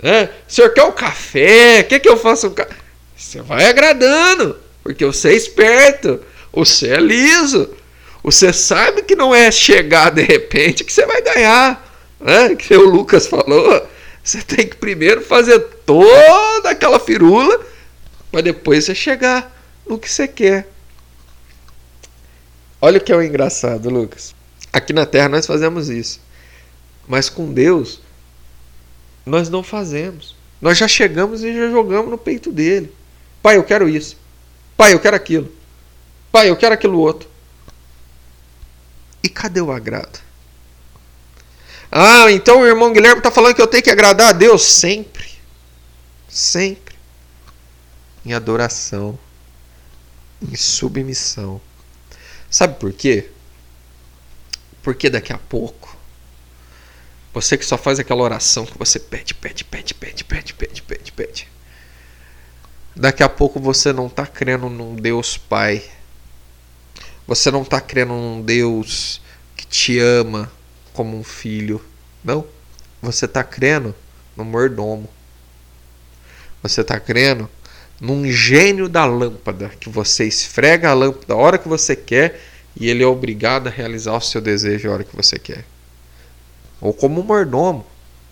É? 0.02 0.24
O 0.24 0.52
senhor 0.52 0.72
quer 0.74 0.84
um 0.84 0.92
café? 0.92 1.82
Quer 1.82 2.00
que 2.00 2.08
eu 2.08 2.16
faça 2.16 2.48
um 2.48 2.54
café? 2.54 2.74
Você 3.16 3.40
vai 3.40 3.66
agradando, 3.66 4.58
porque 4.82 5.04
você 5.04 5.30
é 5.30 5.34
esperto, 5.34 6.20
você 6.52 6.88
é 6.88 7.00
liso. 7.00 7.70
Você 8.26 8.52
sabe 8.52 9.02
que 9.02 9.14
não 9.14 9.32
é 9.32 9.52
chegar 9.52 10.10
de 10.10 10.20
repente 10.20 10.82
que 10.82 10.92
você 10.92 11.06
vai 11.06 11.22
ganhar. 11.22 11.80
Né? 12.18 12.56
Que 12.56 12.74
o 12.74 12.90
Lucas 12.90 13.28
falou. 13.28 13.88
Você 14.22 14.42
tem 14.42 14.66
que 14.66 14.74
primeiro 14.74 15.22
fazer 15.22 15.60
toda 15.86 16.70
aquela 16.70 16.98
firula 16.98 17.64
para 18.32 18.40
depois 18.40 18.84
você 18.84 18.96
chegar 18.96 19.56
no 19.88 19.96
que 19.96 20.10
você 20.10 20.26
quer. 20.26 20.68
Olha 22.80 22.98
o 22.98 23.00
que 23.00 23.12
é 23.12 23.16
o 23.16 23.22
engraçado, 23.22 23.88
Lucas. 23.88 24.34
Aqui 24.72 24.92
na 24.92 25.06
Terra 25.06 25.28
nós 25.28 25.46
fazemos 25.46 25.88
isso. 25.88 26.20
Mas 27.06 27.28
com 27.28 27.52
Deus, 27.52 28.00
nós 29.24 29.48
não 29.48 29.62
fazemos. 29.62 30.34
Nós 30.60 30.76
já 30.76 30.88
chegamos 30.88 31.44
e 31.44 31.54
já 31.54 31.70
jogamos 31.70 32.10
no 32.10 32.18
peito 32.18 32.50
dele. 32.50 32.92
Pai, 33.40 33.56
eu 33.56 33.62
quero 33.62 33.88
isso. 33.88 34.16
Pai, 34.76 34.94
eu 34.94 34.98
quero 34.98 35.14
aquilo. 35.14 35.48
Pai, 36.32 36.50
eu 36.50 36.56
quero 36.56 36.74
aquilo 36.74 36.98
outro. 36.98 37.35
E 39.26 39.28
cadê 39.28 39.60
o 39.60 39.72
agrado? 39.72 40.20
Ah, 41.90 42.30
então 42.30 42.60
o 42.60 42.64
irmão 42.66 42.92
Guilherme 42.92 43.18
está 43.18 43.28
falando 43.28 43.56
que 43.56 43.60
eu 43.60 43.66
tenho 43.66 43.82
que 43.82 43.90
agradar 43.90 44.28
a 44.28 44.32
Deus 44.32 44.62
sempre. 44.62 45.28
Sempre. 46.28 46.94
Em 48.24 48.34
adoração. 48.34 49.18
Em 50.40 50.54
submissão. 50.54 51.60
Sabe 52.48 52.78
por 52.78 52.92
quê? 52.92 53.28
Porque 54.80 55.10
daqui 55.10 55.32
a 55.32 55.38
pouco, 55.38 55.96
você 57.34 57.58
que 57.58 57.66
só 57.66 57.76
faz 57.76 57.98
aquela 57.98 58.22
oração 58.22 58.64
que 58.64 58.78
você 58.78 59.00
pede, 59.00 59.34
pede, 59.34 59.64
pede, 59.64 59.92
pede, 59.92 60.22
pede, 60.22 60.54
pede, 60.54 60.82
pede, 60.82 61.10
pede. 61.10 61.48
Daqui 62.94 63.24
a 63.24 63.28
pouco 63.28 63.58
você 63.58 63.92
não 63.92 64.06
está 64.06 64.24
crendo 64.24 64.70
num 64.70 64.94
Deus 64.94 65.36
Pai 65.36 65.82
você 67.26 67.50
não 67.50 67.62
está 67.62 67.80
crendo 67.80 68.12
num 68.12 68.40
Deus 68.40 69.20
que 69.56 69.66
te 69.66 69.98
ama 69.98 70.50
como 70.92 71.18
um 71.18 71.24
filho. 71.24 71.84
Não. 72.22 72.46
Você 73.02 73.24
está 73.24 73.42
crendo 73.42 73.94
no 74.36 74.44
mordomo. 74.44 75.08
Você 76.62 76.82
está 76.82 77.00
crendo 77.00 77.48
num 78.00 78.30
gênio 78.30 78.88
da 78.88 79.04
lâmpada 79.04 79.70
que 79.80 79.88
você 79.88 80.26
esfrega 80.26 80.90
a 80.90 80.94
lâmpada 80.94 81.34
a 81.34 81.36
hora 81.36 81.58
que 81.58 81.68
você 81.68 81.96
quer 81.96 82.40
e 82.78 82.88
ele 82.88 83.02
é 83.02 83.06
obrigado 83.06 83.68
a 83.68 83.70
realizar 83.70 84.12
o 84.12 84.20
seu 84.20 84.40
desejo 84.40 84.88
a 84.88 84.92
hora 84.92 85.04
que 85.04 85.16
você 85.16 85.38
quer. 85.38 85.64
Ou 86.80 86.92
como 86.92 87.20
um 87.20 87.24
mordomo. 87.24 87.86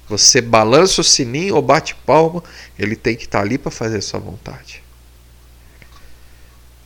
Você 0.07 0.42
balança 0.42 1.00
o 1.00 1.04
sininho 1.04 1.57
ou 1.57 1.62
bate 1.62 1.94
palma, 1.94 2.44
ele 2.78 2.94
tem 2.94 3.16
que 3.16 3.24
estar 3.24 3.38
tá 3.38 3.44
ali 3.44 3.57
para 3.57 3.70
fazer 3.70 3.96
a 3.98 4.02
sua 4.02 4.20
vontade. 4.20 4.83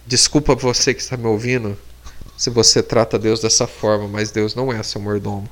Desculpa 0.07 0.55
você 0.55 0.95
que 0.95 1.01
está 1.01 1.17
me 1.17 1.27
ouvindo 1.27 1.77
se 2.39 2.51
você 2.51 2.85
trata 2.85 3.19
Deus 3.19 3.41
dessa 3.41 3.67
forma, 3.67 4.07
mas 4.07 4.31
Deus 4.31 4.55
não 4.55 4.73
é 4.73 4.81
seu 4.85 5.01
mordomo. 5.01 5.49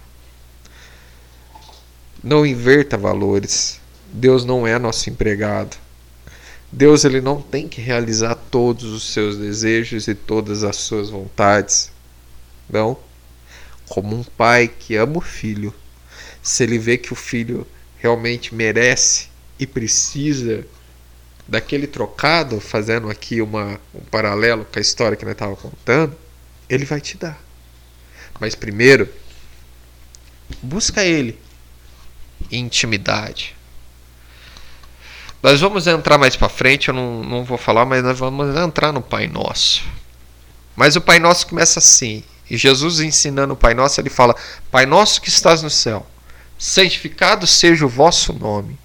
Não 2.22 2.46
inverta 2.46 2.96
valores. 2.96 3.80
Deus 4.12 4.44
não 4.44 4.64
é 4.64 4.78
nosso 4.78 5.10
empregado. 5.10 5.76
Deus 6.70 7.04
ele 7.04 7.20
não 7.20 7.42
tem 7.42 7.66
que 7.66 7.80
realizar 7.80 8.36
todos 8.36 8.84
os 8.84 9.12
seus 9.12 9.36
desejos 9.36 10.06
e 10.06 10.14
todas 10.14 10.62
as 10.62 10.76
suas 10.76 11.10
vontades. 11.10 11.90
Não. 12.70 12.96
Como 13.88 14.14
um 14.14 14.22
pai 14.22 14.68
que 14.68 14.94
ama 14.94 15.18
o 15.18 15.20
filho, 15.20 15.74
se 16.40 16.62
ele 16.62 16.78
vê 16.78 16.96
que 16.96 17.12
o 17.12 17.16
filho 17.16 17.66
realmente 17.98 18.54
merece 18.54 19.28
e 19.58 19.66
precisa 19.66 20.64
daquele 21.48 21.88
trocado, 21.88 22.60
fazendo 22.60 23.10
aqui 23.10 23.42
uma, 23.42 23.80
um 23.92 24.04
paralelo 24.08 24.64
com 24.64 24.78
a 24.78 24.82
história 24.82 25.16
que 25.16 25.24
nós 25.24 25.34
estávamos 25.34 25.60
contando, 25.60 26.16
ele 26.68 26.84
vai 26.84 27.00
te 27.00 27.16
dar. 27.16 27.38
Mas 28.40 28.54
primeiro, 28.54 29.08
busca 30.62 31.04
ele 31.04 31.38
intimidade. 32.50 33.56
Nós 35.42 35.60
vamos 35.60 35.86
entrar 35.86 36.18
mais 36.18 36.34
para 36.34 36.48
frente, 36.48 36.88
eu 36.88 36.94
não, 36.94 37.22
não 37.22 37.44
vou 37.44 37.58
falar, 37.58 37.84
mas 37.84 38.02
nós 38.02 38.18
vamos 38.18 38.56
entrar 38.56 38.92
no 38.92 39.00
Pai 39.00 39.26
Nosso. 39.26 39.84
Mas 40.74 40.96
o 40.96 41.00
Pai 41.00 41.18
Nosso 41.18 41.46
começa 41.46 41.78
assim. 41.78 42.24
E 42.48 42.56
Jesus 42.56 43.00
ensinando 43.00 43.54
o 43.54 43.56
Pai 43.56 43.74
Nosso, 43.74 44.00
ele 44.00 44.10
fala: 44.10 44.34
Pai 44.70 44.86
Nosso 44.86 45.20
que 45.20 45.28
estás 45.28 45.62
no 45.62 45.70
céu, 45.70 46.06
santificado 46.58 47.46
seja 47.46 47.84
o 47.84 47.88
vosso 47.88 48.32
nome. 48.32 48.78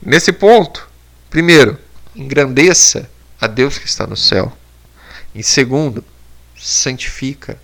Nesse 0.00 0.32
ponto, 0.32 0.88
primeiro, 1.28 1.78
engrandeça 2.14 3.10
a 3.40 3.46
Deus 3.46 3.78
que 3.78 3.86
está 3.86 4.06
no 4.06 4.16
céu. 4.16 4.52
Em 5.34 5.42
segundo, 5.42 6.04
santifica, 6.60 7.58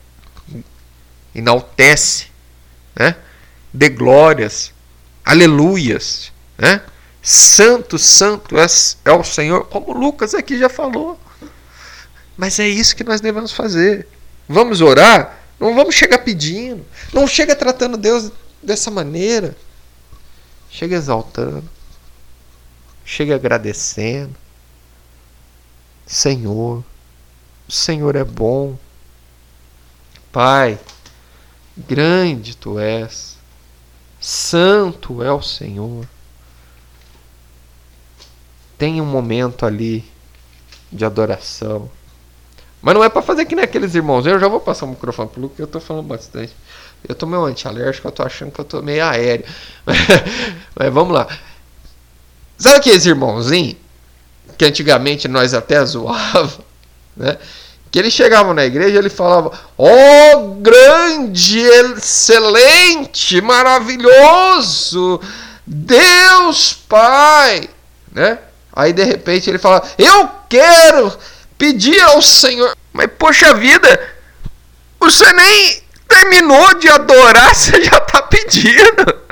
enaltece, 1.35 2.28
né? 2.94 3.16
dê 3.72 3.90
glórias, 3.90 4.72
aleluias, 5.24 6.32
né? 6.56 6.82
Santo, 7.22 7.98
santo 7.98 8.56
é, 8.56 8.66
é 9.04 9.12
o 9.12 9.24
Senhor, 9.24 9.66
como 9.66 9.92
Lucas 9.92 10.32
aqui 10.35 10.59
já 10.59 10.68
falou. 10.68 11.20
Mas 12.37 12.59
é 12.59 12.68
isso 12.68 12.94
que 12.94 13.02
nós 13.02 13.20
devemos 13.20 13.52
fazer. 13.52 14.06
Vamos 14.48 14.80
orar? 14.80 15.40
Não 15.59 15.74
vamos 15.74 15.94
chegar 15.94 16.18
pedindo. 16.18 16.85
Não 17.12 17.26
chega 17.26 17.56
tratando 17.56 17.96
Deus 17.96 18.30
dessa 18.62 18.90
maneira. 18.90 19.56
Chega 20.70 20.94
exaltando. 20.94 21.68
Chega 23.04 23.35
agradecendo. 23.35 24.37
Senhor, 26.06 26.85
o 27.68 27.72
Senhor 27.72 28.14
é 28.14 28.24
bom. 28.24 28.78
Pai, 30.37 30.79
grande 31.75 32.55
tu 32.55 32.79
és, 32.79 33.38
santo 34.20 35.22
é 35.22 35.33
o 35.33 35.40
Senhor. 35.40 36.07
Tem 38.77 39.01
um 39.01 39.07
momento 39.07 39.64
ali 39.64 40.05
de 40.92 41.07
adoração, 41.07 41.90
Mas 42.83 42.94
não 42.94 43.03
é 43.03 43.09
para 43.09 43.22
fazer 43.22 43.46
que 43.46 43.55
nem 43.55 43.64
aqueles 43.64 43.94
irmãos. 43.94 44.27
Eu 44.27 44.38
já 44.38 44.46
vou 44.46 44.61
passar 44.61 44.85
o 44.85 44.90
microfone 44.90 45.31
pro 45.31 45.40
Lucas, 45.40 45.59
eu 45.59 45.66
tô 45.66 45.81
falando 45.81 46.07
bastante. 46.07 46.55
Eu 47.09 47.14
tomei 47.14 47.38
um 47.38 47.46
antialérgico, 47.46 48.07
eu 48.07 48.12
tô 48.12 48.22
achando 48.22 48.53
que 48.53 48.61
eu 48.61 48.64
tô 48.66 48.83
meio 48.83 49.07
aéreo. 49.07 49.46
Mas 50.77 50.92
vamos 50.92 51.14
lá. 51.14 51.27
Sabe 52.59 52.77
aqueles 52.77 53.07
irmãozinhos 53.07 53.77
que 54.59 54.66
antigamente 54.66 55.29
nós 55.29 55.55
até 55.55 55.81
zoava, 55.87 56.62
né? 57.16 57.38
Que 57.96 58.00
eles 58.00 58.12
chegavam 58.12 58.52
na 58.52 58.66
igreja 58.66 58.98
ele 58.98 59.09
falava: 59.09 59.59
"Ó 59.78 59.88
oh, 59.88 60.54
grande, 60.56 61.61
excelente, 61.61 63.40
maravilhoso 63.40 65.18
Deus 65.66 66.74
Pai", 66.74 67.70
né? 68.12 68.38
Aí 68.70 68.92
de 68.92 69.02
repente 69.02 69.48
ele 69.48 69.59
fala: 69.59 69.82
"Eu 69.96 70.30
quero 70.46 71.11
pedir 71.56 71.98
ao 72.02 72.20
Senhor". 72.20 72.76
Mas 72.92 73.09
poxa 73.18 73.54
vida, 73.54 73.98
você 75.00 75.32
nem 75.32 75.82
terminou 76.06 76.78
de 76.78 76.90
adorar, 76.90 77.48
você 77.56 77.82
já 77.82 77.96
está 77.96 78.20
pedindo. 78.20 79.22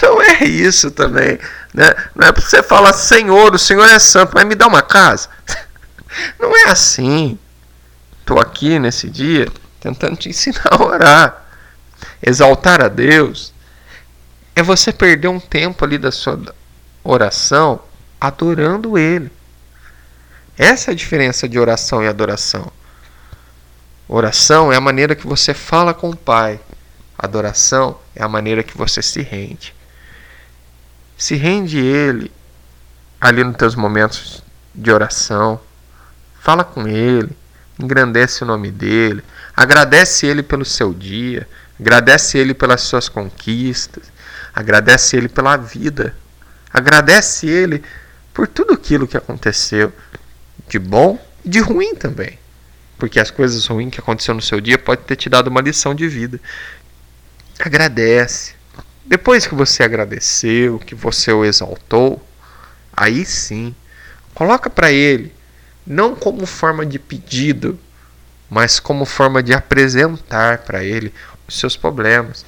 Não 0.00 0.22
é 0.22 0.44
isso 0.44 0.88
também. 0.92 1.36
Né? 1.74 1.92
Não 2.14 2.28
é 2.28 2.30
para 2.30 2.44
você 2.44 2.62
falar, 2.62 2.92
Senhor, 2.92 3.52
o 3.52 3.58
Senhor 3.58 3.88
é 3.88 3.98
santo, 3.98 4.34
mas 4.36 4.46
me 4.46 4.54
dá 4.54 4.68
uma 4.68 4.82
casa. 4.82 5.28
Não 6.38 6.56
é 6.56 6.70
assim. 6.70 7.36
Estou 8.24 8.40
aqui 8.40 8.78
nesse 8.78 9.10
dia 9.10 9.46
tentando 9.78 10.16
te 10.16 10.30
ensinar 10.30 10.70
a 10.70 10.82
orar. 10.82 11.44
Exaltar 12.22 12.82
a 12.82 12.88
Deus 12.88 13.52
é 14.56 14.62
você 14.62 14.90
perder 14.90 15.28
um 15.28 15.38
tempo 15.38 15.84
ali 15.84 15.98
da 15.98 16.10
sua 16.10 16.40
oração 17.02 17.82
adorando 18.18 18.96
Ele. 18.96 19.30
Essa 20.56 20.90
é 20.90 20.92
a 20.92 20.96
diferença 20.96 21.46
de 21.46 21.58
oração 21.58 22.02
e 22.02 22.08
adoração. 22.08 22.72
Oração 24.08 24.72
é 24.72 24.76
a 24.76 24.80
maneira 24.80 25.14
que 25.14 25.26
você 25.26 25.52
fala 25.52 25.92
com 25.92 26.08
o 26.08 26.16
Pai. 26.16 26.58
Adoração 27.18 27.98
é 28.16 28.22
a 28.22 28.28
maneira 28.28 28.62
que 28.62 28.74
você 28.74 29.02
se 29.02 29.20
rende. 29.20 29.74
Se 31.18 31.34
rende 31.34 31.78
Ele 31.78 32.32
ali 33.20 33.44
nos 33.44 33.56
teus 33.58 33.74
momentos 33.74 34.42
de 34.74 34.90
oração. 34.90 35.60
Fala 36.40 36.64
com 36.64 36.88
Ele, 36.88 37.36
engrandece 37.78 38.44
o 38.44 38.46
nome 38.46 38.70
dEle, 38.70 39.22
agradece 39.56 40.26
Ele 40.26 40.42
pelo 40.42 40.64
seu 40.64 40.92
dia, 40.92 41.48
agradece 41.78 42.38
Ele 42.38 42.54
pelas 42.54 42.82
suas 42.82 43.08
conquistas, 43.08 44.04
agradece 44.54 45.16
Ele 45.16 45.28
pela 45.28 45.56
vida, 45.56 46.14
agradece 46.72 47.46
Ele 47.46 47.82
por 48.32 48.48
tudo 48.48 48.74
aquilo 48.74 49.06
que 49.06 49.16
aconteceu, 49.16 49.92
de 50.68 50.78
bom 50.78 51.24
e 51.44 51.48
de 51.48 51.60
ruim 51.60 51.94
também. 51.94 52.38
Porque 52.98 53.20
as 53.20 53.30
coisas 53.30 53.66
ruins 53.66 53.90
que 53.90 54.00
aconteceram 54.00 54.36
no 54.36 54.42
seu 54.42 54.60
dia 54.60 54.78
pode 54.78 55.02
ter 55.02 55.16
te 55.16 55.28
dado 55.28 55.48
uma 55.48 55.60
lição 55.60 55.94
de 55.94 56.08
vida. 56.08 56.40
Agradece. 57.58 58.54
Depois 59.04 59.46
que 59.46 59.54
você 59.54 59.82
agradeceu, 59.82 60.78
que 60.78 60.94
você 60.94 61.30
o 61.32 61.44
exaltou, 61.44 62.24
aí 62.96 63.24
sim, 63.26 63.74
coloca 64.34 64.70
para 64.70 64.90
ele, 64.90 65.32
não 65.86 66.14
como 66.14 66.46
forma 66.46 66.84
de 66.84 66.98
pedido, 66.98 67.78
mas 68.48 68.78
como 68.78 69.04
forma 69.04 69.42
de 69.42 69.52
apresentar 69.52 70.58
para 70.58 70.82
ele 70.82 71.12
os 71.46 71.58
seus 71.58 71.76
problemas. 71.76 72.44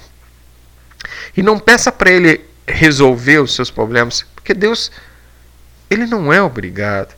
E 1.35 1.43
não 1.43 1.59
peça 1.59 1.91
para 1.91 2.11
ele 2.11 2.45
resolver 2.67 3.39
os 3.39 3.53
seus 3.53 3.69
problemas, 3.69 4.25
porque 4.35 4.53
Deus 4.53 4.91
ele 5.89 6.05
não 6.05 6.31
é 6.33 6.41
obrigado. 6.41 7.15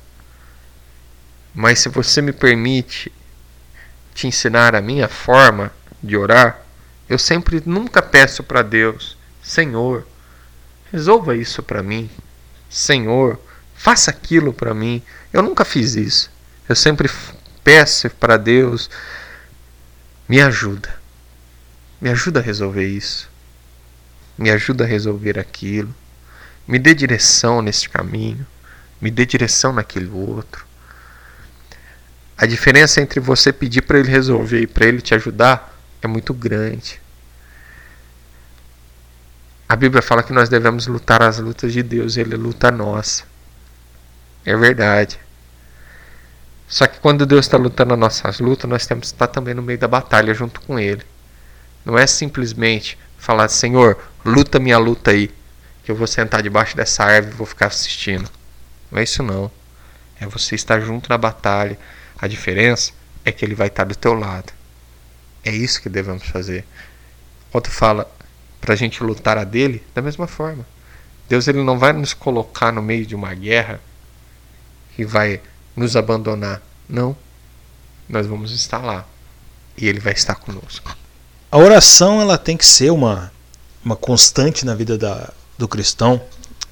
Mas 1.53 1.79
se 1.79 1.89
você 1.89 2.21
me 2.21 2.31
permite 2.31 3.11
te 4.13 4.27
ensinar 4.27 4.75
a 4.75 4.81
minha 4.81 5.07
forma 5.07 5.71
de 6.03 6.15
orar, 6.15 6.61
eu 7.09 7.17
sempre 7.17 7.61
nunca 7.65 8.01
peço 8.01 8.43
para 8.43 8.61
Deus 8.61 9.17
Senhor, 9.49 10.05
resolva 10.91 11.35
isso 11.35 11.63
para 11.63 11.81
mim. 11.81 12.07
Senhor, 12.69 13.39
faça 13.73 14.11
aquilo 14.11 14.53
para 14.53 14.75
mim. 14.75 15.01
Eu 15.31 15.41
nunca 15.41 15.63
fiz 15.63 15.95
isso. 15.95 16.31
Eu 16.67 16.75
sempre 16.75 17.09
peço 17.63 18.09
para 18.09 18.37
Deus, 18.37 18.89
me 20.27 20.41
ajuda. 20.41 20.93
Me 22.01 22.09
ajuda 22.09 22.39
a 22.39 22.43
resolver 22.43 22.87
isso. 22.87 23.29
Me 24.37 24.49
ajuda 24.49 24.83
a 24.83 24.87
resolver 24.87 25.37
aquilo. 25.37 25.93
Me 26.67 26.79
dê 26.79 26.93
direção 26.93 27.61
nesse 27.61 27.89
caminho. 27.89 28.45
Me 29.01 29.11
dê 29.11 29.25
direção 29.25 29.73
naquele 29.73 30.09
outro. 30.09 30.65
A 32.37 32.45
diferença 32.45 33.01
entre 33.01 33.19
você 33.19 33.51
pedir 33.51 33.81
para 33.81 33.99
ele 33.99 34.09
resolver 34.09 34.61
e 34.61 34.67
para 34.67 34.85
ele 34.85 35.01
te 35.01 35.13
ajudar 35.13 35.77
é 36.01 36.07
muito 36.07 36.33
grande. 36.33 37.01
A 39.67 39.75
Bíblia 39.75 40.01
fala 40.01 40.23
que 40.23 40.31
nós 40.31 40.47
devemos 40.47 40.87
lutar 40.87 41.21
as 41.21 41.37
lutas 41.37 41.73
de 41.73 41.83
Deus, 41.83 42.17
ele 42.17 42.35
luta 42.35 42.69
a 42.69 42.71
nossa. 42.71 43.23
É 44.49 44.57
verdade. 44.57 45.19
Só 46.67 46.87
que 46.87 46.99
quando 46.99 47.23
Deus 47.23 47.45
está 47.45 47.55
lutando 47.55 47.93
as 47.93 47.99
nossas 47.99 48.39
lutas, 48.39 48.67
nós 48.67 48.87
temos 48.87 49.09
que 49.09 49.13
estar 49.13 49.27
também 49.27 49.53
no 49.53 49.61
meio 49.61 49.77
da 49.77 49.87
batalha 49.87 50.33
junto 50.33 50.59
com 50.61 50.79
Ele. 50.79 51.03
Não 51.85 51.95
é 51.95 52.07
simplesmente 52.07 52.97
falar, 53.15 53.47
Senhor, 53.49 53.99
luta 54.25 54.57
minha 54.57 54.79
luta 54.79 55.11
aí, 55.11 55.29
que 55.83 55.91
eu 55.91 55.95
vou 55.95 56.07
sentar 56.07 56.41
debaixo 56.41 56.75
dessa 56.75 57.03
árvore 57.03 57.35
e 57.35 57.37
vou 57.37 57.45
ficar 57.45 57.67
assistindo. 57.67 58.27
Não 58.91 58.97
é 58.97 59.03
isso 59.03 59.21
não. 59.21 59.51
É 60.19 60.25
você 60.25 60.55
estar 60.55 60.79
junto 60.79 61.11
na 61.11 61.17
batalha. 61.19 61.77
A 62.19 62.25
diferença 62.25 62.91
é 63.23 63.31
que 63.31 63.45
Ele 63.45 63.53
vai 63.53 63.67
estar 63.67 63.83
do 63.83 63.95
teu 63.95 64.15
lado. 64.15 64.51
É 65.45 65.51
isso 65.51 65.79
que 65.79 65.89
devemos 65.89 66.25
fazer. 66.25 66.65
Quando 67.51 67.67
fala, 67.67 68.11
para 68.59 68.73
a 68.73 68.75
gente 68.75 69.03
lutar 69.03 69.37
a 69.37 69.43
dele 69.43 69.83
da 69.93 70.01
mesma 70.01 70.25
forma. 70.25 70.65
Deus 71.27 71.47
ele 71.47 71.61
não 71.61 71.77
vai 71.77 71.93
nos 71.93 72.15
colocar 72.15 72.71
no 72.71 72.81
meio 72.81 73.05
de 73.05 73.13
uma 73.13 73.31
guerra 73.35 73.79
e 74.99 75.05
vai 75.05 75.39
nos 75.75 75.95
abandonar. 75.95 76.61
Não. 76.87 77.15
Nós 78.07 78.27
vamos 78.27 78.51
estar 78.51 78.79
lá 78.79 79.07
e 79.77 79.87
ele 79.87 79.99
vai 79.99 80.11
estar 80.11 80.35
conosco. 80.35 80.95
A 81.49 81.57
oração 81.57 82.21
ela 82.21 82.37
tem 82.37 82.57
que 82.57 82.65
ser 82.65 82.91
uma, 82.91 83.31
uma 83.83 83.95
constante 83.95 84.65
na 84.65 84.75
vida 84.75 84.97
da, 84.97 85.31
do 85.57 85.67
cristão. 85.67 86.21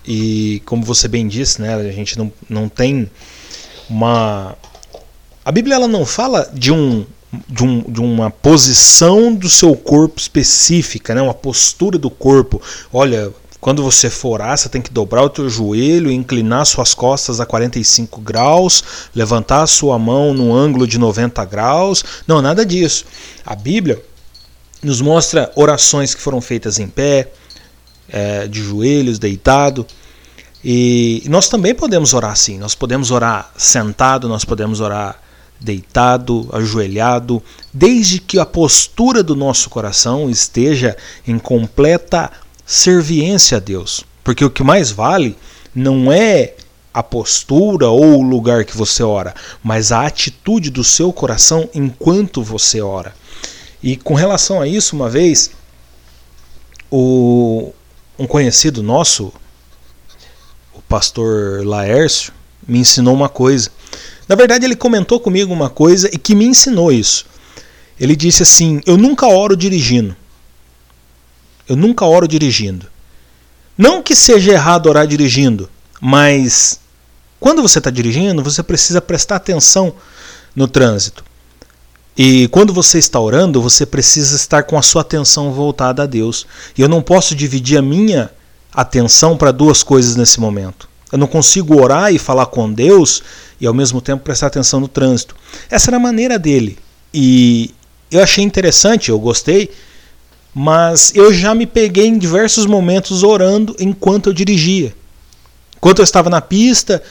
E 0.06 0.62
como 0.66 0.84
você 0.84 1.08
bem 1.08 1.28
disse, 1.28 1.62
né, 1.62 1.74
a 1.74 1.92
gente 1.92 2.18
não, 2.18 2.32
não 2.50 2.68
tem 2.68 3.10
uma. 3.90 4.58
A 5.46 5.52
Bíblia 5.52 5.76
ela 5.76 5.88
não 5.88 6.06
fala 6.06 6.50
de 6.54 6.72
um 6.72 7.06
de, 7.48 7.64
um, 7.64 7.82
de, 7.82 8.02
uma 8.02 8.30
posição 8.30 9.34
do 9.34 9.50
seu 9.50 9.76
corpo 9.76 10.20
específica, 10.20 11.14
né? 11.14 11.22
uma 11.22 11.34
postura 11.34 11.98
do 11.98 12.10
corpo. 12.10 12.62
Olha, 12.92 13.34
quando 13.60 13.84
você 13.84 14.10
for 14.10 14.34
orar, 14.34 14.58
você 14.58 14.70
tem 14.70 14.82
que 14.82 14.92
dobrar 14.92 15.24
o 15.24 15.30
teu 15.30 15.50
joelho, 15.50 16.12
inclinar 16.12 16.66
suas 16.66 16.94
costas 16.94 17.40
a 17.40 17.46
45 17.46 18.22
graus, 18.22 18.84
levantar 19.16 19.64
a 19.64 19.68
sua 19.68 19.98
mão 19.98 20.34
no 20.34 20.56
ângulo 20.56 20.88
de 20.88 20.98
90 20.98 21.44
graus. 21.46 22.04
Não, 22.28 22.42
nada 22.42 22.66
disso. 22.66 23.06
A 23.46 23.56
Bíblia 23.56 24.02
nos 24.84 25.02
mostra 25.02 25.52
orações 25.56 26.14
que 26.14 26.22
foram 26.22 26.40
feitas 26.40 26.78
em 26.78 26.88
pé, 26.88 27.32
é, 28.10 28.48
de 28.48 28.62
joelhos, 28.62 29.18
deitado. 29.18 29.86
E 30.64 31.24
nós 31.28 31.50
também 31.50 31.74
podemos 31.74 32.14
orar 32.14 32.32
assim. 32.32 32.58
Nós 32.60 32.76
podemos 32.76 33.10
orar 33.10 33.52
sentado, 33.58 34.28
nós 34.28 34.46
podemos 34.46 34.82
orar 34.82 35.20
deitado, 35.60 36.48
ajoelhado, 36.54 37.42
desde 37.74 38.20
que 38.20 38.38
a 38.38 38.46
postura 38.46 39.24
do 39.24 39.36
nosso 39.36 39.70
coração 39.70 40.30
esteja 40.30 40.96
em 41.28 41.40
completa 41.40 42.32
serviência 42.68 43.58
a 43.58 43.60
Deus. 43.62 44.04
Porque 44.24 44.44
o 44.44 44.50
que 44.50 44.62
mais 44.62 44.92
vale 44.92 45.38
não 45.74 46.12
é 46.12 46.54
a 46.94 47.02
postura 47.02 47.88
ou 47.88 48.20
o 48.20 48.22
lugar 48.22 48.66
que 48.66 48.76
você 48.76 49.02
ora, 49.02 49.34
mas 49.64 49.92
a 49.92 50.06
atitude 50.06 50.70
do 50.70 50.84
seu 50.84 51.14
coração 51.14 51.70
enquanto 51.74 52.44
você 52.44 52.82
ora. 52.82 53.16
E 53.82 53.96
com 53.96 54.16
relação 54.16 54.60
a 54.60 54.68
isso, 54.68 54.96
uma 54.96 55.08
vez, 55.08 55.52
o, 56.92 57.72
um 58.18 58.28
conhecido 58.28 58.84
nosso, 58.84 59.32
o 60.74 60.82
pastor 60.82 61.66
Laércio, 61.66 62.34
me 62.68 62.80
ensinou 62.80 63.14
uma 63.14 63.30
coisa. 63.30 63.70
Na 64.28 64.36
verdade, 64.36 64.66
ele 64.66 64.76
comentou 64.76 65.20
comigo 65.20 65.54
uma 65.54 65.70
coisa 65.70 66.10
e 66.12 66.18
que 66.18 66.36
me 66.36 66.46
ensinou 66.46 66.92
isso. 66.92 67.28
Ele 68.00 68.16
disse 68.16 68.44
assim: 68.44 68.82
Eu 68.86 68.98
nunca 68.98 69.28
oro 69.28 69.56
dirigindo. 69.56 70.16
Eu 71.68 71.76
nunca 71.76 72.06
oro 72.06 72.28
dirigindo. 72.28 72.88
Não 73.78 74.02
que 74.02 74.16
seja 74.16 74.54
errado 74.54 74.88
orar 74.88 75.06
dirigindo, 75.06 75.70
mas 76.02 76.80
quando 77.40 77.62
você 77.62 77.78
está 77.78 77.90
dirigindo, 77.90 78.44
você 78.44 78.64
precisa 78.64 79.02
prestar 79.02 79.36
atenção 79.36 79.94
no 80.56 80.68
trânsito. 80.68 81.24
E 82.18 82.48
quando 82.48 82.74
você 82.74 82.98
está 82.98 83.20
orando, 83.20 83.62
você 83.62 83.86
precisa 83.86 84.36
estar 84.36 84.64
com 84.64 84.78
a 84.78 84.82
sua 84.82 85.02
atenção 85.02 85.54
voltada 85.54 86.02
a 86.02 86.06
Deus. 86.08 86.48
E 86.76 86.82
eu 86.82 86.90
não 86.90 87.02
posso 87.02 87.36
dividir 87.36 87.78
a 87.78 87.82
minha 87.82 88.32
atenção 88.74 89.38
para 89.38 89.52
duas 89.52 89.84
coisas 89.84 90.16
nesse 90.16 90.40
momento. 90.40 90.90
Eu 91.12 91.20
não 91.20 91.28
consigo 91.28 91.80
orar 91.80 92.12
e 92.12 92.18
falar 92.18 92.48
com 92.48 92.72
Deus 92.72 93.22
e 93.62 93.68
ao 93.68 93.74
mesmo 93.74 94.02
tempo 94.02 94.24
prestar 94.24 94.48
atenção 94.48 94.80
no 94.80 94.88
trânsito. 94.88 95.36
Essa 95.70 95.92
era 95.92 95.98
a 95.98 96.00
maneira 96.00 96.40
dele. 96.40 96.80
E 97.14 97.74
eu 98.10 98.22
achei 98.22 98.44
interessante, 98.44 99.10
eu 99.10 99.20
gostei, 99.20 99.70
mas 100.60 101.14
eu 101.14 101.32
já 101.32 101.54
me 101.54 101.68
peguei 101.68 102.08
em 102.08 102.18
diversos 102.18 102.66
momentos 102.66 103.22
orando 103.22 103.76
enquanto 103.80 104.26
eu 104.26 104.34
dirigia. 104.34 104.92
Enquanto 105.76 106.00
eu 106.00 106.04
estava 106.04 106.32
na 106.32 106.42
pista, 106.42 107.04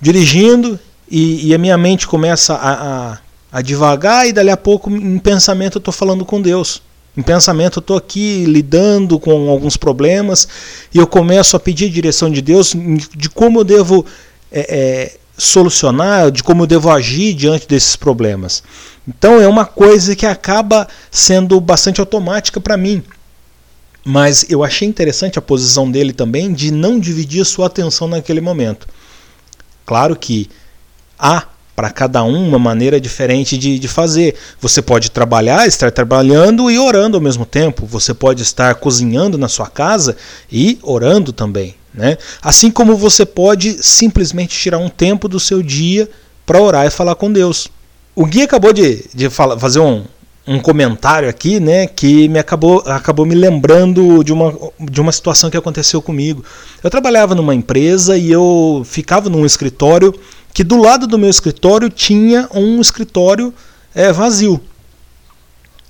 dirigindo, 0.00 0.78
e, 1.10 1.48
e 1.48 1.52
a 1.52 1.58
minha 1.58 1.76
mente 1.76 2.06
começa 2.06 2.54
a, 2.54 3.14
a, 3.14 3.18
a 3.50 3.62
devagar, 3.62 4.28
e 4.28 4.32
dali 4.32 4.48
a 4.48 4.56
pouco, 4.56 4.88
em 4.92 5.18
pensamento, 5.18 5.78
eu 5.78 5.80
estou 5.80 5.92
falando 5.92 6.24
com 6.24 6.40
Deus. 6.40 6.80
Em 7.16 7.22
pensamento, 7.22 7.78
eu 7.78 7.80
estou 7.80 7.96
aqui 7.96 8.44
lidando 8.44 9.18
com 9.18 9.50
alguns 9.50 9.76
problemas 9.76 10.46
e 10.94 10.98
eu 10.98 11.06
começo 11.08 11.56
a 11.56 11.60
pedir 11.60 11.86
a 11.86 11.92
direção 11.92 12.30
de 12.30 12.40
Deus 12.40 12.76
de 13.12 13.28
como 13.28 13.58
eu 13.58 13.64
devo 13.64 14.06
é, 14.52 14.60
é, 14.60 15.16
solucionar, 15.38 16.32
de 16.32 16.42
como 16.42 16.64
eu 16.64 16.66
devo 16.66 16.90
agir 16.90 17.32
diante 17.32 17.66
desses 17.68 17.94
problemas. 17.94 18.62
Então 19.06 19.40
é 19.40 19.46
uma 19.46 19.64
coisa 19.64 20.14
que 20.16 20.26
acaba 20.26 20.86
sendo 21.10 21.58
bastante 21.60 22.00
automática 22.00 22.60
para 22.60 22.76
mim. 22.76 23.02
Mas 24.04 24.44
eu 24.48 24.64
achei 24.64 24.88
interessante 24.88 25.38
a 25.38 25.42
posição 25.42 25.90
dele 25.90 26.12
também 26.12 26.52
de 26.52 26.70
não 26.70 26.98
dividir 26.98 27.44
sua 27.44 27.66
atenção 27.66 28.08
naquele 28.08 28.40
momento. 28.40 28.88
Claro 29.86 30.16
que 30.16 30.50
há 31.18 31.46
para 31.76 31.90
cada 31.90 32.24
um 32.24 32.48
uma 32.48 32.58
maneira 32.58 33.00
diferente 33.00 33.56
de, 33.56 33.78
de 33.78 33.86
fazer. 33.86 34.34
Você 34.60 34.82
pode 34.82 35.12
trabalhar, 35.12 35.66
estar 35.68 35.92
trabalhando 35.92 36.68
e 36.68 36.76
orando 36.76 37.16
ao 37.16 37.22
mesmo 37.22 37.46
tempo. 37.46 37.86
Você 37.86 38.12
pode 38.12 38.42
estar 38.42 38.74
cozinhando 38.74 39.38
na 39.38 39.46
sua 39.46 39.68
casa 39.68 40.16
e 40.50 40.78
orando 40.82 41.32
também. 41.32 41.76
Né? 41.98 42.16
Assim 42.40 42.70
como 42.70 42.96
você 42.96 43.26
pode 43.26 43.82
simplesmente 43.82 44.56
tirar 44.56 44.78
um 44.78 44.88
tempo 44.88 45.26
do 45.26 45.40
seu 45.40 45.60
dia 45.60 46.08
para 46.46 46.62
orar 46.62 46.86
e 46.86 46.90
falar 46.90 47.16
com 47.16 47.30
Deus. 47.30 47.66
O 48.14 48.24
Gui 48.24 48.42
acabou 48.42 48.72
de, 48.72 49.04
de 49.12 49.28
fala, 49.28 49.58
fazer 49.58 49.80
um, 49.80 50.04
um 50.46 50.60
comentário 50.60 51.28
aqui, 51.28 51.58
né, 51.58 51.88
que 51.88 52.28
me 52.28 52.38
acabou, 52.38 52.84
acabou 52.86 53.26
me 53.26 53.34
lembrando 53.34 54.22
de 54.22 54.32
uma, 54.32 54.56
de 54.78 55.00
uma 55.00 55.10
situação 55.10 55.50
que 55.50 55.56
aconteceu 55.56 56.00
comigo. 56.00 56.44
Eu 56.84 56.88
trabalhava 56.88 57.34
numa 57.34 57.52
empresa 57.52 58.16
e 58.16 58.30
eu 58.30 58.82
ficava 58.84 59.28
num 59.28 59.44
escritório 59.44 60.14
que 60.54 60.62
do 60.62 60.76
lado 60.76 61.04
do 61.08 61.18
meu 61.18 61.28
escritório 61.28 61.90
tinha 61.90 62.48
um 62.54 62.80
escritório 62.80 63.52
é, 63.92 64.12
vazio. 64.12 64.60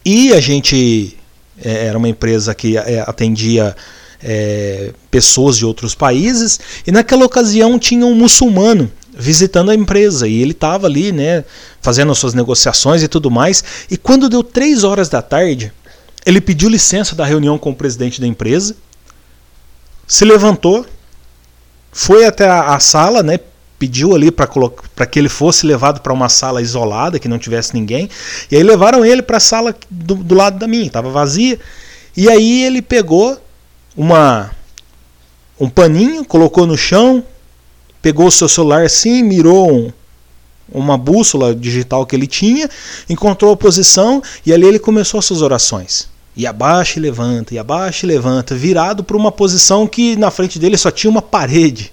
E 0.06 0.32
a 0.32 0.40
gente 0.40 1.18
é, 1.62 1.84
era 1.84 1.98
uma 1.98 2.08
empresa 2.08 2.54
que 2.54 2.78
é, 2.78 3.00
atendia 3.00 3.76
é, 4.22 4.92
pessoas 5.10 5.56
de 5.56 5.64
outros 5.64 5.94
países, 5.94 6.58
e 6.86 6.92
naquela 6.92 7.24
ocasião 7.24 7.78
tinha 7.78 8.04
um 8.04 8.14
muçulmano 8.14 8.90
visitando 9.18 9.70
a 9.72 9.74
empresa 9.74 10.28
e 10.28 10.40
ele 10.40 10.52
estava 10.52 10.86
ali, 10.86 11.10
né, 11.10 11.44
fazendo 11.82 12.12
as 12.12 12.18
suas 12.18 12.34
negociações 12.34 13.02
e 13.02 13.08
tudo 13.08 13.30
mais. 13.30 13.64
E 13.90 13.96
quando 13.96 14.28
deu 14.28 14.44
três 14.44 14.84
horas 14.84 15.08
da 15.08 15.20
tarde, 15.20 15.72
ele 16.24 16.40
pediu 16.40 16.68
licença 16.68 17.16
da 17.16 17.24
reunião 17.24 17.58
com 17.58 17.70
o 17.70 17.74
presidente 17.74 18.20
da 18.20 18.26
empresa, 18.26 18.76
se 20.06 20.24
levantou, 20.24 20.86
foi 21.90 22.24
até 22.24 22.48
a, 22.48 22.74
a 22.74 22.80
sala, 22.80 23.22
né, 23.22 23.40
pediu 23.78 24.14
ali 24.14 24.30
para 24.30 25.06
que 25.06 25.18
ele 25.18 25.28
fosse 25.28 25.66
levado 25.66 26.00
para 26.00 26.12
uma 26.12 26.28
sala 26.28 26.60
isolada, 26.60 27.18
que 27.18 27.28
não 27.28 27.38
tivesse 27.38 27.74
ninguém. 27.74 28.08
E 28.50 28.56
aí 28.56 28.62
levaram 28.62 29.04
ele 29.04 29.22
para 29.22 29.36
a 29.36 29.40
sala 29.40 29.74
do, 29.90 30.16
do, 30.16 30.34
lado 30.34 30.58
da 30.58 30.66
minha, 30.66 30.86
estava 30.86 31.10
vazia. 31.10 31.58
E 32.16 32.28
aí 32.28 32.64
ele 32.64 32.82
pegou 32.82 33.40
uma 33.98 34.52
um 35.60 35.68
paninho, 35.68 36.24
colocou 36.24 36.64
no 36.64 36.78
chão, 36.78 37.24
pegou 38.00 38.28
o 38.28 38.30
seu 38.30 38.48
celular 38.48 38.84
assim, 38.84 39.24
mirou 39.24 39.72
um, 39.72 39.92
uma 40.72 40.96
bússola 40.96 41.52
digital 41.52 42.06
que 42.06 42.14
ele 42.14 42.28
tinha, 42.28 42.70
encontrou 43.10 43.52
a 43.52 43.56
posição 43.56 44.22
e 44.46 44.52
ali 44.52 44.68
ele 44.68 44.78
começou 44.78 45.18
as 45.18 45.24
suas 45.24 45.42
orações. 45.42 46.08
E 46.36 46.46
abaixa 46.46 47.00
e 47.00 47.02
levanta, 47.02 47.52
e 47.52 47.58
abaixa 47.58 48.06
e 48.06 48.08
levanta, 48.08 48.54
virado 48.54 49.02
para 49.02 49.16
uma 49.16 49.32
posição 49.32 49.84
que 49.84 50.14
na 50.14 50.30
frente 50.30 50.60
dele 50.60 50.76
só 50.76 50.92
tinha 50.92 51.10
uma 51.10 51.20
parede. 51.20 51.92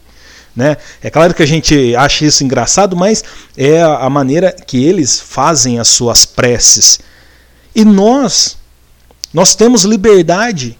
Né? 0.55 0.77
É 1.01 1.09
claro 1.09 1.33
que 1.33 1.41
a 1.41 1.47
gente 1.47 1.95
acha 1.95 2.23
isso 2.23 2.43
engraçado, 2.43 2.95
mas 2.95 3.23
é 3.57 3.81
a 3.81 4.07
maneira 4.11 4.51
que 4.51 4.85
eles 4.85 5.19
fazem 5.19 5.79
as 5.79 5.87
suas 5.87 6.23
preces. 6.23 6.99
E 7.73 7.83
nós, 7.83 8.55
nós 9.33 9.55
temos 9.55 9.83
liberdade 9.83 10.77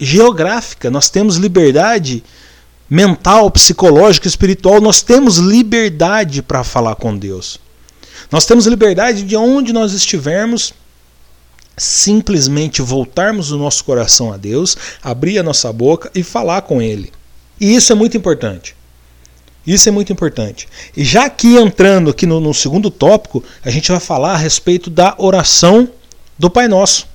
geográfica, 0.00 0.90
nós 0.90 1.10
temos 1.10 1.36
liberdade 1.36 2.24
mental, 2.88 3.50
psicológica, 3.50 4.26
espiritual, 4.26 4.80
nós 4.80 5.02
temos 5.02 5.36
liberdade 5.36 6.42
para 6.42 6.64
falar 6.64 6.96
com 6.96 7.16
Deus. 7.16 7.60
Nós 8.30 8.46
temos 8.46 8.66
liberdade 8.66 9.22
de 9.22 9.36
onde 9.36 9.72
nós 9.72 9.92
estivermos, 9.92 10.72
simplesmente 11.76 12.82
voltarmos 12.82 13.52
o 13.52 13.58
nosso 13.58 13.84
coração 13.84 14.32
a 14.32 14.36
Deus, 14.36 14.76
abrir 15.02 15.38
a 15.38 15.42
nossa 15.42 15.72
boca 15.72 16.10
e 16.14 16.22
falar 16.22 16.62
com 16.62 16.82
Ele. 16.82 17.12
E 17.60 17.74
isso 17.74 17.92
é 17.92 17.94
muito 17.94 18.16
importante. 18.16 18.74
Isso 19.66 19.88
é 19.88 19.92
muito 19.92 20.12
importante. 20.12 20.66
E 20.96 21.04
já 21.04 21.26
aqui 21.26 21.56
entrando 21.56 22.10
aqui 22.10 22.26
no, 22.26 22.40
no 22.40 22.54
segundo 22.54 22.90
tópico, 22.90 23.44
a 23.64 23.70
gente 23.70 23.90
vai 23.90 24.00
falar 24.00 24.32
a 24.32 24.36
respeito 24.36 24.88
da 24.88 25.14
oração 25.18 25.88
do 26.38 26.50
Pai 26.50 26.66
Nosso. 26.66 27.06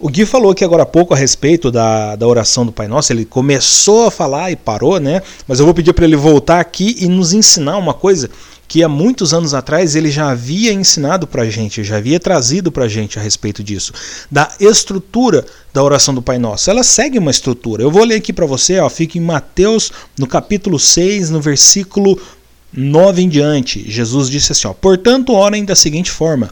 O 0.00 0.08
Gui 0.08 0.24
falou 0.24 0.50
aqui 0.50 0.64
agora 0.64 0.84
há 0.84 0.86
pouco 0.86 1.12
a 1.12 1.16
respeito 1.16 1.70
da, 1.70 2.16
da 2.16 2.26
oração 2.26 2.64
do 2.64 2.72
Pai 2.72 2.88
Nosso, 2.88 3.12
ele 3.12 3.26
começou 3.26 4.06
a 4.06 4.10
falar 4.10 4.50
e 4.50 4.56
parou, 4.56 4.98
né? 4.98 5.20
Mas 5.46 5.58
eu 5.58 5.66
vou 5.66 5.74
pedir 5.74 5.92
para 5.92 6.06
ele 6.06 6.16
voltar 6.16 6.58
aqui 6.58 6.96
e 6.98 7.06
nos 7.06 7.34
ensinar 7.34 7.76
uma 7.76 7.92
coisa 7.92 8.30
que 8.66 8.82
há 8.82 8.88
muitos 8.88 9.34
anos 9.34 9.52
atrás 9.52 9.94
ele 9.94 10.10
já 10.10 10.30
havia 10.30 10.72
ensinado 10.72 11.26
para 11.26 11.42
a 11.42 11.50
gente, 11.50 11.84
já 11.84 11.98
havia 11.98 12.18
trazido 12.18 12.72
para 12.72 12.84
a 12.84 12.88
gente 12.88 13.18
a 13.18 13.22
respeito 13.22 13.62
disso, 13.62 13.92
da 14.30 14.50
estrutura 14.58 15.44
da 15.70 15.82
oração 15.82 16.14
do 16.14 16.22
Pai 16.22 16.38
Nosso. 16.38 16.70
Ela 16.70 16.82
segue 16.82 17.18
uma 17.18 17.30
estrutura. 17.30 17.82
Eu 17.82 17.90
vou 17.90 18.02
ler 18.02 18.14
aqui 18.14 18.32
para 18.32 18.46
você, 18.46 18.78
ó, 18.78 18.88
fica 18.88 19.18
em 19.18 19.20
Mateus, 19.20 19.92
no 20.18 20.26
capítulo 20.26 20.78
6, 20.78 21.28
no 21.28 21.42
versículo 21.42 22.18
9 22.72 23.20
em 23.20 23.28
diante. 23.28 23.84
Jesus 23.90 24.30
disse 24.30 24.52
assim: 24.52 24.66
ó, 24.66 24.72
Portanto, 24.72 25.34
orem 25.34 25.62
da 25.62 25.74
seguinte 25.74 26.10
forma: 26.10 26.50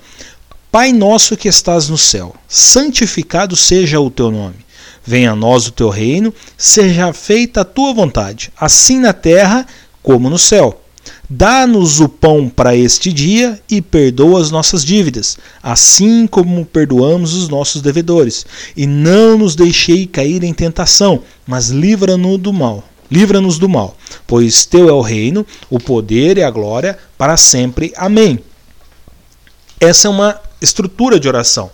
Pai 0.70 0.92
nosso 0.92 1.34
que 1.34 1.48
estás 1.48 1.88
no 1.88 1.96
céu, 1.96 2.34
santificado 2.46 3.56
seja 3.56 3.98
o 3.98 4.10
teu 4.10 4.30
nome. 4.30 4.56
Venha 5.02 5.32
a 5.32 5.36
nós 5.36 5.66
o 5.66 5.72
teu 5.72 5.88
reino, 5.88 6.32
seja 6.58 7.10
feita 7.14 7.62
a 7.62 7.64
tua 7.64 7.94
vontade, 7.94 8.52
assim 8.54 9.00
na 9.00 9.14
terra 9.14 9.66
como 10.02 10.28
no 10.28 10.38
céu. 10.38 10.82
Dá-nos 11.30 12.00
o 12.00 12.08
pão 12.08 12.50
para 12.50 12.76
este 12.76 13.10
dia 13.14 13.58
e 13.70 13.80
perdoa 13.80 14.42
as 14.42 14.50
nossas 14.50 14.84
dívidas, 14.84 15.38
assim 15.62 16.26
como 16.26 16.66
perdoamos 16.66 17.32
os 17.32 17.48
nossos 17.48 17.80
devedores. 17.80 18.44
E 18.76 18.86
não 18.86 19.38
nos 19.38 19.54
deixei 19.54 20.06
cair 20.06 20.44
em 20.44 20.52
tentação, 20.52 21.22
mas 21.46 21.70
livra-nos 21.70 22.38
do 22.38 22.52
mal. 22.52 22.84
Livra-nos 23.10 23.58
do 23.58 23.70
mal, 23.70 23.96
pois 24.26 24.66
teu 24.66 24.90
é 24.90 24.92
o 24.92 25.00
reino, 25.00 25.46
o 25.70 25.80
poder 25.80 26.36
e 26.36 26.42
a 26.42 26.50
glória 26.50 26.98
para 27.16 27.38
sempre. 27.38 27.90
Amém. 27.96 28.38
Essa 29.80 30.08
é 30.08 30.10
uma 30.10 30.47
estrutura 30.60 31.18
de 31.18 31.28
oração. 31.28 31.70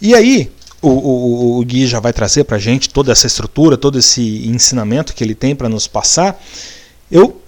E 0.00 0.14
aí, 0.14 0.50
o, 0.80 0.88
o, 0.88 1.58
o 1.58 1.64
Gui 1.64 1.86
já 1.86 2.00
vai 2.00 2.12
trazer 2.12 2.44
para 2.44 2.56
a 2.56 2.60
gente 2.60 2.90
toda 2.90 3.12
essa 3.12 3.26
estrutura, 3.26 3.76
todo 3.76 3.98
esse 3.98 4.46
ensinamento 4.46 5.14
que 5.14 5.24
ele 5.24 5.34
tem 5.34 5.54
para 5.54 5.68
nos 5.68 5.86
passar. 5.86 6.40
Eu 7.10 7.40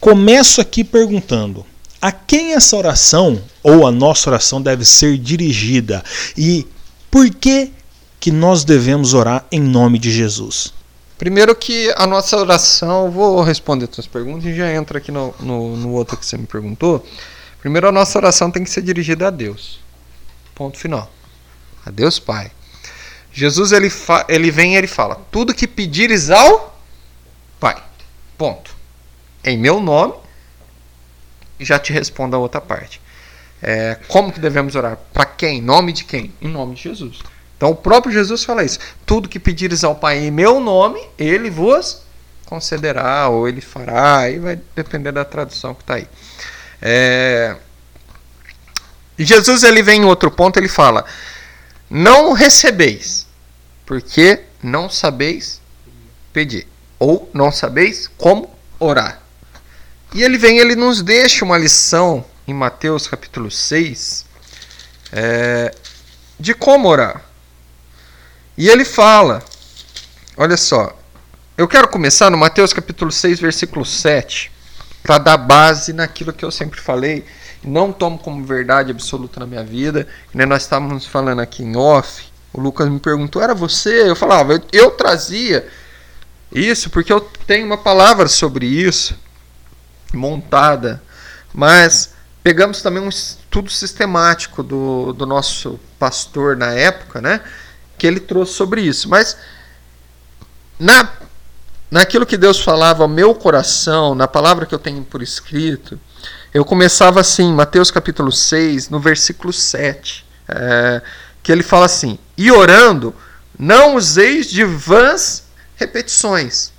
começo 0.00 0.60
aqui 0.60 0.82
perguntando: 0.82 1.64
a 2.00 2.10
quem 2.10 2.54
essa 2.54 2.76
oração 2.76 3.40
ou 3.62 3.86
a 3.86 3.92
nossa 3.92 4.28
oração 4.28 4.60
deve 4.60 4.84
ser 4.84 5.16
dirigida? 5.18 6.02
E 6.36 6.66
por 7.10 7.30
que, 7.30 7.70
que 8.18 8.32
nós 8.32 8.64
devemos 8.64 9.14
orar 9.14 9.46
em 9.52 9.60
nome 9.60 9.98
de 9.98 10.10
Jesus? 10.10 10.72
Primeiro 11.16 11.54
que 11.54 11.94
a 11.96 12.04
nossa 12.04 12.36
oração, 12.36 13.08
vou 13.08 13.42
responder 13.42 13.88
suas 13.92 14.08
perguntas 14.08 14.44
e 14.46 14.56
já 14.56 14.72
entra 14.72 14.98
aqui 14.98 15.12
no, 15.12 15.32
no, 15.38 15.76
no 15.76 15.92
outro 15.92 16.16
que 16.16 16.26
você 16.26 16.36
me 16.36 16.46
perguntou. 16.48 17.06
Primeiro 17.60 17.86
a 17.86 17.92
nossa 17.92 18.18
oração 18.18 18.50
tem 18.50 18.64
que 18.64 18.70
ser 18.70 18.82
dirigida 18.82 19.28
a 19.28 19.30
Deus. 19.30 19.81
Ponto 20.62 20.78
final. 20.78 21.10
A 21.84 21.90
Deus 21.90 22.20
Pai. 22.20 22.52
Jesus 23.32 23.72
ele, 23.72 23.90
ele 24.28 24.48
vem 24.48 24.74
e 24.74 24.76
ele 24.76 24.86
fala: 24.86 25.16
Tudo 25.28 25.52
que 25.52 25.66
pedires 25.66 26.30
ao 26.30 26.80
Pai. 27.58 27.82
Ponto. 28.38 28.72
Em 29.42 29.58
meu 29.58 29.80
nome. 29.80 30.14
Já 31.58 31.80
te 31.80 31.92
respondo 31.92 32.36
a 32.36 32.38
outra 32.38 32.60
parte. 32.60 33.00
É, 33.60 33.98
como 34.06 34.32
que 34.32 34.38
devemos 34.38 34.76
orar? 34.76 34.96
Para 35.12 35.24
quem? 35.24 35.58
Em 35.58 35.62
nome 35.62 35.92
de 35.92 36.04
quem? 36.04 36.32
Em 36.40 36.46
nome 36.46 36.76
de 36.76 36.82
Jesus. 36.82 37.18
Então 37.56 37.70
o 37.70 37.74
próprio 37.74 38.12
Jesus 38.12 38.44
fala 38.44 38.62
isso. 38.62 38.78
Tudo 39.04 39.28
que 39.28 39.40
pedires 39.40 39.82
ao 39.82 39.96
Pai 39.96 40.18
em 40.18 40.30
meu 40.30 40.60
nome, 40.60 41.00
ele 41.18 41.50
vos 41.50 42.02
concederá 42.46 43.28
ou 43.28 43.48
ele 43.48 43.60
fará. 43.60 44.18
Aí 44.18 44.38
vai 44.38 44.60
depender 44.76 45.10
da 45.10 45.24
tradução 45.24 45.74
que 45.74 45.82
está 45.82 45.94
aí. 45.94 46.06
É, 46.80 47.56
Jesus 49.18 49.62
ele 49.62 49.82
vem 49.82 50.02
em 50.02 50.04
outro 50.04 50.30
ponto, 50.30 50.58
ele 50.58 50.68
fala: 50.68 51.04
Não 51.88 52.32
recebeis, 52.32 53.26
porque 53.84 54.40
não 54.62 54.88
sabeis 54.88 55.60
pedir, 56.32 56.66
ou 56.98 57.30
não 57.32 57.52
sabeis 57.52 58.10
como 58.16 58.50
orar. 58.78 59.20
E 60.14 60.22
ele 60.22 60.36
vem, 60.36 60.58
ele 60.58 60.76
nos 60.76 61.02
deixa 61.02 61.44
uma 61.44 61.56
lição 61.56 62.24
em 62.46 62.52
Mateus 62.52 63.06
capítulo 63.06 63.50
6 63.50 64.26
é, 65.12 65.74
de 66.38 66.54
como 66.54 66.88
orar. 66.88 67.22
E 68.56 68.68
ele 68.68 68.84
fala, 68.84 69.42
olha 70.36 70.56
só, 70.56 70.98
eu 71.56 71.66
quero 71.66 71.88
começar 71.88 72.30
no 72.30 72.36
Mateus 72.36 72.72
capítulo 72.72 73.10
6, 73.10 73.40
versículo 73.40 73.84
7, 73.84 74.52
para 75.02 75.18
dar 75.18 75.36
base 75.36 75.92
naquilo 75.92 76.32
que 76.32 76.44
eu 76.44 76.50
sempre 76.50 76.80
falei, 76.80 77.24
não 77.64 77.92
tomo 77.92 78.18
como 78.18 78.44
verdade 78.44 78.90
absoluta 78.90 79.40
na 79.40 79.46
minha 79.46 79.64
vida, 79.64 80.06
que 80.30 80.46
nós 80.46 80.62
estávamos 80.62 81.06
falando 81.06 81.40
aqui 81.40 81.62
em 81.62 81.76
off, 81.76 82.24
o 82.52 82.60
Lucas 82.60 82.88
me 82.88 82.98
perguntou, 82.98 83.40
era 83.40 83.54
você? 83.54 84.08
Eu 84.08 84.16
falava, 84.16 84.52
eu, 84.52 84.62
eu 84.72 84.90
trazia 84.90 85.66
isso 86.50 86.90
porque 86.90 87.12
eu 87.12 87.20
tenho 87.46 87.66
uma 87.66 87.78
palavra 87.78 88.28
sobre 88.28 88.66
isso 88.66 89.16
montada, 90.12 91.02
mas 91.54 92.12
pegamos 92.42 92.82
também 92.82 93.02
um 93.02 93.08
estudo 93.08 93.70
sistemático 93.70 94.62
do, 94.62 95.12
do 95.12 95.26
nosso 95.26 95.80
pastor 95.98 96.56
na 96.56 96.72
época, 96.72 97.20
né? 97.20 97.40
Que 97.96 98.06
ele 98.06 98.20
trouxe 98.20 98.52
sobre 98.52 98.82
isso. 98.82 99.08
Mas 99.08 99.36
na, 100.78 101.08
naquilo 101.90 102.26
que 102.26 102.36
Deus 102.36 102.60
falava 102.60 103.02
ao 103.02 103.08
meu 103.08 103.34
coração, 103.34 104.14
na 104.14 104.28
palavra 104.28 104.66
que 104.66 104.74
eu 104.74 104.78
tenho 104.78 105.02
por 105.04 105.22
escrito, 105.22 105.98
eu 106.52 106.64
começava 106.64 107.20
assim, 107.20 107.52
Mateus 107.52 107.90
capítulo 107.90 108.30
6, 108.30 108.88
no 108.88 109.00
versículo 109.00 109.52
7, 109.52 110.24
é, 110.48 111.02
que 111.42 111.50
ele 111.50 111.62
fala 111.62 111.86
assim: 111.86 112.18
E 112.36 112.50
orando, 112.50 113.14
não 113.58 113.96
useis 113.96 114.46
de 114.46 114.64
vãs 114.64 115.44
repetições 115.76 116.72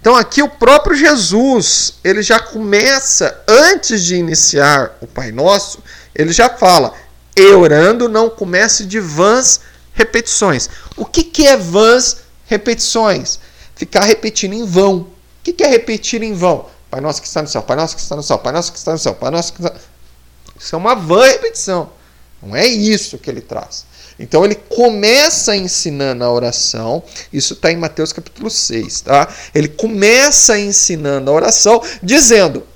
então 0.00 0.14
aqui 0.16 0.42
o 0.42 0.48
próprio 0.48 0.96
Jesus, 0.96 1.94
ele 2.04 2.22
já 2.22 2.38
começa, 2.38 3.42
antes 3.48 4.04
de 4.04 4.16
iniciar 4.16 4.96
o 5.00 5.06
Pai 5.06 5.32
Nosso, 5.32 5.82
ele 6.14 6.32
já 6.32 6.48
fala, 6.48 6.94
e 7.36 7.52
orando 7.52 8.08
não 8.08 8.30
comece 8.30 8.84
de 8.84 9.00
vãs 9.00 9.60
repetições. 9.92 10.68
O 10.96 11.04
que, 11.04 11.22
que 11.22 11.46
é 11.46 11.56
vãs 11.56 12.18
repetições? 12.46 13.38
Ficar 13.74 14.04
repetindo 14.04 14.54
em 14.54 14.64
vão. 14.64 14.98
O 14.98 15.08
que, 15.42 15.52
que 15.52 15.64
é 15.64 15.68
repetir 15.68 16.22
em 16.22 16.34
vão? 16.34 16.66
Pai 16.90 17.00
Nosso 17.00 17.20
que 17.20 17.28
está 17.28 17.42
no 17.42 17.48
céu, 17.48 17.62
Pai 17.62 17.76
Nosso 17.76 17.94
que 17.94 18.02
está 18.02 18.16
no 18.16 18.22
céu, 18.22 18.38
Pai 18.38 18.52
Nosso 18.52 18.72
que 18.72 18.78
está 18.78 18.92
no 18.92 18.98
céu, 18.98 19.14
Pai 19.14 19.30
Nosso 19.30 19.52
que 19.52 19.60
está... 19.60 19.74
Isso 20.58 20.74
é 20.74 20.78
uma 20.78 20.94
vã 20.94 21.24
repetição. 21.24 21.90
Não 22.42 22.54
é 22.56 22.66
isso 22.66 23.18
que 23.18 23.28
ele 23.28 23.40
traz. 23.40 23.86
Então 24.18 24.44
ele 24.44 24.56
começa 24.56 25.54
ensinando 25.54 26.24
a 26.24 26.32
oração, 26.32 27.02
isso 27.32 27.54
está 27.54 27.70
em 27.70 27.76
Mateus 27.76 28.12
capítulo 28.12 28.50
6, 28.50 29.02
tá? 29.02 29.28
Ele 29.54 29.68
começa 29.68 30.58
ensinando 30.58 31.30
a 31.30 31.34
oração, 31.34 31.80
dizendo: 32.02 32.66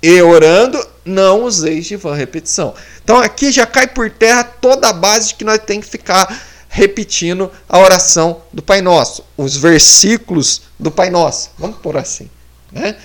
E 0.00 0.22
orando, 0.22 0.84
não 1.04 1.44
useis 1.44 1.86
de 1.86 1.96
vã 1.96 2.14
repetição. 2.14 2.72
Então 3.02 3.16
aqui 3.18 3.50
já 3.50 3.66
cai 3.66 3.88
por 3.88 4.10
terra 4.10 4.44
toda 4.44 4.88
a 4.88 4.92
base 4.92 5.28
de 5.28 5.34
que 5.34 5.44
nós 5.44 5.58
temos 5.58 5.86
que 5.86 5.90
ficar 5.90 6.46
repetindo 6.68 7.50
a 7.68 7.78
oração 7.78 8.42
do 8.52 8.62
Pai 8.62 8.80
Nosso, 8.80 9.24
os 9.36 9.56
versículos 9.56 10.62
do 10.78 10.90
Pai 10.90 11.10
Nosso. 11.10 11.50
Vamos 11.58 11.78
por 11.78 11.96
assim, 11.96 12.30
né? 12.70 12.96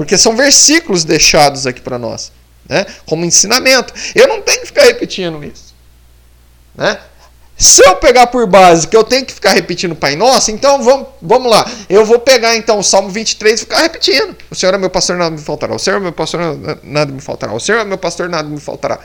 Porque 0.00 0.16
são 0.16 0.34
versículos 0.34 1.04
deixados 1.04 1.66
aqui 1.66 1.78
para 1.78 1.98
nós, 1.98 2.32
né? 2.66 2.86
Como 3.04 3.22
ensinamento. 3.22 3.92
Eu 4.14 4.26
não 4.28 4.40
tenho 4.40 4.62
que 4.62 4.68
ficar 4.68 4.84
repetindo 4.84 5.44
isso. 5.44 5.74
Né? 6.74 6.98
Se 7.54 7.86
eu 7.86 7.96
pegar 7.96 8.28
por 8.28 8.46
base 8.46 8.88
que 8.88 8.96
eu 8.96 9.04
tenho 9.04 9.26
que 9.26 9.34
ficar 9.34 9.52
repetindo 9.52 9.94
Pai 9.94 10.16
Nosso, 10.16 10.50
então 10.52 10.82
vamos, 10.82 11.06
vamos 11.20 11.50
lá. 11.50 11.70
Eu 11.86 12.06
vou 12.06 12.18
pegar 12.18 12.56
então 12.56 12.78
o 12.78 12.82
Salmo 12.82 13.10
23 13.10 13.60
e 13.60 13.64
ficar 13.64 13.82
repetindo. 13.82 14.34
O 14.50 14.54
Senhor 14.54 14.72
é 14.72 14.78
meu 14.78 14.88
pastor, 14.88 15.18
nada 15.18 15.32
me 15.32 15.42
faltará. 15.42 15.74
O 15.74 15.78
Senhor 15.78 15.98
é 15.98 16.00
meu 16.00 16.12
pastor, 16.12 16.40
nada 16.82 17.12
me 17.12 17.20
faltará. 17.20 17.52
O 17.52 17.60
Senhor 17.60 17.80
é 17.80 17.84
meu 17.84 17.98
pastor, 17.98 18.26
nada 18.26 18.48
me 18.48 18.58
faltará. 18.58 19.00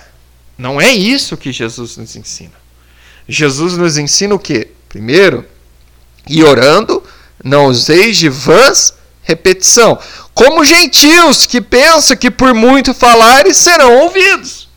Não 0.58 0.80
é 0.80 0.94
isso 0.94 1.36
que 1.36 1.52
Jesus 1.52 1.98
nos 1.98 2.16
ensina. 2.16 2.54
Jesus 3.28 3.76
nos 3.76 3.98
ensina 3.98 4.34
o 4.34 4.40
quê? 4.40 4.70
Primeiro, 4.88 5.46
e 6.26 6.42
orando, 6.42 7.04
não 7.44 7.66
useis 7.66 8.16
de 8.16 8.30
vãs 8.30 8.95
repetição. 9.26 10.00
Como 10.34 10.64
gentios 10.64 11.46
que 11.46 11.60
pensam 11.60 12.16
que 12.16 12.32
por 12.32 12.54
muito 12.54 12.94
falarem 12.94 13.54
serão 13.54 13.94
ouvidos. 14.04 14.70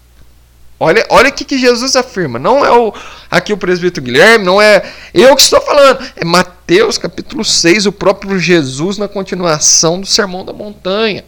Olha, 0.80 1.04
olha 1.08 1.28
o 1.28 1.32
que, 1.32 1.44
que 1.44 1.58
Jesus 1.58 1.96
afirma. 1.96 2.38
Não 2.38 2.64
é 2.64 2.70
o, 2.70 2.94
aqui 3.30 3.52
o 3.52 3.56
presbítero 3.56 4.06
Guilherme, 4.06 4.44
não 4.44 4.62
é 4.62 4.82
eu 5.12 5.34
que 5.34 5.42
estou 5.42 5.60
falando. 5.60 6.04
É 6.16 6.24
Mateus 6.24 6.96
capítulo 6.96 7.44
6, 7.44 7.86
o 7.86 7.92
próprio 7.92 8.38
Jesus 8.38 8.96
na 8.96 9.08
continuação 9.08 10.00
do 10.00 10.06
Sermão 10.06 10.44
da 10.44 10.52
Montanha. 10.52 11.24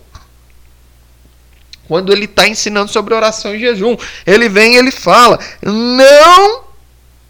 Quando 1.89 2.13
ele 2.13 2.27
está 2.27 2.47
ensinando 2.47 2.91
sobre 2.93 3.13
oração 3.13 3.53
e 3.53 3.59
jejum. 3.59 3.97
Ele 4.25 4.49
vem 4.49 4.75
e 4.75 4.79
ele 4.79 4.93
fala: 4.93 5.41
Não 5.61 6.63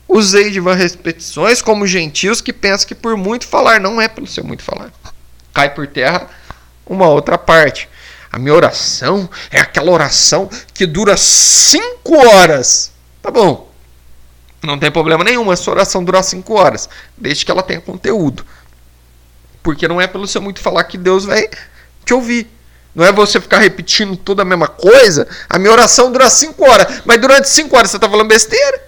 usei 0.06 0.50
de 0.50 0.60
repetições 0.60 1.62
como 1.62 1.86
gentios 1.86 2.42
que 2.42 2.52
pensam 2.52 2.86
que 2.86 2.94
por 2.94 3.16
muito 3.16 3.46
falar 3.46 3.80
não 3.80 3.98
é 3.98 4.06
pelo 4.06 4.26
seu 4.26 4.44
muito 4.44 4.62
falar. 4.62 4.92
Cai 5.52 5.70
por 5.74 5.86
terra 5.86 6.28
uma 6.86 7.08
outra 7.08 7.38
parte. 7.38 7.88
A 8.32 8.38
minha 8.38 8.54
oração 8.54 9.28
é 9.50 9.60
aquela 9.60 9.90
oração 9.90 10.48
que 10.72 10.86
dura 10.86 11.16
cinco 11.16 12.16
horas. 12.16 12.92
Tá 13.20 13.30
bom. 13.30 13.70
Não 14.62 14.78
tem 14.78 14.90
problema 14.90 15.24
nenhum 15.24 15.50
essa 15.52 15.70
oração 15.70 16.04
durar 16.04 16.22
cinco 16.22 16.54
horas, 16.54 16.88
desde 17.16 17.44
que 17.44 17.50
ela 17.50 17.62
tenha 17.62 17.80
conteúdo. 17.80 18.44
Porque 19.62 19.88
não 19.88 20.00
é 20.00 20.06
pelo 20.06 20.26
seu 20.26 20.40
muito 20.40 20.60
falar 20.60 20.84
que 20.84 20.98
Deus 20.98 21.24
vai 21.24 21.48
te 22.04 22.12
ouvir. 22.14 22.50
Não 22.94 23.04
é 23.04 23.12
você 23.12 23.40
ficar 23.40 23.58
repetindo 23.58 24.16
toda 24.16 24.42
a 24.42 24.44
mesma 24.44 24.66
coisa. 24.66 25.26
A 25.48 25.58
minha 25.58 25.72
oração 25.72 26.12
dura 26.12 26.28
cinco 26.28 26.68
horas, 26.68 27.02
mas 27.04 27.20
durante 27.20 27.48
cinco 27.48 27.76
horas 27.76 27.90
você 27.90 27.96
está 27.96 28.08
falando 28.08 28.28
besteira. 28.28 28.82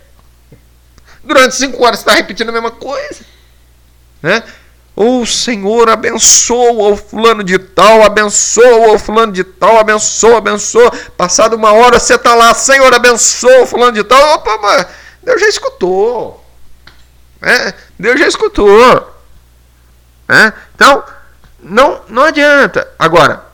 Durante 1.25 1.55
cinco 1.55 1.83
horas 1.85 2.01
você 2.01 2.03
está 2.03 2.15
repetindo 2.15 2.51
a 2.51 2.53
mesma 2.53 2.71
coisa. 2.71 3.25
Né? 4.21 4.43
O 4.95 5.25
Senhor 5.25 5.89
abençoa 5.89 6.93
o 6.93 6.97
fulano 6.97 7.43
de 7.43 7.59
tal, 7.59 8.03
abençoa 8.03 8.95
o 8.95 8.99
fulano 8.99 9.33
de 9.33 9.43
tal, 9.43 9.79
abençoa, 9.79 10.39
abençoa. 10.39 10.91
Passado 11.17 11.57
uma 11.57 11.73
hora 11.73 11.99
você 11.99 12.15
está 12.15 12.35
lá, 12.35 12.53
Senhor 12.53 12.93
abençoa 12.93 13.63
o 13.63 13.67
fulano 13.67 13.93
de 13.93 14.05
tal. 14.05 14.35
Opa, 14.35 14.59
mas 14.59 14.87
Deus 15.23 15.41
já 15.41 15.49
escutou. 15.49 16.45
É, 17.41 17.73
Deus 17.99 18.21
já 18.21 18.29
escutou. 18.29 19.11
É, 20.29 20.53
então, 20.75 21.03
não, 21.63 22.03
não 22.09 22.25
adianta. 22.25 22.87
Agora, 22.99 23.47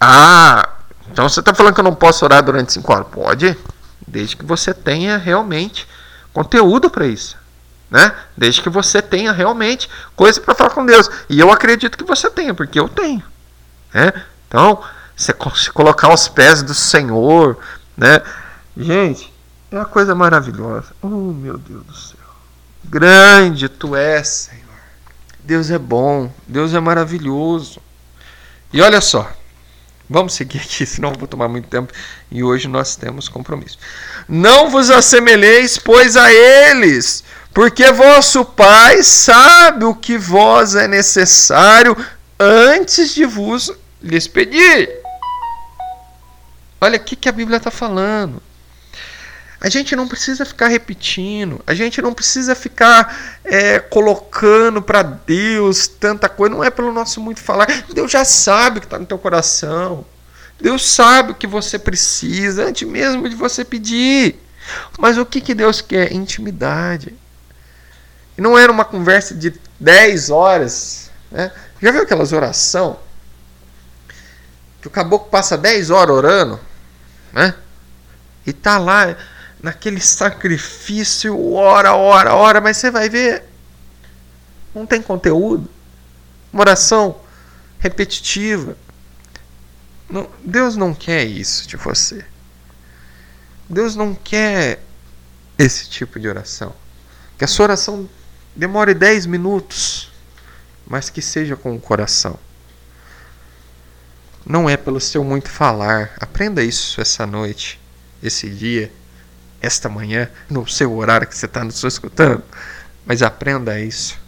ah, 0.00 0.70
então 1.10 1.28
você 1.28 1.40
está 1.40 1.52
falando 1.52 1.74
que 1.74 1.80
eu 1.80 1.84
não 1.84 1.94
posso 1.94 2.24
orar 2.24 2.42
durante 2.42 2.72
cinco 2.72 2.90
horas? 2.94 3.08
Pode, 3.12 3.58
desde 4.08 4.36
que 4.36 4.44
você 4.44 4.72
tenha 4.72 5.18
realmente 5.18 5.86
conteúdo 6.32 6.88
para 6.88 7.06
isso 7.06 7.43
né? 7.94 8.12
Desde 8.36 8.60
que 8.60 8.68
você 8.68 9.00
tenha 9.00 9.30
realmente 9.30 9.88
coisa 10.16 10.40
para 10.40 10.52
falar 10.52 10.70
com 10.70 10.84
Deus. 10.84 11.08
E 11.28 11.38
eu 11.38 11.52
acredito 11.52 11.96
que 11.96 12.02
você 12.02 12.28
tenha, 12.28 12.52
porque 12.52 12.80
eu 12.80 12.88
tenho. 12.88 13.22
Né? 13.92 14.12
Então, 14.48 14.82
você 15.16 15.32
se 15.54 15.70
colocar 15.70 16.08
aos 16.08 16.26
pés 16.26 16.60
do 16.60 16.74
Senhor, 16.74 17.56
né? 17.96 18.20
Gente, 18.76 19.32
é 19.70 19.76
uma 19.76 19.84
coisa 19.84 20.12
maravilhosa. 20.12 20.88
Oh, 21.00 21.06
meu 21.06 21.56
Deus 21.56 21.84
do 21.84 21.96
céu. 21.96 22.18
Grande 22.82 23.68
tu 23.68 23.94
és, 23.94 24.26
Senhor. 24.26 24.64
Deus 25.44 25.70
é 25.70 25.78
bom, 25.78 26.32
Deus 26.48 26.74
é 26.74 26.80
maravilhoso. 26.80 27.80
E 28.72 28.82
olha 28.82 29.00
só, 29.00 29.30
Vamos 30.08 30.34
seguir 30.34 30.58
aqui, 30.58 30.84
senão 30.86 31.12
vou 31.12 31.26
tomar 31.26 31.48
muito 31.48 31.68
tempo. 31.68 31.92
E 32.30 32.42
hoje 32.42 32.68
nós 32.68 32.96
temos 32.96 33.28
compromisso. 33.28 33.78
Não 34.28 34.70
vos 34.70 34.90
assemelheis, 34.90 35.78
pois, 35.78 36.16
a 36.16 36.32
eles, 36.32 37.24
porque 37.54 37.92
vosso 37.92 38.44
Pai 38.44 39.04
sabe 39.04 39.84
o 39.84 39.94
que 39.94 40.18
vós 40.18 40.74
é 40.74 40.88
necessário 40.88 41.96
antes 42.38 43.14
de 43.14 43.24
vos 43.24 43.72
lhes 44.02 44.26
pedir. 44.26 44.90
Olha 46.80 46.98
o 46.98 47.00
que 47.00 47.28
a 47.28 47.32
Bíblia 47.32 47.58
está 47.58 47.70
falando. 47.70 48.42
A 49.60 49.70
gente 49.70 49.96
não 49.96 50.06
precisa 50.06 50.44
ficar 50.44 50.68
repetindo, 50.68 51.62
a 51.66 51.74
gente 51.74 52.02
não 52.02 52.12
precisa 52.12 52.54
ficar 52.54 53.38
é, 53.42 53.78
colocando 53.78 54.82
para 54.82 55.02
Deus 55.02 55.86
tanta 55.86 56.28
coisa, 56.28 56.54
não 56.54 56.62
é 56.62 56.70
pelo 56.70 56.92
nosso 56.92 57.18
muito 57.20 57.40
falar. 57.40 57.66
Deus 57.94 58.10
já 58.12 58.26
sabe 58.26 58.76
o 58.76 58.80
que 58.80 58.86
está 58.86 58.98
no 58.98 59.06
teu 59.06 59.16
coração. 59.16 60.04
Deus 60.60 60.84
sabe 60.84 61.32
o 61.32 61.34
que 61.34 61.46
você 61.46 61.78
precisa 61.78 62.64
antes 62.64 62.86
mesmo 62.86 63.26
de 63.28 63.34
você 63.34 63.64
pedir. 63.64 64.38
Mas 64.98 65.16
o 65.16 65.24
que, 65.24 65.40
que 65.40 65.54
Deus 65.54 65.80
quer? 65.80 66.12
Intimidade. 66.12 67.14
E 68.36 68.40
não 68.40 68.58
era 68.58 68.70
uma 68.70 68.84
conversa 68.84 69.34
de 69.34 69.54
10 69.78 70.30
horas. 70.30 71.10
Né? 71.30 71.50
Já 71.80 71.90
viu 71.92 72.02
aquelas 72.02 72.32
oração? 72.32 72.98
Que 74.80 74.88
o 74.88 74.90
caboclo 74.90 75.30
passa 75.30 75.56
10 75.56 75.90
horas 75.90 76.16
orando, 76.16 76.60
né? 77.32 77.54
E 78.46 78.52
tá 78.52 78.76
lá 78.76 79.16
naquele 79.62 80.00
sacrifício, 80.00 81.52
hora, 81.52 81.94
hora, 81.94 82.34
hora, 82.34 82.60
mas 82.60 82.76
você 82.76 82.90
vai 82.90 83.08
ver, 83.08 83.44
não 84.74 84.84
tem 84.84 85.00
conteúdo. 85.00 85.70
Uma 86.52 86.62
oração 86.62 87.18
repetitiva. 87.78 88.76
Não, 90.08 90.28
Deus 90.44 90.76
não 90.76 90.94
quer 90.94 91.24
isso 91.24 91.66
de 91.66 91.76
você. 91.76 92.24
Deus 93.68 93.96
não 93.96 94.14
quer 94.14 94.82
esse 95.58 95.88
tipo 95.88 96.20
de 96.20 96.28
oração. 96.28 96.74
Que 97.38 97.44
a 97.44 97.48
sua 97.48 97.64
oração 97.64 98.08
demore 98.54 98.94
10 98.94 99.26
minutos, 99.26 100.12
mas 100.86 101.10
que 101.10 101.22
seja 101.22 101.56
com 101.56 101.74
o 101.74 101.80
coração. 101.80 102.38
Não 104.46 104.68
é 104.68 104.76
pelo 104.76 105.00
seu 105.00 105.24
muito 105.24 105.48
falar. 105.48 106.12
Aprenda 106.20 106.62
isso 106.62 107.00
essa 107.00 107.26
noite, 107.26 107.80
esse 108.22 108.48
dia, 108.50 108.92
esta 109.60 109.88
manhã, 109.88 110.28
no 110.50 110.68
seu 110.68 110.94
horário 110.94 111.26
que 111.26 111.36
você 111.36 111.46
está 111.46 111.64
nos 111.64 111.82
escutando. 111.82 112.42
Mas 113.06 113.22
aprenda 113.22 113.80
isso. 113.80 114.18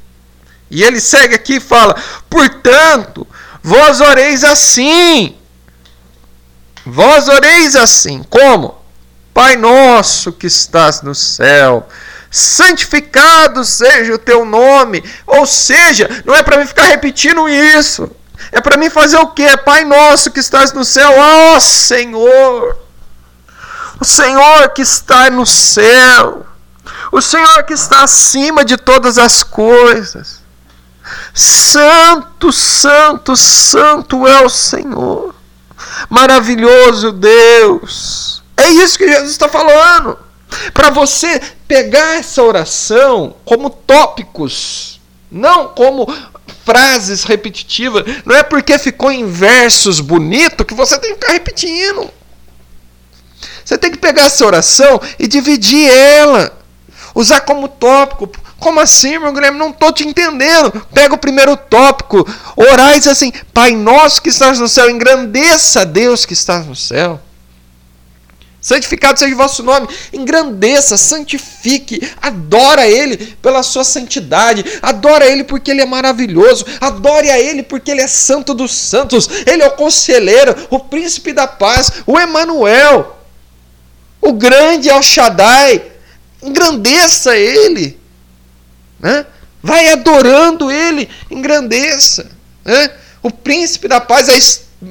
E 0.71 0.83
ele 0.83 1.01
segue 1.01 1.35
aqui 1.35 1.57
e 1.57 1.61
fala: 1.61 1.95
Portanto, 2.29 3.27
vós 3.63 4.01
oreis 4.01 4.43
assim. 4.43 5.37
Vós 6.85 7.29
oreis 7.29 7.77
assim. 7.77 8.23
Como? 8.23 8.83
Pai 9.35 9.57
nosso 9.57 10.33
que 10.33 10.47
estás 10.47 11.03
no 11.03 11.15
céu, 11.15 11.87
santificado 12.37 13.65
seja 13.65 14.15
o 14.15 14.19
teu 14.19 14.45
nome. 14.45 15.03
Ou 15.27 15.47
seja, 15.47 16.23
não 16.25 16.35
é 16.35 16.43
para 16.43 16.59
mim 16.59 16.67
ficar 16.67 16.85
repetindo 16.85 17.49
isso. 17.49 18.11
É 18.53 18.61
para 18.61 18.77
mim 18.77 18.91
fazer 18.91 19.17
o 19.17 19.29
quê? 19.29 19.57
Pai 19.57 19.85
nosso 19.85 20.31
que 20.31 20.41
estás 20.41 20.73
no 20.73 20.85
céu, 20.85 21.11
ó 21.17 21.57
oh, 21.57 21.61
Senhor. 21.61 22.77
O 23.99 24.05
Senhor 24.05 24.69
que 24.71 24.83
está 24.83 25.31
no 25.31 25.47
céu. 25.47 26.47
O 27.11 27.23
Senhor 27.23 27.63
que 27.65 27.73
está 27.73 28.03
acima 28.03 28.65
de 28.65 28.77
todas 28.77 29.17
as 29.17 29.43
coisas. 29.43 30.43
Santo, 31.33 32.53
santo, 32.53 33.35
santo 33.35 34.27
é 34.27 34.45
o 34.45 34.51
Senhor. 34.51 35.35
Maravilhoso 36.11 37.13
Deus. 37.13 38.43
É 38.57 38.69
isso 38.69 38.99
que 38.99 39.09
Jesus 39.09 39.31
está 39.31 39.49
falando. 39.49 40.26
Para 40.73 40.91
você 40.91 41.41
pegar 41.67 42.19
essa 42.19 42.43
oração 42.43 43.35
como 43.45 43.71
tópicos, 43.71 45.01
não 45.31 45.69
como 45.69 46.07
frases 46.65 47.23
repetitivas. 47.23 48.05
Não 48.25 48.35
é 48.35 48.43
porque 48.43 48.79
ficou 48.79 49.13
em 49.13 49.27
versos 49.27 50.01
bonito 50.01 50.65
que 50.65 50.75
você 50.75 50.99
tem 50.99 51.15
que 51.15 51.21
ficar 51.21 51.33
repetindo. 51.33 52.11
Você 53.65 53.79
tem 53.79 53.91
que 53.91 53.99
pegar 53.99 54.25
essa 54.25 54.45
oração 54.45 55.01
e 55.19 55.27
dividir 55.27 55.89
ela. 55.89 56.53
Usar 57.15 57.41
como 57.41 57.69
tópico. 57.69 58.31
Como 58.59 58.81
assim, 58.81 59.19
meu 59.19 59.33
Grêmio? 59.33 59.59
Não 59.59 59.71
estou 59.71 59.93
te 59.93 60.07
entendendo. 60.07 60.73
Pega 60.93 61.15
o 61.15 61.19
primeiro 61.19 61.57
tópico. 61.57 62.27
Orais 62.57 63.07
assim: 63.07 63.33
Pai 63.53 63.73
nosso 63.73 64.21
que 64.21 64.29
estás 64.29 64.59
no 64.59 64.69
céu, 64.69 64.91
engrandeça 64.91 65.85
Deus 65.85 66.25
que 66.25 66.33
estás 66.33 66.67
no 66.67 66.77
céu. 66.77 67.21
Santificado 68.67 69.17
seja 69.17 69.33
o 69.33 69.39
vosso 69.39 69.63
nome. 69.63 69.87
Engrandeça, 70.13 70.97
santifique, 70.97 72.01
adora 72.21 72.85
Ele 72.85 73.17
pela 73.41 73.63
sua 73.63 73.85
santidade. 73.85 74.65
Adora 74.83 75.25
Ele 75.25 75.45
porque 75.45 75.71
Ele 75.71 75.83
é 75.83 75.87
maravilhoso. 75.87 76.67
Adore 76.81 77.31
a 77.31 77.39
Ele 77.39 77.63
porque 77.63 77.93
Ele 77.93 78.01
é 78.01 78.09
santo 78.09 78.53
dos 78.53 78.75
santos. 78.75 79.29
Ele 79.47 79.63
é 79.63 79.69
o 79.69 79.77
conselheiro, 79.77 80.53
o 80.69 80.81
príncipe 80.81 81.33
da 81.33 81.47
paz, 81.47 81.93
o 82.05 82.19
Emanuel, 82.19 83.17
o 84.21 84.33
grande 84.33 84.89
El 84.89 85.01
Shaddai. 85.01 85.81
Engrandeça 86.43 87.37
Ele. 87.37 87.97
Né? 88.99 89.27
Vai 89.63 89.93
adorando 89.93 90.73
Ele, 90.73 91.09
engrandeça. 91.31 92.33
Né? 92.65 92.91
O 93.23 93.31
príncipe 93.31 93.87
da 93.87 94.01
paz, 94.01 94.29
a 94.29 94.37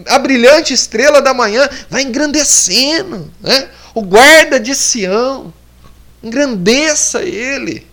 a 0.08 0.20
brilhante 0.20 0.74
estrela 0.74 1.22
da 1.22 1.34
manhã 1.34 1.68
vai 1.90 2.04
engrandecendo. 2.04 3.32
Né? 3.42 3.70
O 3.94 4.02
guarda 4.02 4.60
de 4.60 4.76
Sião, 4.76 5.54
engrandeça 6.24 7.22
ele. 7.22 7.86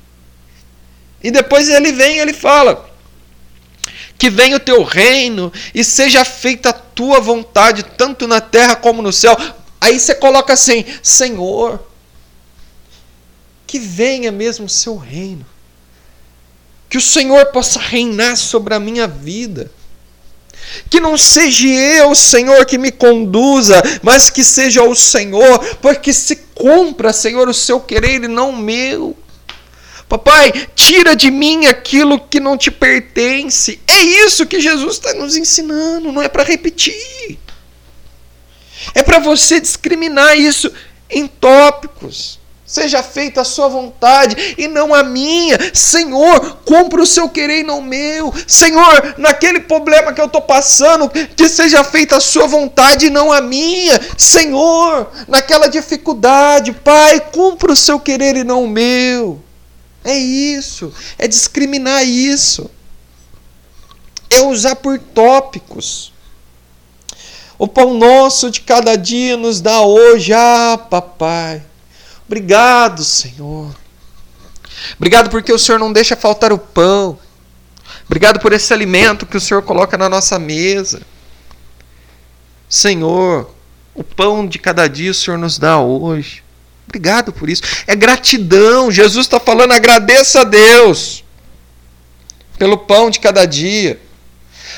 E 1.22 1.30
depois 1.30 1.68
ele 1.68 1.92
vem 1.92 2.18
ele 2.18 2.32
fala: 2.32 2.90
Que 4.18 4.28
venha 4.28 4.56
o 4.56 4.60
teu 4.60 4.82
reino 4.82 5.52
e 5.74 5.84
seja 5.84 6.24
feita 6.24 6.70
a 6.70 6.72
tua 6.72 7.20
vontade, 7.20 7.82
tanto 7.82 8.26
na 8.26 8.40
terra 8.40 8.74
como 8.74 9.02
no 9.02 9.12
céu. 9.12 9.36
Aí 9.80 9.98
você 9.98 10.14
coloca 10.14 10.52
assim: 10.52 10.84
Senhor, 11.02 11.80
que 13.66 13.78
venha 13.78 14.32
mesmo 14.32 14.66
o 14.66 14.70
seu 14.70 14.96
reino. 14.96 15.46
Que 16.88 16.98
o 16.98 17.00
Senhor 17.00 17.46
possa 17.46 17.80
reinar 17.80 18.36
sobre 18.36 18.74
a 18.74 18.80
minha 18.80 19.06
vida 19.06 19.70
que 20.88 21.00
não 21.00 21.16
seja 21.16 21.66
eu, 21.66 22.14
Senhor, 22.14 22.64
que 22.66 22.78
me 22.78 22.90
conduza, 22.90 23.82
mas 24.02 24.30
que 24.30 24.44
seja 24.44 24.82
o 24.82 24.94
Senhor, 24.94 25.58
porque 25.80 26.12
se 26.12 26.36
cumpra, 26.54 27.12
Senhor, 27.12 27.48
o 27.48 27.54
seu 27.54 27.80
querer 27.80 28.24
e 28.24 28.28
não 28.28 28.50
o 28.50 28.56
meu. 28.56 29.16
Papai, 30.08 30.52
tira 30.74 31.16
de 31.16 31.30
mim 31.30 31.64
aquilo 31.64 32.20
que 32.20 32.38
não 32.38 32.56
te 32.58 32.70
pertence. 32.70 33.80
É 33.86 34.02
isso 34.02 34.44
que 34.44 34.60
Jesus 34.60 34.96
está 34.96 35.14
nos 35.14 35.36
ensinando, 35.36 36.12
não 36.12 36.20
é 36.20 36.28
para 36.28 36.44
repetir. 36.44 37.38
É 38.94 39.02
para 39.02 39.18
você 39.18 39.58
discriminar 39.60 40.38
isso 40.38 40.70
em 41.08 41.26
tópicos. 41.26 42.41
Seja 42.72 43.02
feita 43.02 43.42
a 43.42 43.44
sua 43.44 43.68
vontade 43.68 44.54
e 44.56 44.66
não 44.66 44.94
a 44.94 45.02
minha. 45.02 45.58
Senhor, 45.74 46.56
cumpra 46.64 47.02
o 47.02 47.06
seu 47.06 47.28
querer 47.28 47.58
e 47.58 47.62
não 47.62 47.80
o 47.80 47.84
meu. 47.84 48.32
Senhor, 48.46 49.14
naquele 49.18 49.60
problema 49.60 50.14
que 50.14 50.20
eu 50.22 50.24
estou 50.24 50.40
passando, 50.40 51.10
que 51.10 51.50
seja 51.50 51.84
feita 51.84 52.16
a 52.16 52.20
sua 52.20 52.46
vontade 52.46 53.08
e 53.08 53.10
não 53.10 53.30
a 53.30 53.42
minha. 53.42 54.00
Senhor, 54.16 55.12
naquela 55.28 55.66
dificuldade, 55.66 56.72
Pai, 56.72 57.20
cumpra 57.20 57.72
o 57.72 57.76
seu 57.76 58.00
querer 58.00 58.36
e 58.36 58.42
não 58.42 58.64
o 58.64 58.68
meu. 58.68 59.38
É 60.02 60.16
isso. 60.16 60.94
É 61.18 61.28
discriminar 61.28 62.02
isso. 62.06 62.70
É 64.30 64.40
usar 64.40 64.76
por 64.76 64.98
tópicos. 64.98 66.10
O 67.58 67.68
pão 67.68 67.92
nosso 67.92 68.50
de 68.50 68.62
cada 68.62 68.96
dia 68.96 69.36
nos 69.36 69.60
dá 69.60 69.82
hoje, 69.82 70.32
ah, 70.32 70.80
papai. 70.88 71.62
Obrigado, 72.26 73.04
Senhor. 73.04 73.74
Obrigado 74.96 75.30
porque 75.30 75.52
o 75.52 75.58
Senhor 75.58 75.78
não 75.78 75.92
deixa 75.92 76.16
faltar 76.16 76.52
o 76.52 76.58
pão. 76.58 77.18
Obrigado 78.06 78.40
por 78.40 78.52
esse 78.52 78.72
alimento 78.72 79.26
que 79.26 79.36
o 79.36 79.40
Senhor 79.40 79.62
coloca 79.62 79.96
na 79.96 80.08
nossa 80.08 80.38
mesa. 80.38 81.02
Senhor, 82.68 83.54
o 83.94 84.02
pão 84.02 84.46
de 84.46 84.58
cada 84.58 84.88
dia 84.88 85.10
o 85.10 85.14
Senhor 85.14 85.36
nos 85.36 85.58
dá 85.58 85.78
hoje. 85.78 86.42
Obrigado 86.86 87.32
por 87.32 87.48
isso. 87.48 87.62
É 87.86 87.94
gratidão. 87.94 88.90
Jesus 88.90 89.26
está 89.26 89.38
falando, 89.38 89.72
agradeça 89.72 90.40
a 90.40 90.44
Deus 90.44 91.24
pelo 92.58 92.78
pão 92.78 93.10
de 93.10 93.18
cada 93.18 93.46
dia. 93.46 94.00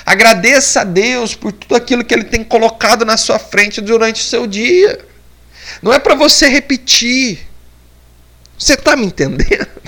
Agradeça 0.07 0.83
a 0.83 0.85
Deus 0.85 1.35
por 1.35 1.53
tudo 1.53 1.75
aquilo 1.75 2.05
que 2.05 2.13
Ele 2.13 2.25
tem 2.25 2.45
colocado 2.45 3.05
na 3.05 3.17
sua 3.17 3.39
frente 3.39 3.81
durante 3.81 4.23
o 4.23 4.25
seu 4.25 4.47
dia. 4.47 5.05
Não 5.83 5.93
é 5.93 5.99
para 5.99 6.15
você 6.15 6.49
repetir. 6.49 7.47
Você 8.59 8.75
está 8.75 8.97
me 8.97 9.07
entendendo? 9.07 9.69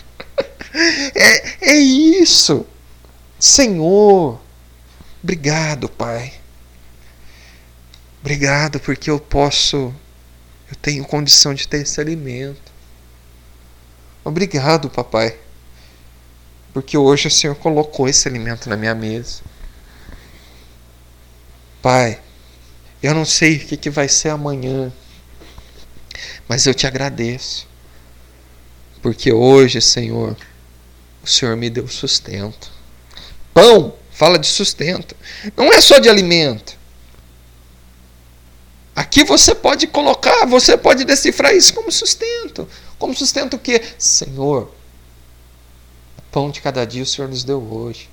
É, 1.14 1.70
é 1.70 1.77
isso. 1.79 2.66
Senhor, 3.39 4.39
obrigado, 5.22 5.89
Pai. 5.89 6.35
Obrigado 8.20 8.79
porque 8.81 9.09
eu 9.09 9.18
posso, 9.18 9.95
eu 10.68 10.77
tenho 10.83 11.05
condição 11.05 11.55
de 11.55 11.66
ter 11.66 11.83
esse 11.83 11.99
alimento. 11.99 12.72
Obrigado, 14.24 14.91
Papai, 14.91 15.39
porque 16.74 16.99
hoje 16.99 17.29
o 17.29 17.31
Senhor 17.31 17.55
colocou 17.55 18.09
esse 18.09 18.27
alimento 18.27 18.68
na 18.68 18.77
minha 18.77 18.95
mesa. 18.95 19.43
Pai, 21.81 22.20
eu 23.01 23.14
não 23.14 23.24
sei 23.24 23.59
o 23.59 23.61
que, 23.61 23.77
que 23.77 23.89
vai 23.89 24.09
ser 24.09 24.31
amanhã. 24.31 24.93
Mas 26.49 26.67
eu 26.67 26.75
te 26.75 26.87
agradeço, 26.87 27.67
porque 29.03 29.33
hoje, 29.33 29.81
Senhor, 29.81 30.37
o 31.23 31.27
Senhor 31.27 31.57
me 31.57 31.69
deu 31.69 31.89
sustento. 31.89 32.71
Pão 33.53 33.95
fala 34.11 34.39
de 34.39 34.47
sustento, 34.47 35.15
não 35.57 35.73
é 35.73 35.81
só 35.81 35.99
de 35.99 36.09
alimento. 36.09 36.77
Aqui 38.95 39.25
você 39.25 39.55
pode 39.55 39.87
colocar, 39.87 40.47
você 40.47 40.75
pode 40.75 41.05
decifrar 41.05 41.55
isso 41.55 41.75
como 41.75 41.93
sustento. 41.93 42.67
Como 42.99 43.15
sustento 43.15 43.55
o 43.55 43.59
quê? 43.59 43.83
Senhor, 43.99 44.75
pão 46.33 46.51
de 46.51 46.63
cada 46.63 46.85
dia 46.87 47.03
o 47.03 47.07
Senhor 47.07 47.29
nos 47.29 47.45
deu 47.45 47.63
hoje. 47.63 48.09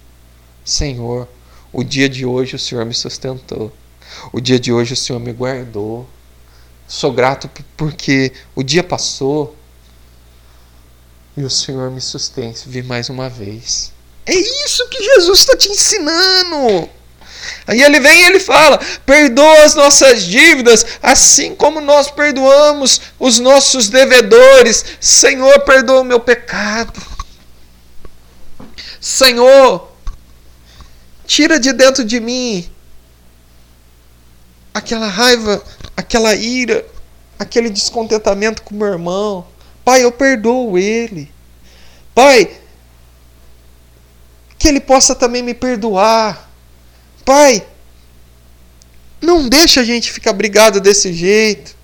Senhor, 0.65 1.27
o 1.71 1.83
dia 1.83 2.09
de 2.09 2.25
hoje 2.25 2.55
o 2.55 2.59
Senhor 2.59 2.85
me 2.85 2.93
sustentou. 2.93 3.71
O 4.31 4.41
dia 4.41 4.59
de 4.59 4.73
hoje 4.73 4.93
o 4.93 4.97
Senhor 4.97 5.19
me 5.19 5.31
guardou. 5.31 6.07
Sou 6.87 7.11
grato 7.11 7.49
porque 7.75 8.33
o 8.55 8.63
dia 8.63 8.83
passou 8.83 9.55
e 11.35 11.43
o 11.43 11.49
Senhor 11.49 11.89
me 11.89 12.01
sustente 12.01 12.67
vir 12.67 12.83
mais 12.83 13.09
uma 13.09 13.29
vez. 13.29 13.91
É 14.25 14.33
isso 14.33 14.87
que 14.89 15.03
Jesus 15.03 15.39
está 15.39 15.57
te 15.57 15.69
ensinando. 15.69 16.89
Aí 17.67 17.81
ele 17.81 17.99
vem 17.99 18.21
e 18.21 18.25
ele 18.25 18.39
fala: 18.39 18.77
perdoa 19.05 19.63
as 19.63 19.75
nossas 19.75 20.23
dívidas, 20.23 20.85
assim 21.01 21.55
como 21.55 21.81
nós 21.81 22.09
perdoamos 22.09 23.01
os 23.19 23.39
nossos 23.39 23.89
devedores. 23.89 24.85
Senhor, 24.99 25.59
perdoa 25.61 26.01
o 26.01 26.05
meu 26.05 26.19
pecado. 26.19 27.01
Senhor, 29.01 29.91
tira 31.25 31.59
de 31.59 31.73
dentro 31.73 32.05
de 32.05 32.19
mim 32.19 32.69
aquela 34.73 35.07
raiva, 35.07 35.63
aquela 35.95 36.35
ira, 36.35 36.85
aquele 37.37 37.69
descontentamento 37.69 38.61
com 38.61 38.75
meu 38.75 38.87
irmão. 38.87 39.45
Pai, 39.83 40.03
eu 40.03 40.11
perdoo 40.11 40.77
ele. 40.77 41.31
Pai, 42.15 42.49
que 44.57 44.67
ele 44.67 44.79
possa 44.79 45.13
também 45.13 45.41
me 45.41 45.53
perdoar. 45.53 46.49
Pai, 47.25 47.65
não 49.21 49.47
deixa 49.47 49.81
a 49.81 49.83
gente 49.83 50.11
ficar 50.11 50.33
brigado 50.33 50.79
desse 50.79 51.13
jeito. 51.13 51.75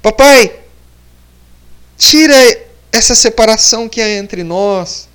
Papai, 0.00 0.52
tira 1.96 2.34
essa 2.90 3.14
separação 3.14 3.88
que 3.88 4.00
há 4.00 4.08
entre 4.08 4.42
nós. 4.42 5.08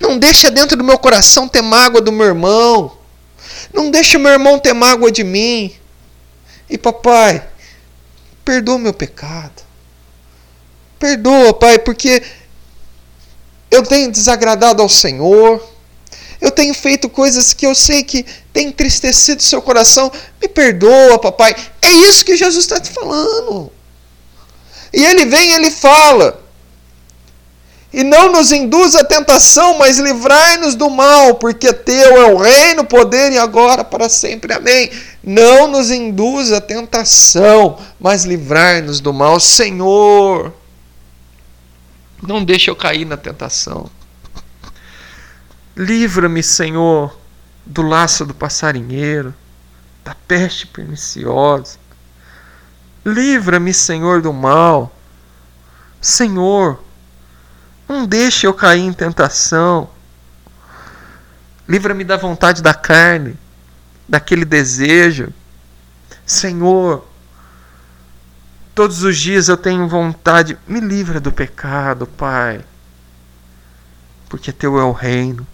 Não 0.00 0.18
deixa 0.18 0.50
dentro 0.50 0.76
do 0.76 0.82
meu 0.82 0.98
coração 0.98 1.46
ter 1.46 1.62
mágoa 1.62 2.00
do 2.00 2.10
meu 2.10 2.26
irmão. 2.26 2.98
Não 3.72 3.90
deixa 3.90 4.18
meu 4.18 4.32
irmão 4.32 4.58
ter 4.58 4.72
mágoa 4.72 5.12
de 5.12 5.22
mim. 5.22 5.72
E 6.72 6.78
papai, 6.78 7.46
perdoa 8.42 8.78
meu 8.78 8.94
pecado. 8.94 9.62
Perdoa, 10.98 11.52
pai, 11.52 11.78
porque 11.78 12.22
eu 13.70 13.82
tenho 13.82 14.10
desagradado 14.10 14.80
ao 14.80 14.88
Senhor. 14.88 15.62
Eu 16.40 16.50
tenho 16.50 16.72
feito 16.72 17.10
coisas 17.10 17.52
que 17.52 17.66
eu 17.66 17.74
sei 17.74 18.02
que 18.02 18.24
tem 18.54 18.68
entristecido 18.68 19.42
seu 19.42 19.60
coração. 19.60 20.10
Me 20.40 20.48
perdoa, 20.48 21.18
papai. 21.18 21.54
É 21.82 21.90
isso 21.90 22.24
que 22.24 22.38
Jesus 22.38 22.64
está 22.64 22.80
te 22.80 22.90
falando. 22.90 23.70
E 24.94 25.04
ele 25.04 25.26
vem 25.26 25.50
e 25.50 25.54
ele 25.54 25.70
fala: 25.70 26.42
e 27.92 28.02
não 28.02 28.32
nos 28.32 28.50
induz 28.50 28.94
à 28.94 29.04
tentação, 29.04 29.76
mas 29.76 29.98
livrai-nos 29.98 30.74
do 30.74 30.88
mal, 30.88 31.34
porque 31.34 31.70
teu 31.74 32.22
é 32.22 32.32
o 32.32 32.38
reino, 32.38 32.82
o 32.82 32.86
poder 32.86 33.30
e 33.30 33.38
agora 33.38 33.84
para 33.84 34.08
sempre. 34.08 34.54
Amém. 34.54 34.90
Não 35.22 35.68
nos 35.68 35.90
induz 35.90 36.50
à 36.50 36.60
tentação, 36.60 37.78
mas 38.00 38.24
livrai-nos 38.24 39.00
do 39.00 39.12
mal, 39.12 39.38
Senhor. 39.38 40.52
Não 42.20 42.44
deixe 42.44 42.70
eu 42.70 42.76
cair 42.76 43.04
na 43.04 43.16
tentação. 43.16 43.88
Livra-me, 45.76 46.42
Senhor, 46.42 47.16
do 47.64 47.82
laço 47.82 48.26
do 48.26 48.34
passarinheiro, 48.34 49.34
da 50.04 50.14
peste 50.26 50.66
perniciosa. 50.66 51.78
Livra-me, 53.04 53.72
Senhor, 53.72 54.20
do 54.20 54.32
mal. 54.32 54.94
Senhor, 56.00 56.82
não 57.88 58.06
deixe 58.06 58.46
eu 58.46 58.52
cair 58.52 58.80
em 58.80 58.92
tentação. 58.92 59.88
Livra-me 61.68 62.04
da 62.04 62.16
vontade 62.16 62.60
da 62.60 62.74
carne, 62.74 63.38
daquele 64.08 64.44
desejo. 64.44 65.32
Senhor, 66.26 67.06
todos 68.74 69.02
os 69.02 69.18
dias 69.18 69.48
eu 69.48 69.56
tenho 69.56 69.88
vontade, 69.88 70.58
me 70.66 70.80
livra 70.80 71.20
do 71.20 71.32
pecado, 71.32 72.06
Pai. 72.06 72.64
Porque 74.28 74.52
teu 74.52 74.78
é 74.78 74.84
o 74.84 74.92
reino, 74.92 75.46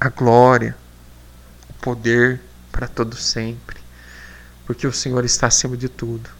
a 0.00 0.08
glória, 0.08 0.76
o 1.68 1.72
poder 1.74 2.40
para 2.70 2.86
todo 2.86 3.16
sempre. 3.16 3.80
Porque 4.64 4.86
o 4.86 4.92
Senhor 4.92 5.24
está 5.24 5.48
acima 5.48 5.76
de 5.76 5.88
tudo. 5.88 6.30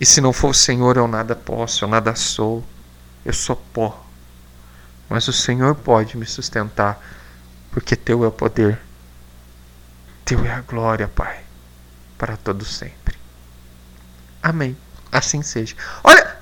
E 0.00 0.04
se 0.04 0.20
não 0.20 0.32
for 0.32 0.48
o 0.48 0.54
Senhor, 0.54 0.96
eu 0.96 1.06
nada 1.06 1.36
posso, 1.36 1.84
eu 1.84 1.88
nada 1.88 2.16
sou, 2.16 2.64
eu 3.24 3.32
sou 3.32 3.54
pó. 3.54 4.04
Mas 5.08 5.28
o 5.28 5.32
Senhor 5.32 5.76
pode 5.76 6.16
me 6.16 6.26
sustentar, 6.26 7.00
porque 7.72 7.96
Teu 7.96 8.22
é 8.22 8.28
o 8.28 8.30
poder, 8.30 8.78
Teu 10.24 10.44
é 10.44 10.52
a 10.52 10.60
glória, 10.60 11.08
Pai, 11.08 11.40
para 12.16 12.36
todo 12.36 12.64
sempre. 12.64 13.16
Amém. 14.42 14.76
Assim 15.10 15.42
seja. 15.42 15.74
Olha, 16.04 16.36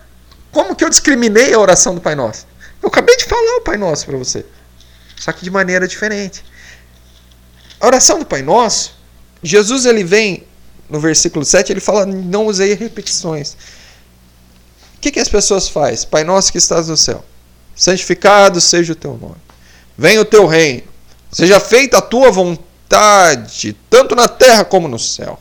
como 0.53 0.76
que 0.76 0.85
eu 0.85 0.91
discriminei 0.91 1.55
a 1.55 1.59
oração 1.59 1.95
do 1.95 2.01
Pai 2.01 2.14
Nosso? 2.14 2.47
Eu 2.83 2.89
acabei 2.89 3.16
de 3.16 3.24
falar 3.24 3.57
o 3.57 3.62
Pai 3.62 3.76
Nosso 3.76 4.07
para 4.07 4.18
você, 4.18 4.45
só 5.16 5.33
que 5.33 5.45
de 5.45 5.51
maneira 5.51 5.89
diferente. 5.89 6.45
A 7.81 7.87
oração 7.87 8.18
do 8.18 8.26
Pai 8.26 8.43
Nosso, 8.43 8.95
Jesus 9.43 9.87
ele 9.87 10.05
vem 10.05 10.47
no 10.89 10.99
versículo 10.99 11.45
7, 11.45 11.72
ele 11.72 11.81
fala: 11.81 12.05
Não 12.05 12.47
usei 12.47 12.74
repetições. 12.74 13.57
O 14.97 15.01
que, 15.01 15.12
que 15.12 15.20
as 15.20 15.28
pessoas 15.28 15.68
fazem? 15.68 16.09
Pai 16.09 16.24
nosso 16.24 16.53
que 16.53 16.59
estás 16.59 16.89
no 16.89 16.97
céu, 16.97 17.24
santificado 17.74 18.61
seja 18.61 18.93
o 18.93 18.97
teu 18.97 19.16
nome. 19.16 19.37
Venha 19.97 20.20
o 20.20 20.24
teu 20.24 20.47
reino. 20.47 20.89
Seja 21.31 21.61
feita 21.61 21.99
a 21.99 22.03
tua 22.03 22.31
vontade, 22.31 23.76
tanto 23.89 24.16
na 24.16 24.26
terra 24.26 24.64
como 24.64 24.89
no 24.89 24.99
céu. 24.99 25.39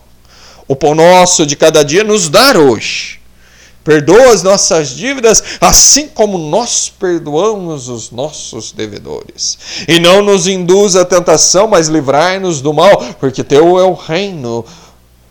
O 0.67 0.75
pão 0.75 0.93
nosso 0.93 1.45
de 1.45 1.55
cada 1.55 1.83
dia 1.83 2.03
nos 2.03 2.29
dar 2.29 2.55
hoje. 2.55 3.19
Perdoa 3.83 4.33
as 4.33 4.43
nossas 4.43 4.89
dívidas, 4.89 5.43
assim 5.59 6.07
como 6.07 6.37
nós 6.37 6.89
perdoamos 6.89 7.89
os 7.89 8.11
nossos 8.11 8.71
devedores. 8.71 9.57
E 9.87 9.99
não 9.99 10.21
nos 10.21 10.45
induza 10.45 11.01
a 11.01 11.05
tentação, 11.05 11.67
mas 11.67 11.87
livrai-nos 11.87 12.61
do 12.61 12.71
mal, 12.71 13.15
porque 13.15 13.43
teu 13.43 13.79
é 13.79 13.83
o 13.83 13.93
reino, 13.93 14.63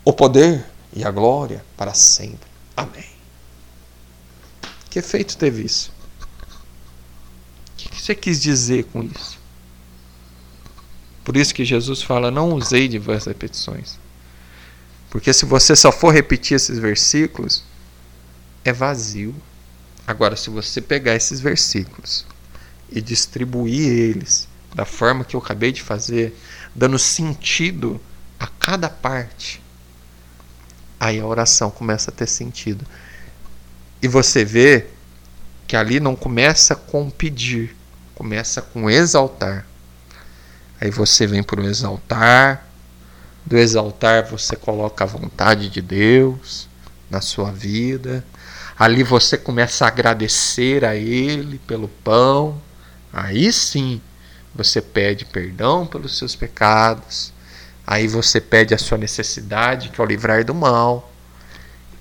o 0.03 0.11
poder 0.11 0.65
e 0.93 1.05
a 1.05 1.11
glória 1.11 1.63
para 1.77 1.93
sempre. 1.93 2.49
Amém. 2.75 3.05
Que 4.89 4.99
efeito 4.99 5.37
teve 5.37 5.63
isso? 5.63 5.91
O 6.19 7.77
que 7.77 8.01
você 8.01 8.13
quis 8.13 8.41
dizer 8.41 8.85
com 8.91 9.03
isso? 9.03 9.38
Por 11.29 11.37
isso 11.37 11.53
que 11.53 11.63
Jesus 11.63 12.01
fala: 12.01 12.31
não 12.31 12.53
usei 12.55 12.87
diversas 12.87 13.27
repetições. 13.27 13.99
Porque 15.11 15.31
se 15.31 15.45
você 15.45 15.75
só 15.75 15.91
for 15.91 16.11
repetir 16.11 16.55
esses 16.55 16.79
versículos, 16.79 17.63
é 18.65 18.73
vazio. 18.73 19.35
Agora, 20.07 20.35
se 20.35 20.49
você 20.49 20.81
pegar 20.81 21.15
esses 21.15 21.39
versículos 21.39 22.25
e 22.91 22.99
distribuir 22.99 23.89
eles 23.89 24.47
da 24.73 24.85
forma 24.85 25.23
que 25.23 25.35
eu 25.35 25.39
acabei 25.39 25.71
de 25.71 25.83
fazer, 25.83 26.35
dando 26.73 26.97
sentido 26.97 28.01
a 28.39 28.47
cada 28.47 28.89
parte, 28.89 29.61
aí 30.99 31.19
a 31.19 31.27
oração 31.27 31.69
começa 31.69 32.09
a 32.09 32.13
ter 32.13 32.25
sentido. 32.25 32.83
E 34.01 34.07
você 34.07 34.43
vê 34.43 34.87
que 35.67 35.75
ali 35.75 35.99
não 35.99 36.15
começa 36.15 36.75
com 36.75 37.07
pedir, 37.07 37.77
começa 38.15 38.63
com 38.63 38.89
exaltar. 38.89 39.68
Aí 40.79 40.89
você 40.89 41.27
vem 41.27 41.43
para 41.43 41.59
o 41.59 41.65
exaltar, 41.65 42.65
do 43.45 43.57
exaltar 43.57 44.25
você 44.25 44.55
coloca 44.55 45.03
a 45.03 45.07
vontade 45.07 45.69
de 45.69 45.81
Deus 45.81 46.69
na 47.09 47.19
sua 47.21 47.51
vida. 47.51 48.23
Ali 48.77 49.03
você 49.03 49.37
começa 49.37 49.85
a 49.85 49.87
agradecer 49.87 50.85
a 50.85 50.95
Ele 50.95 51.59
pelo 51.67 51.87
pão. 51.87 52.61
Aí 53.11 53.51
sim 53.51 54.01
você 54.53 54.81
pede 54.81 55.25
perdão 55.25 55.85
pelos 55.85 56.17
seus 56.17 56.35
pecados. 56.35 57.33
Aí 57.85 58.07
você 58.07 58.39
pede 58.39 58.73
a 58.73 58.77
sua 58.77 58.97
necessidade, 58.97 59.89
que 59.89 59.99
é 59.99 60.03
o 60.03 60.07
livrar 60.07 60.45
do 60.45 60.53
mal, 60.53 61.11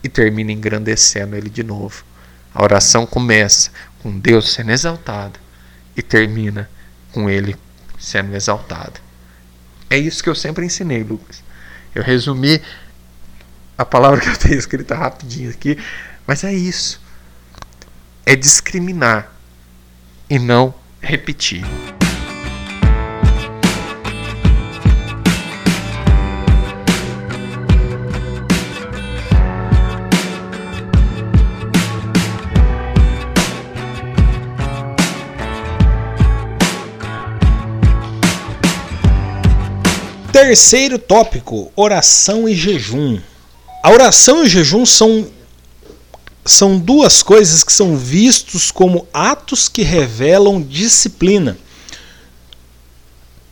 e 0.04 0.08
termina 0.08 0.52
engrandecendo 0.52 1.34
ele 1.34 1.48
de 1.48 1.62
novo. 1.62 2.04
A 2.54 2.62
oração 2.62 3.06
começa 3.06 3.70
com 4.02 4.18
Deus 4.18 4.52
sendo 4.52 4.70
exaltado 4.70 5.40
e 5.96 6.02
termina 6.02 6.68
com 7.10 7.30
ele 7.30 7.56
sendo 7.99 8.34
exaltado. 8.34 9.01
É 9.90 9.99
isso 9.99 10.22
que 10.22 10.28
eu 10.28 10.34
sempre 10.34 10.64
ensinei, 10.64 11.03
Lucas. 11.03 11.42
Eu 11.94 12.03
resumi 12.03 12.61
a 13.76 13.84
palavra 13.84 14.20
que 14.22 14.28
eu 14.28 14.36
tenho 14.36 14.59
escrita 14.59 14.94
rapidinho 14.94 15.51
aqui, 15.51 15.78
mas 16.26 16.44
é 16.44 16.53
isso. 16.53 17.01
É 18.24 18.36
discriminar 18.36 19.32
e 20.28 20.38
não 20.38 20.74
repetir. 21.01 21.64
Terceiro 40.39 41.01
tópico: 41.01 41.72
oração 41.74 42.49
e 42.49 42.55
jejum. 42.55 43.18
A 43.82 43.91
oração 43.91 44.45
e 44.45 44.47
o 44.47 44.49
jejum 44.49 44.86
são, 44.86 45.26
são 46.45 46.78
duas 46.78 47.24
coisas 47.24 47.64
que 47.64 47.72
são 47.72 47.97
vistos 47.97 48.70
como 48.70 49.09
atos 49.12 49.68
que 49.68 49.82
revelam 49.82 50.62
disciplina. 50.62 51.59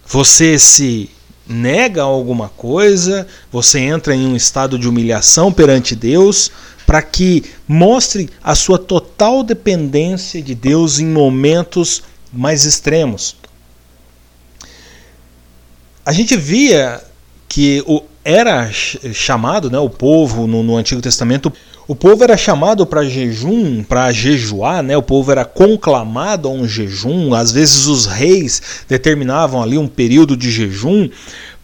você 0.06 0.60
se 0.60 1.10
nega 1.44 2.02
alguma 2.02 2.50
coisa, 2.50 3.26
você 3.50 3.80
entra 3.80 4.14
em 4.14 4.24
um 4.24 4.36
estado 4.36 4.78
de 4.78 4.88
humilhação 4.88 5.52
perante 5.52 5.96
Deus, 5.96 6.52
para 6.86 7.02
que 7.02 7.42
mostre 7.66 8.30
a 8.40 8.54
sua 8.54 8.78
total 8.78 9.42
dependência 9.42 10.40
de 10.40 10.54
Deus 10.54 11.00
em 11.00 11.06
momentos 11.06 12.04
mais 12.32 12.64
extremos. 12.64 13.34
A 16.06 16.12
gente 16.12 16.36
via 16.36 17.02
que 17.48 17.82
o, 17.84 18.00
era 18.24 18.70
chamado, 18.72 19.68
né, 19.68 19.78
o 19.80 19.90
povo 19.90 20.46
no, 20.46 20.62
no 20.62 20.76
Antigo 20.76 21.00
Testamento, 21.00 21.52
o 21.88 21.96
povo 21.96 22.22
era 22.22 22.36
chamado 22.36 22.86
para 22.86 23.02
jejum, 23.04 23.82
para 23.82 24.12
jejuar, 24.12 24.84
né? 24.84 24.96
O 24.96 25.02
povo 25.02 25.32
era 25.32 25.44
conclamado 25.44 26.46
a 26.46 26.50
um 26.52 26.66
jejum. 26.66 27.34
Às 27.34 27.50
vezes 27.50 27.86
os 27.86 28.06
reis 28.06 28.84
determinavam 28.88 29.60
ali 29.60 29.76
um 29.76 29.88
período 29.88 30.36
de 30.36 30.48
jejum 30.48 31.08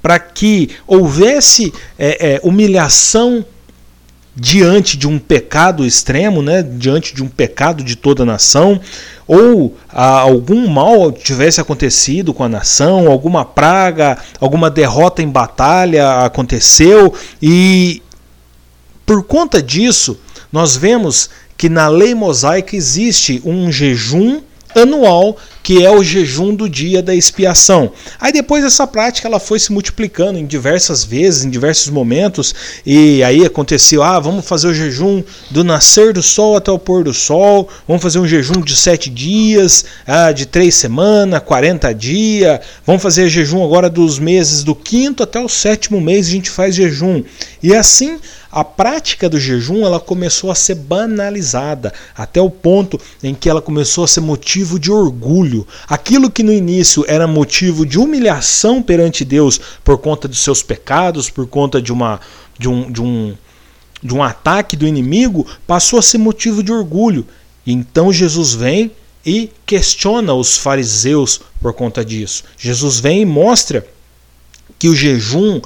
para 0.02 0.18
que 0.18 0.70
houvesse 0.88 1.72
é, 1.96 2.34
é, 2.34 2.40
humilhação 2.42 3.46
diante 4.34 4.96
de 4.96 5.06
um 5.06 5.18
pecado 5.18 5.84
extremo, 5.84 6.42
né? 6.42 6.62
Diante 6.62 7.14
de 7.14 7.22
um 7.22 7.28
pecado 7.28 7.84
de 7.84 7.96
toda 7.96 8.22
a 8.22 8.26
nação, 8.26 8.80
ou 9.26 9.76
algum 9.88 10.66
mal 10.68 11.12
tivesse 11.12 11.60
acontecido 11.60 12.32
com 12.34 12.42
a 12.42 12.48
nação, 12.48 13.10
alguma 13.10 13.44
praga, 13.44 14.18
alguma 14.40 14.70
derrota 14.70 15.22
em 15.22 15.28
batalha 15.28 16.24
aconteceu 16.24 17.14
e 17.40 18.02
por 19.04 19.22
conta 19.24 19.62
disso, 19.62 20.18
nós 20.50 20.76
vemos 20.76 21.28
que 21.56 21.68
na 21.68 21.88
lei 21.88 22.14
mosaica 22.14 22.74
existe 22.74 23.42
um 23.44 23.70
jejum 23.70 24.40
anual 24.74 25.36
que 25.62 25.84
é 25.84 25.90
o 25.90 26.02
jejum 26.02 26.54
do 26.54 26.68
dia 26.68 27.02
da 27.02 27.14
expiação. 27.14 27.92
Aí 28.18 28.32
depois 28.32 28.64
essa 28.64 28.86
prática 28.86 29.28
ela 29.28 29.38
foi 29.38 29.58
se 29.58 29.72
multiplicando 29.72 30.38
em 30.38 30.46
diversas 30.46 31.04
vezes, 31.04 31.44
em 31.44 31.50
diversos 31.50 31.88
momentos, 31.88 32.54
e 32.84 33.22
aí 33.22 33.44
aconteceu, 33.44 34.02
ah, 34.02 34.18
vamos 34.18 34.46
fazer 34.46 34.68
o 34.68 34.74
jejum 34.74 35.22
do 35.50 35.62
nascer 35.62 36.12
do 36.12 36.22
sol 36.22 36.56
até 36.56 36.70
o 36.70 36.78
pôr 36.78 37.04
do 37.04 37.14
sol, 37.14 37.68
vamos 37.86 38.02
fazer 38.02 38.18
um 38.18 38.26
jejum 38.26 38.60
de 38.60 38.76
sete 38.76 39.08
dias, 39.08 39.84
ah, 40.06 40.32
de 40.32 40.46
três 40.46 40.74
semanas, 40.74 41.40
40 41.44 41.92
dias, 41.94 42.60
vamos 42.84 43.02
fazer 43.02 43.28
jejum 43.28 43.64
agora 43.64 43.88
dos 43.88 44.18
meses 44.18 44.64
do 44.64 44.74
quinto 44.74 45.22
até 45.22 45.40
o 45.40 45.48
sétimo 45.48 46.00
mês 46.00 46.26
a 46.26 46.30
gente 46.30 46.50
faz 46.50 46.74
jejum. 46.74 47.22
E 47.62 47.74
assim 47.74 48.18
a 48.52 48.62
prática 48.62 49.30
do 49.30 49.40
jejum 49.40 49.86
ela 49.86 49.98
começou 49.98 50.50
a 50.50 50.54
ser 50.54 50.74
banalizada 50.74 51.90
até 52.14 52.38
o 52.38 52.50
ponto 52.50 53.00
em 53.22 53.34
que 53.34 53.48
ela 53.48 53.62
começou 53.62 54.04
a 54.04 54.08
ser 54.08 54.20
motivo 54.20 54.78
de 54.78 54.92
orgulho. 54.92 55.51
Aquilo 55.88 56.30
que 56.30 56.42
no 56.42 56.52
início 56.52 57.04
era 57.08 57.26
motivo 57.26 57.84
de 57.84 57.98
humilhação 57.98 58.82
perante 58.82 59.24
Deus 59.24 59.60
por 59.84 59.98
conta 59.98 60.28
de 60.28 60.36
seus 60.36 60.62
pecados, 60.62 61.30
por 61.30 61.46
conta 61.46 61.80
de 61.80 61.92
uma 61.92 62.20
de 62.58 62.68
um, 62.68 62.90
de 62.90 63.02
um 63.02 63.34
de 64.02 64.14
um 64.14 64.22
ataque 64.22 64.76
do 64.76 64.86
inimigo, 64.86 65.46
passou 65.66 65.98
a 65.98 66.02
ser 66.02 66.18
motivo 66.18 66.62
de 66.62 66.72
orgulho. 66.72 67.24
E 67.64 67.72
então 67.72 68.12
Jesus 68.12 68.52
vem 68.52 68.90
e 69.24 69.50
questiona 69.64 70.34
os 70.34 70.56
fariseus 70.56 71.40
por 71.60 71.72
conta 71.72 72.04
disso. 72.04 72.42
Jesus 72.58 72.98
vem 72.98 73.22
e 73.22 73.26
mostra 73.26 73.86
que 74.78 74.88
o 74.88 74.96
jejum 74.96 75.60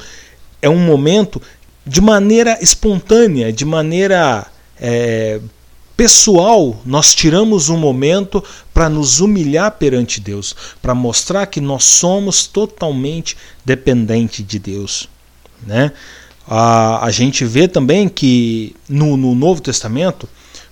é 0.61 0.69
um 0.69 0.79
momento 0.79 1.41
de 1.87 2.01
maneira 2.01 2.59
espontânea, 2.61 3.53
de 3.53 3.65
maneira 3.65 4.47
é, 4.79 5.41
pessoal, 5.97 6.81
nós 6.85 7.15
tiramos 7.15 7.69
um 7.69 7.77
momento 7.77 8.45
para 8.75 8.89
nos 8.89 9.21
humilhar 9.21 9.71
perante 9.73 10.21
Deus, 10.21 10.55
para 10.83 10.95
mostrar 10.95 11.47
que 11.47 11.61
nós 11.61 11.85
somos 11.85 12.47
totalmente 12.47 13.37
dependentes 13.65 14.47
de 14.47 14.59
Deus. 14.59 15.09
Né? 15.67 15.93
A, 16.47 17.05
a 17.05 17.11
gente 17.11 17.45
vê 17.45 17.67
também 17.67 18.09
que 18.09 18.77
no, 18.89 19.17
no 19.17 19.35
Novo 19.35 19.63
Testamento, 19.63 20.29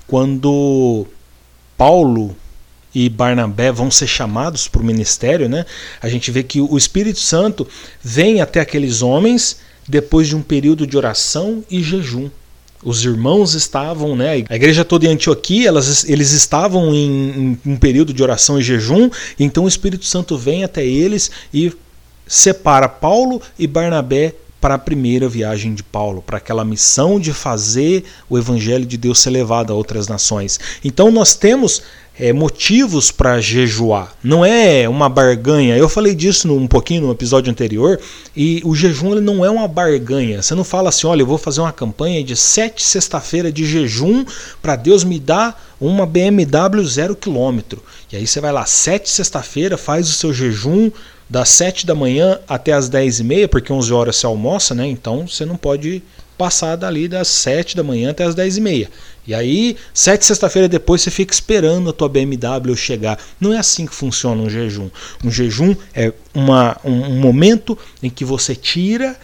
quando 0.06 1.06
Paulo 1.76 2.36
e 2.94 3.08
Barnabé 3.08 3.72
vão 3.72 3.90
ser 3.90 4.06
chamados 4.06 4.68
para 4.68 4.80
o 4.80 4.84
ministério, 4.84 5.48
né? 5.48 5.66
A 6.00 6.08
gente 6.08 6.30
vê 6.30 6.44
que 6.44 6.60
o 6.60 6.76
Espírito 6.78 7.18
Santo 7.18 7.66
vem 8.00 8.40
até 8.40 8.60
aqueles 8.60 9.02
homens 9.02 9.58
depois 9.88 10.28
de 10.28 10.36
um 10.36 10.42
período 10.42 10.86
de 10.86 10.96
oração 10.96 11.64
e 11.68 11.82
jejum. 11.82 12.30
Os 12.84 13.04
irmãos 13.04 13.54
estavam, 13.54 14.14
né, 14.14 14.44
a 14.48 14.56
igreja 14.56 14.84
toda 14.84 15.06
em 15.06 15.10
Antioquia, 15.10 15.68
elas, 15.68 16.04
eles 16.04 16.32
estavam 16.32 16.94
em, 16.94 17.58
em 17.64 17.72
um 17.72 17.76
período 17.76 18.12
de 18.12 18.22
oração 18.22 18.58
e 18.58 18.62
jejum, 18.62 19.10
então 19.38 19.64
o 19.64 19.68
Espírito 19.68 20.04
Santo 20.04 20.36
vem 20.36 20.64
até 20.64 20.84
eles 20.84 21.30
e 21.52 21.72
separa 22.26 22.88
Paulo 22.88 23.40
e 23.58 23.66
Barnabé 23.66 24.34
para 24.60 24.76
a 24.76 24.78
primeira 24.78 25.28
viagem 25.28 25.74
de 25.74 25.82
Paulo, 25.82 26.22
para 26.22 26.38
aquela 26.38 26.64
missão 26.64 27.20
de 27.20 27.34
fazer 27.34 28.04
o 28.30 28.38
evangelho 28.38 28.86
de 28.86 28.96
Deus 28.96 29.18
ser 29.18 29.28
levado 29.28 29.70
a 29.70 29.76
outras 29.76 30.08
nações. 30.08 30.58
Então 30.82 31.10
nós 31.10 31.34
temos 31.34 31.82
é, 32.18 32.32
motivos 32.32 33.10
para 33.10 33.40
jejuar. 33.40 34.14
Não 34.22 34.44
é 34.44 34.88
uma 34.88 35.08
barganha. 35.08 35.76
Eu 35.76 35.88
falei 35.88 36.14
disso 36.14 36.52
um 36.52 36.66
pouquinho 36.66 37.02
no 37.02 37.10
episódio 37.10 37.50
anterior. 37.50 38.00
E 38.36 38.62
o 38.64 38.74
jejum 38.74 39.12
ele 39.12 39.20
não 39.20 39.44
é 39.44 39.50
uma 39.50 39.66
barganha. 39.66 40.40
Você 40.42 40.54
não 40.54 40.64
fala 40.64 40.90
assim, 40.90 41.06
olha, 41.06 41.22
eu 41.22 41.26
vou 41.26 41.38
fazer 41.38 41.60
uma 41.60 41.72
campanha 41.72 42.22
de 42.22 42.36
sete 42.36 42.82
sexta-feira 42.82 43.50
de 43.50 43.64
jejum 43.64 44.24
para 44.62 44.76
Deus 44.76 45.02
me 45.02 45.18
dar 45.18 45.74
uma 45.80 46.06
BMW 46.06 46.84
zero 46.86 47.16
quilômetro. 47.16 47.82
E 48.12 48.16
aí 48.16 48.26
você 48.26 48.40
vai 48.40 48.52
lá 48.52 48.64
sete 48.64 49.10
sexta-feira, 49.10 49.76
faz 49.76 50.08
o 50.08 50.12
seu 50.12 50.32
jejum 50.32 50.90
das 51.28 51.48
sete 51.48 51.86
da 51.86 51.94
manhã 51.94 52.38
até 52.46 52.72
as 52.72 52.88
dez 52.88 53.18
e 53.18 53.24
meia, 53.24 53.48
porque 53.48 53.72
11 53.72 53.92
horas 53.92 54.16
você 54.16 54.26
almoça, 54.26 54.74
né? 54.74 54.86
Então 54.86 55.26
você 55.26 55.44
não 55.44 55.56
pode 55.56 56.02
passar 56.36 56.76
dali 56.76 57.08
das 57.08 57.28
7 57.28 57.76
da 57.76 57.82
manhã 57.82 58.10
até 58.10 58.24
as 58.24 58.34
10 58.34 58.56
e 58.56 58.60
meia. 58.60 58.90
E 59.26 59.32
aí, 59.34 59.76
sete 59.92 60.26
sexta-feira 60.26 60.68
depois, 60.68 61.00
você 61.00 61.10
fica 61.10 61.32
esperando 61.32 61.88
a 61.88 61.92
tua 61.94 62.10
BMW 62.10 62.76
chegar. 62.76 63.18
Não 63.40 63.54
é 63.54 63.58
assim 63.58 63.86
que 63.86 63.94
funciona 63.94 64.42
um 64.42 64.50
jejum. 64.50 64.90
Um 65.24 65.30
jejum 65.30 65.74
é 65.94 66.12
uma, 66.34 66.76
um, 66.84 67.04
um 67.04 67.20
momento 67.20 67.76
em 68.02 68.10
que 68.10 68.24
você 68.24 68.54
tira 68.54 69.16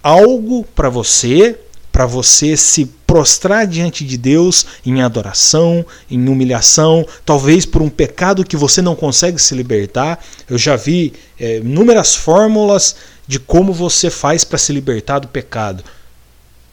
algo 0.00 0.64
para 0.76 0.88
você, 0.88 1.58
para 1.90 2.06
você 2.06 2.56
se 2.56 2.86
prostrar 3.04 3.66
diante 3.66 4.04
de 4.04 4.16
Deus 4.16 4.64
em 4.86 5.02
adoração, 5.02 5.84
em 6.08 6.28
humilhação, 6.28 7.04
talvez 7.24 7.66
por 7.66 7.82
um 7.82 7.88
pecado 7.88 8.44
que 8.44 8.56
você 8.56 8.80
não 8.80 8.94
consegue 8.94 9.40
se 9.40 9.56
libertar. 9.56 10.24
Eu 10.48 10.56
já 10.56 10.76
vi 10.76 11.14
é, 11.40 11.56
inúmeras 11.56 12.14
fórmulas 12.14 12.94
de 13.26 13.40
como 13.40 13.72
você 13.72 14.08
faz 14.08 14.44
para 14.44 14.58
se 14.58 14.72
libertar 14.72 15.18
do 15.18 15.26
pecado. 15.26 15.82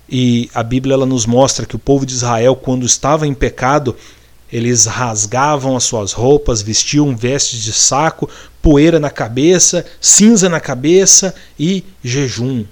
E 0.09 0.49
a 0.53 0.61
Bíblia 0.61 0.93
ela 0.93 1.05
nos 1.05 1.25
mostra 1.25 1.65
que 1.65 1.75
o 1.75 1.79
povo 1.79 2.05
de 2.05 2.13
Israel, 2.13 2.55
quando 2.55 2.85
estava 2.85 3.25
em 3.25 3.33
pecado, 3.33 3.95
eles 4.51 4.85
rasgavam 4.85 5.75
as 5.75 5.83
suas 5.83 6.11
roupas, 6.11 6.61
vestiam 6.61 7.15
vestes 7.15 7.63
de 7.63 7.73
saco, 7.73 8.29
poeira 8.61 8.99
na 8.99 9.09
cabeça, 9.09 9.85
cinza 9.99 10.47
na 10.47 10.59
cabeça 10.59 11.33
e 11.59 11.83
jejum. 12.03 12.63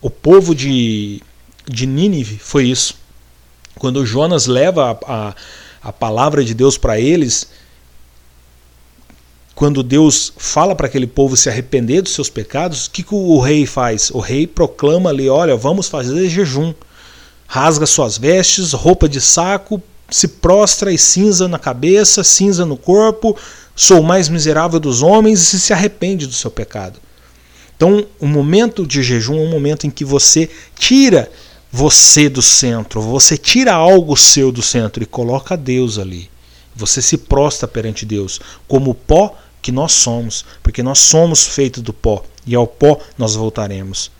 O 0.00 0.08
povo 0.08 0.54
de, 0.54 1.20
de 1.68 1.86
Nínive 1.86 2.38
foi 2.38 2.66
isso. 2.66 2.94
Quando 3.76 4.06
Jonas 4.06 4.46
leva 4.46 4.98
a, 5.06 5.28
a, 5.28 5.34
a 5.82 5.92
palavra 5.92 6.44
de 6.44 6.54
Deus 6.54 6.78
para 6.78 6.98
eles, 6.98 7.48
quando 9.56 9.82
Deus 9.82 10.34
fala 10.36 10.76
para 10.76 10.86
aquele 10.86 11.06
povo 11.06 11.34
se 11.34 11.48
arrepender 11.48 12.02
dos 12.02 12.12
seus 12.12 12.28
pecados, 12.28 12.86
o 12.86 12.90
que, 12.90 13.02
que 13.02 13.14
o 13.14 13.40
rei 13.40 13.64
faz? 13.64 14.10
O 14.10 14.20
rei 14.20 14.46
proclama 14.46 15.08
ali: 15.08 15.30
olha, 15.30 15.56
vamos 15.56 15.88
fazer 15.88 16.28
jejum. 16.28 16.74
Rasga 17.46 17.86
suas 17.86 18.18
vestes, 18.18 18.72
roupa 18.72 19.08
de 19.08 19.18
saco, 19.18 19.80
se 20.10 20.28
prostra 20.28 20.92
e 20.92 20.98
cinza 20.98 21.48
na 21.48 21.58
cabeça, 21.58 22.22
cinza 22.22 22.66
no 22.66 22.76
corpo, 22.76 23.34
sou 23.74 24.00
o 24.00 24.04
mais 24.04 24.28
miserável 24.28 24.78
dos 24.78 25.00
homens 25.00 25.54
e 25.54 25.58
se 25.58 25.72
arrepende 25.72 26.26
do 26.26 26.34
seu 26.34 26.50
pecado. 26.50 27.00
Então, 27.74 28.06
o 28.20 28.26
momento 28.26 28.86
de 28.86 29.02
jejum 29.02 29.38
é 29.38 29.42
um 29.42 29.50
momento 29.50 29.86
em 29.86 29.90
que 29.90 30.04
você 30.04 30.50
tira 30.78 31.30
você 31.72 32.28
do 32.28 32.42
centro, 32.42 33.00
você 33.00 33.38
tira 33.38 33.72
algo 33.72 34.16
seu 34.16 34.52
do 34.52 34.60
centro 34.60 35.02
e 35.02 35.06
coloca 35.06 35.56
Deus 35.56 35.98
ali. 35.98 36.28
Você 36.74 37.00
se 37.00 37.16
prostra 37.16 37.66
perante 37.66 38.04
Deus 38.04 38.38
como 38.68 38.94
pó 38.94 39.34
que 39.66 39.72
nós 39.72 39.94
somos, 39.94 40.44
porque 40.62 40.80
nós 40.80 41.00
somos 41.00 41.44
feitos 41.44 41.82
do 41.82 41.92
pó 41.92 42.24
e 42.46 42.54
ao 42.54 42.68
pó 42.68 43.00
nós 43.18 43.34
voltaremos. 43.34 44.12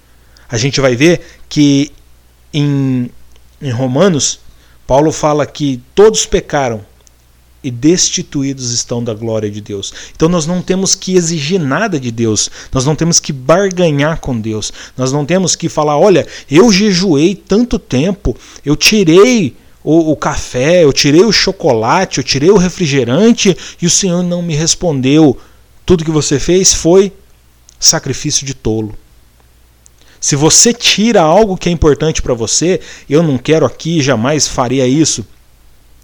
A 0.48 0.58
gente 0.58 0.80
vai 0.80 0.96
ver 0.96 1.20
que 1.48 1.92
em, 2.52 3.08
em 3.62 3.70
Romanos, 3.70 4.40
Paulo 4.88 5.12
fala 5.12 5.46
que 5.46 5.80
todos 5.94 6.26
pecaram 6.26 6.84
e 7.62 7.70
destituídos 7.70 8.72
estão 8.72 9.04
da 9.04 9.14
glória 9.14 9.48
de 9.48 9.60
Deus. 9.60 9.94
Então 10.16 10.28
nós 10.28 10.48
não 10.48 10.60
temos 10.60 10.96
que 10.96 11.14
exigir 11.14 11.60
nada 11.60 12.00
de 12.00 12.10
Deus, 12.10 12.50
nós 12.72 12.84
não 12.84 12.96
temos 12.96 13.20
que 13.20 13.32
barganhar 13.32 14.18
com 14.18 14.40
Deus, 14.40 14.72
nós 14.96 15.12
não 15.12 15.24
temos 15.24 15.54
que 15.54 15.68
falar: 15.68 15.96
olha, 15.96 16.26
eu 16.50 16.72
jejuei 16.72 17.36
tanto 17.36 17.78
tempo, 17.78 18.36
eu 18.64 18.74
tirei 18.74 19.54
o, 19.86 20.10
o 20.10 20.16
café, 20.16 20.82
eu 20.82 20.92
tirei 20.92 21.24
o 21.24 21.30
chocolate, 21.30 22.18
eu 22.18 22.24
tirei 22.24 22.50
o 22.50 22.56
refrigerante 22.56 23.56
e 23.80 23.86
o 23.86 23.90
Senhor 23.90 24.20
não 24.20 24.42
me 24.42 24.52
respondeu. 24.52 25.38
Tudo 25.86 26.04
que 26.04 26.10
você 26.10 26.40
fez 26.40 26.74
foi 26.74 27.12
sacrifício 27.78 28.44
de 28.44 28.52
tolo. 28.52 28.96
Se 30.20 30.34
você 30.34 30.72
tira 30.72 31.20
algo 31.20 31.56
que 31.56 31.68
é 31.68 31.72
importante 31.72 32.20
para 32.20 32.34
você, 32.34 32.80
eu 33.08 33.22
não 33.22 33.38
quero 33.38 33.64
aqui, 33.64 34.02
jamais 34.02 34.48
faria 34.48 34.88
isso, 34.88 35.24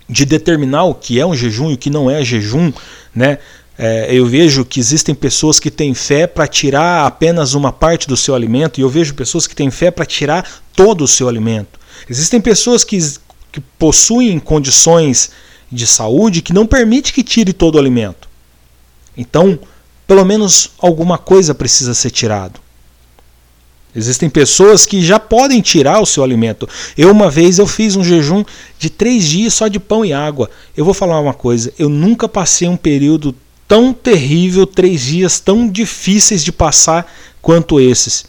de 0.09 0.25
determinar 0.25 0.85
o 0.85 0.95
que 0.95 1.19
é 1.19 1.27
um 1.27 1.35
jejum 1.35 1.73
e 1.73 1.75
o 1.75 1.79
que 1.79 1.91
não 1.91 2.09
é 2.09 2.25
jejum, 2.25 2.73
né? 3.13 3.39
É, 3.77 4.15
eu 4.15 4.27
vejo 4.27 4.65
que 4.65 4.79
existem 4.79 5.13
pessoas 5.13 5.59
que 5.59 5.73
têm 5.73 5.93
fé 5.93 6.29
para 6.29 6.47
tirar 6.47 7.05
apenas 7.05 7.55
uma 7.55 7.73
parte 7.73 8.07
do 8.07 8.17
seu 8.17 8.33
alimento, 8.33 8.79
e 8.79 8.83
eu 8.83 8.89
vejo 8.89 9.13
pessoas 9.15 9.49
que 9.49 9.57
têm 9.57 9.73
fé 9.73 9.91
para 9.91 10.07
tirar 10.07 10.49
todo 10.73 11.03
o 11.03 11.09
seu 11.09 11.29
alimento. 11.29 11.81
Existem 12.09 12.41
pessoas 12.41 12.85
que, 12.85 12.97
que 13.53 13.61
possuem 13.61 14.41
condições 14.41 15.31
de 15.71 15.87
saúde 15.87 16.43
que 16.43 16.53
não 16.53 16.67
permite 16.67 17.13
que 17.13 17.23
tire 17.23 17.53
todo 17.53 17.77
o 17.77 17.79
alimento. 17.79 18.29
Então, 19.17 19.59
pelo 20.07 20.25
menos 20.25 20.73
alguma 20.79 21.19
coisa 21.19 21.55
precisa 21.55 21.95
ser 21.95 22.11
tirado. 22.11 22.61
Existem 23.95 24.31
pessoas 24.31 24.87
que 24.87 25.03
já 25.03 25.21
podem 25.21 25.61
tirar 25.61 26.01
o 26.01 26.07
seu 26.07 26.25
alimento. 26.25 26.67
Eu 26.97 27.11
uma 27.11 27.31
vez 27.31 27.59
eu 27.59 27.67
fiz 27.67 27.95
um 27.95 28.03
jejum 28.03 28.43
de 28.79 28.89
três 28.89 29.25
dias 29.25 29.53
só 29.53 29.69
de 29.69 29.79
pão 29.79 30.03
e 30.03 30.15
água. 30.15 30.51
Eu 30.75 30.85
vou 30.85 30.95
falar 30.95 31.21
uma 31.21 31.35
coisa. 31.35 31.73
Eu 31.79 31.91
nunca 31.91 32.27
passei 32.27 32.67
um 32.67 32.77
período 32.77 33.35
tão 33.69 33.93
terrível, 33.93 34.67
três 34.67 35.03
dias 35.03 35.41
tão 35.41 35.69
difíceis 35.69 36.43
de 36.43 36.51
passar 36.51 37.11
quanto 37.43 37.81
esses, 37.81 38.25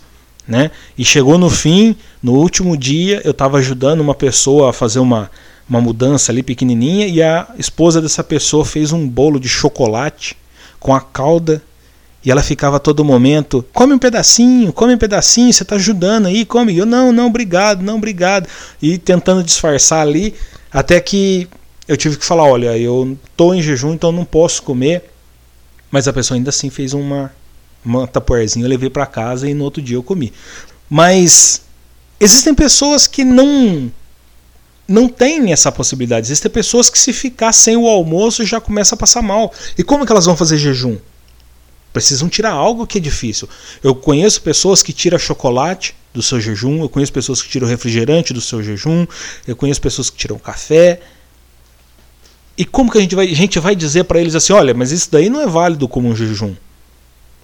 né? 0.45 0.71
E 0.97 1.05
chegou 1.05 1.37
no 1.37 1.49
fim, 1.49 1.95
no 2.23 2.33
último 2.33 2.75
dia, 2.77 3.21
eu 3.23 3.31
estava 3.31 3.57
ajudando 3.57 3.99
uma 3.99 4.15
pessoa 4.15 4.69
a 4.69 4.73
fazer 4.73 4.99
uma 4.99 5.29
uma 5.67 5.79
mudança 5.79 6.31
ali 6.31 6.43
pequenininha 6.43 7.07
e 7.07 7.21
a 7.21 7.47
esposa 7.57 8.01
dessa 8.01 8.23
pessoa 8.23 8.65
fez 8.65 8.91
um 8.91 9.07
bolo 9.07 9.39
de 9.39 9.47
chocolate 9.47 10.37
com 10.79 10.93
a 10.93 10.99
calda 10.99 11.61
e 12.25 12.31
ela 12.31 12.41
ficava 12.41 12.77
a 12.77 12.79
todo 12.79 13.03
momento, 13.03 13.65
come 13.73 13.93
um 13.93 13.99
pedacinho, 13.99 14.71
come 14.71 14.93
um 14.93 14.97
pedacinho, 14.97 15.51
você 15.51 15.63
está 15.63 15.75
ajudando 15.75 16.27
aí, 16.27 16.45
come. 16.45 16.71
E 16.71 16.77
eu, 16.77 16.85
não, 16.85 17.11
não, 17.11 17.27
obrigado, 17.27 17.81
não, 17.81 17.97
obrigado. 17.97 18.47
E 18.81 18.97
tentando 18.97 19.43
disfarçar 19.43 20.01
ali, 20.01 20.33
até 20.71 21.01
que 21.01 21.49
eu 21.85 21.97
tive 21.97 22.15
que 22.15 22.23
falar, 22.23 22.45
olha, 22.45 22.77
eu 22.77 23.17
estou 23.29 23.53
em 23.53 23.61
jejum, 23.61 23.93
então 23.93 24.09
não 24.11 24.23
posso 24.23 24.63
comer. 24.63 25.03
Mas 25.91 26.07
a 26.07 26.13
pessoa 26.13 26.37
ainda 26.37 26.49
assim 26.49 26.69
fez 26.69 26.93
uma, 26.93 27.29
uma 27.83 28.07
tapoerzinha, 28.07 28.65
eu 28.65 28.69
levei 28.69 28.89
para 28.89 29.05
casa 29.05 29.49
e 29.49 29.53
no 29.53 29.65
outro 29.65 29.81
dia 29.81 29.97
eu 29.97 30.03
comi. 30.03 30.31
Mas 30.89 31.61
existem 32.23 32.53
pessoas 32.55 33.07
que 33.07 33.23
não 33.23 33.91
não 34.87 35.07
tem 35.07 35.51
essa 35.51 35.71
possibilidade. 35.71 36.27
Existem 36.27 36.51
pessoas 36.51 36.89
que 36.89 36.99
se 36.99 37.13
ficar 37.13 37.53
sem 37.53 37.77
o 37.77 37.87
almoço 37.87 38.45
já 38.45 38.59
começa 38.59 38.95
a 38.95 38.97
passar 38.97 39.21
mal. 39.21 39.53
E 39.77 39.83
como 39.83 40.05
que 40.05 40.11
elas 40.11 40.25
vão 40.25 40.35
fazer 40.35 40.57
jejum? 40.57 40.97
Precisam 41.93 42.27
tirar 42.27 42.51
algo 42.51 42.85
que 42.85 42.97
é 42.97 43.01
difícil. 43.01 43.47
Eu 43.83 43.95
conheço 43.95 44.41
pessoas 44.41 44.83
que 44.83 44.91
tiram 44.91 45.17
chocolate 45.17 45.95
do 46.13 46.21
seu 46.21 46.39
jejum, 46.39 46.81
eu 46.81 46.89
conheço 46.89 47.13
pessoas 47.13 47.41
que 47.41 47.49
tiram 47.49 47.67
refrigerante 47.67 48.33
do 48.33 48.41
seu 48.41 48.61
jejum, 48.61 49.07
eu 49.47 49.55
conheço 49.55 49.79
pessoas 49.79 50.09
que 50.09 50.17
tiram 50.17 50.37
café. 50.37 50.99
E 52.57 52.65
como 52.65 52.91
que 52.91 52.97
a 52.97 53.01
gente 53.01 53.15
vai, 53.15 53.27
a 53.27 53.35
gente 53.35 53.59
vai 53.59 53.75
dizer 53.75 54.03
para 54.03 54.19
eles 54.19 54.35
assim, 54.35 54.53
olha, 54.53 54.73
mas 54.73 54.91
isso 54.91 55.09
daí 55.11 55.29
não 55.29 55.41
é 55.41 55.47
válido 55.47 55.87
como 55.87 56.09
um 56.09 56.15
jejum. 56.15 56.55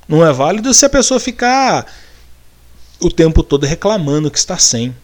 Não 0.08 0.26
é 0.26 0.34
válido 0.34 0.74
se 0.74 0.86
a 0.86 0.90
pessoa 0.90 1.20
ficar 1.20 1.86
o 3.00 3.10
tempo 3.10 3.44
todo 3.44 3.66
reclamando 3.66 4.30
que 4.32 4.38
está 4.38 4.58
sem. 4.58 4.96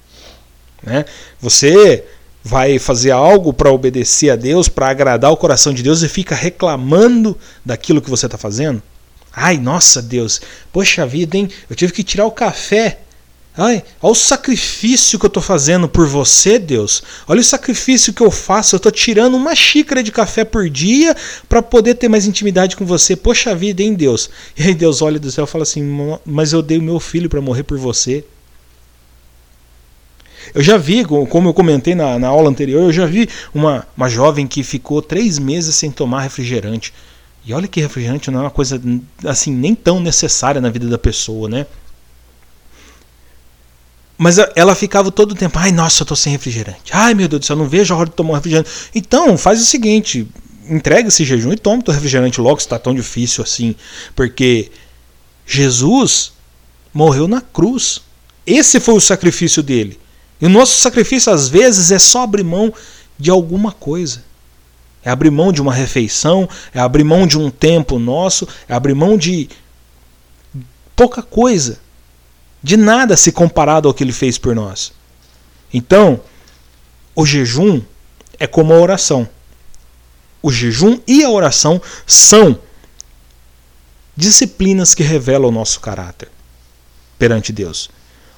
Né? 0.83 1.05
Você 1.39 2.03
vai 2.43 2.77
fazer 2.77 3.11
algo 3.11 3.51
para 3.51 3.71
obedecer 3.71 4.29
a 4.29 4.35
Deus, 4.35 4.69
para 4.69 4.87
agradar 4.87 5.31
o 5.31 5.37
coração 5.37 5.73
de 5.73 5.81
Deus 5.81 6.03
e 6.03 6.09
fica 6.09 6.35
reclamando 6.35 7.37
daquilo 7.65 8.01
que 8.01 8.09
você 8.09 8.27
está 8.27 8.37
fazendo? 8.37 8.81
Ai, 9.33 9.57
nossa 9.57 10.01
Deus, 10.01 10.39
poxa 10.71 11.05
vida, 11.05 11.35
hein? 11.35 11.49
Eu 11.69 11.75
tive 11.75 11.91
que 11.91 12.03
tirar 12.03 12.25
o 12.25 12.31
café. 12.31 12.99
Ai, 13.57 13.83
olha 14.01 14.11
o 14.11 14.15
sacrifício 14.15 15.17
que 15.17 15.25
eu 15.25 15.29
estou 15.29 15.41
fazendo 15.41 15.87
por 15.87 16.05
você, 16.05 16.59
Deus. 16.59 17.01
Olha 17.25 17.39
o 17.39 17.43
sacrifício 17.43 18.13
que 18.13 18.21
eu 18.21 18.29
faço. 18.29 18.75
Eu 18.75 18.77
estou 18.77 18.91
tirando 18.91 19.35
uma 19.35 19.55
xícara 19.55 20.03
de 20.03 20.11
café 20.11 20.43
por 20.43 20.69
dia 20.69 21.15
para 21.47 21.61
poder 21.61 21.95
ter 21.95 22.09
mais 22.09 22.25
intimidade 22.25 22.75
com 22.75 22.85
você. 22.85 23.15
Poxa 23.15 23.55
vida, 23.55 23.81
hein, 23.81 23.93
Deus? 23.93 24.29
E 24.57 24.63
aí 24.63 24.73
Deus 24.73 25.01
olha 25.01 25.17
do 25.17 25.31
céu 25.31 25.45
e 25.45 25.47
fala 25.47 25.63
assim: 25.63 25.81
Mas 26.25 26.51
eu 26.51 26.61
dei 26.61 26.77
o 26.77 26.81
meu 26.81 26.99
filho 26.99 27.29
para 27.29 27.39
morrer 27.39 27.63
por 27.63 27.77
você. 27.77 28.25
Eu 30.53 30.61
já 30.61 30.77
vi, 30.77 31.03
como 31.05 31.49
eu 31.49 31.53
comentei 31.53 31.95
na, 31.95 32.19
na 32.19 32.27
aula 32.27 32.49
anterior, 32.49 32.83
eu 32.83 32.93
já 32.93 33.05
vi 33.05 33.27
uma, 33.53 33.87
uma 33.97 34.07
jovem 34.09 34.45
que 34.45 34.63
ficou 34.63 35.01
três 35.01 35.39
meses 35.39 35.75
sem 35.75 35.89
tomar 35.89 36.21
refrigerante. 36.21 36.93
E 37.45 37.53
olha 37.53 37.67
que 37.67 37.79
refrigerante 37.79 38.29
não 38.29 38.39
é 38.39 38.43
uma 38.43 38.51
coisa 38.51 38.81
assim 39.23 39.53
nem 39.53 39.73
tão 39.73 39.99
necessária 39.99 40.59
na 40.59 40.69
vida 40.69 40.87
da 40.87 40.97
pessoa, 40.97 41.47
né? 41.47 41.65
Mas 44.17 44.37
ela 44.55 44.75
ficava 44.75 45.11
todo 45.11 45.33
o 45.33 45.35
tempo, 45.35 45.59
ai 45.59 45.71
nossa, 45.71 46.03
eu 46.03 46.07
tô 46.07 46.15
sem 46.15 46.31
refrigerante. 46.31 46.91
Ai 46.91 47.13
meu 47.13 47.27
Deus 47.27 47.41
do 47.41 47.45
céu, 47.45 47.55
não 47.55 47.67
vejo 47.67 47.93
a 47.93 47.97
hora 47.97 48.09
de 48.09 48.15
tomar 48.15 48.31
um 48.31 48.35
refrigerante. 48.35 48.69
Então, 48.93 49.37
faz 49.37 49.61
o 49.61 49.65
seguinte, 49.65 50.27
entrega 50.69 51.09
esse 51.09 51.25
jejum 51.25 51.51
e 51.51 51.57
toma 51.57 51.83
o 51.85 51.91
refrigerante 51.91 52.39
logo 52.39 52.59
se 52.59 52.65
está 52.65 52.79
tão 52.79 52.93
difícil 52.93 53.43
assim. 53.43 53.75
Porque 54.15 54.71
Jesus 55.45 56.31
morreu 56.93 57.27
na 57.27 57.41
cruz. 57.41 58.01
Esse 58.47 58.79
foi 58.79 58.93
o 58.93 59.01
sacrifício 59.01 59.61
dele. 59.61 59.99
E 60.39 60.45
o 60.45 60.49
nosso 60.49 60.79
sacrifício 60.79 61.31
às 61.31 61.47
vezes 61.47 61.91
é 61.91 61.99
só 61.99 62.23
abrir 62.23 62.43
mão 62.43 62.73
de 63.17 63.29
alguma 63.29 63.71
coisa. 63.71 64.23
É 65.03 65.09
abrir 65.09 65.29
mão 65.29 65.51
de 65.51 65.61
uma 65.61 65.73
refeição, 65.73 66.49
é 66.73 66.79
abrir 66.79 67.03
mão 67.03 67.27
de 67.27 67.37
um 67.37 67.51
tempo 67.51 67.99
nosso, 67.99 68.47
é 68.67 68.73
abrir 68.73 68.95
mão 68.95 69.17
de 69.17 69.49
pouca 70.95 71.21
coisa, 71.21 71.79
de 72.65 72.77
nada 72.77 73.15
se 73.15 73.31
comparado 73.31 73.87
ao 73.87 73.93
que 73.93 74.03
ele 74.03 74.11
fez 74.11 74.39
por 74.39 74.55
nós. 74.55 74.91
Então, 75.71 76.19
o 77.15 77.23
jejum 77.23 77.79
é 78.39 78.47
como 78.47 78.73
a 78.73 78.79
oração. 78.79 79.29
O 80.41 80.51
jejum 80.51 80.99
e 81.05 81.23
a 81.23 81.29
oração 81.29 81.79
são 82.07 82.57
disciplinas 84.17 84.95
que 84.95 85.03
revelam 85.03 85.49
o 85.49 85.51
nosso 85.51 85.79
caráter 85.79 86.27
perante 87.19 87.53
Deus. 87.53 87.91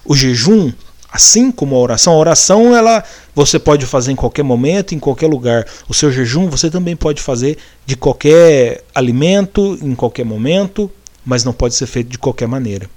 O 0.03 0.13
jejum 0.13 0.73
Assim 1.09 1.53
como 1.53 1.73
a 1.73 1.79
oração, 1.79 2.13
a 2.13 2.17
oração 2.17 2.75
ela 2.75 3.01
você 3.33 3.57
pode 3.57 3.85
fazer 3.85 4.11
em 4.11 4.15
qualquer 4.15 4.43
momento, 4.43 4.93
em 4.93 4.99
qualquer 4.99 5.27
lugar. 5.27 5.65
O 5.87 5.93
seu 5.93 6.11
jejum 6.11 6.49
você 6.49 6.69
também 6.69 6.97
pode 6.97 7.21
fazer 7.21 7.57
de 7.85 7.95
qualquer 7.95 8.83
alimento, 8.93 9.79
em 9.81 9.95
qualquer 9.95 10.25
momento, 10.25 10.91
mas 11.25 11.45
não 11.45 11.53
pode 11.53 11.75
ser 11.75 11.87
feito 11.87 12.09
de 12.09 12.17
qualquer 12.17 12.45
maneira. 12.49 12.89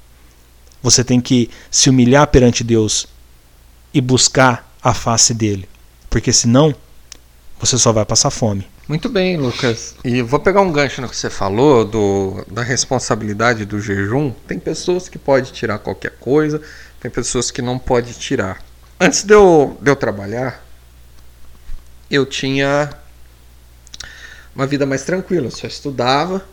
Você 0.82 1.04
tem 1.04 1.20
que 1.20 1.50
se 1.70 1.90
humilhar 1.90 2.26
perante 2.28 2.64
Deus 2.64 3.06
e 3.92 4.00
buscar 4.00 4.74
a 4.82 4.94
face 4.94 5.34
dele, 5.34 5.68
porque 6.08 6.32
senão 6.32 6.74
você 7.58 7.76
só 7.76 7.92
vai 7.92 8.04
passar 8.04 8.30
fome. 8.30 8.66
Muito 8.88 9.08
bem, 9.08 9.36
Lucas. 9.36 9.94
E 10.02 10.22
vou 10.22 10.40
pegar 10.40 10.62
um 10.62 10.72
gancho 10.72 11.00
no 11.00 11.08
que 11.08 11.16
você 11.16 11.30
falou 11.30 11.84
do, 11.84 12.44
da 12.50 12.62
responsabilidade 12.62 13.64
do 13.64 13.80
jejum. 13.80 14.32
Tem 14.48 14.58
pessoas 14.58 15.08
que 15.08 15.18
podem 15.18 15.52
tirar 15.52 15.78
qualquer 15.78 16.12
coisa, 16.18 16.60
tem 16.98 17.10
pessoas 17.10 17.50
que 17.50 17.62
não 17.62 17.78
pode 17.78 18.14
tirar. 18.14 18.60
Antes 18.98 19.22
de 19.22 19.34
eu, 19.34 19.78
de 19.80 19.90
eu 19.90 19.94
trabalhar, 19.94 20.64
eu 22.10 22.26
tinha 22.26 22.90
uma 24.54 24.66
vida 24.66 24.84
mais 24.84 25.04
tranquila, 25.04 25.46
eu 25.46 25.50
só 25.52 25.66
estudava. 25.66 26.44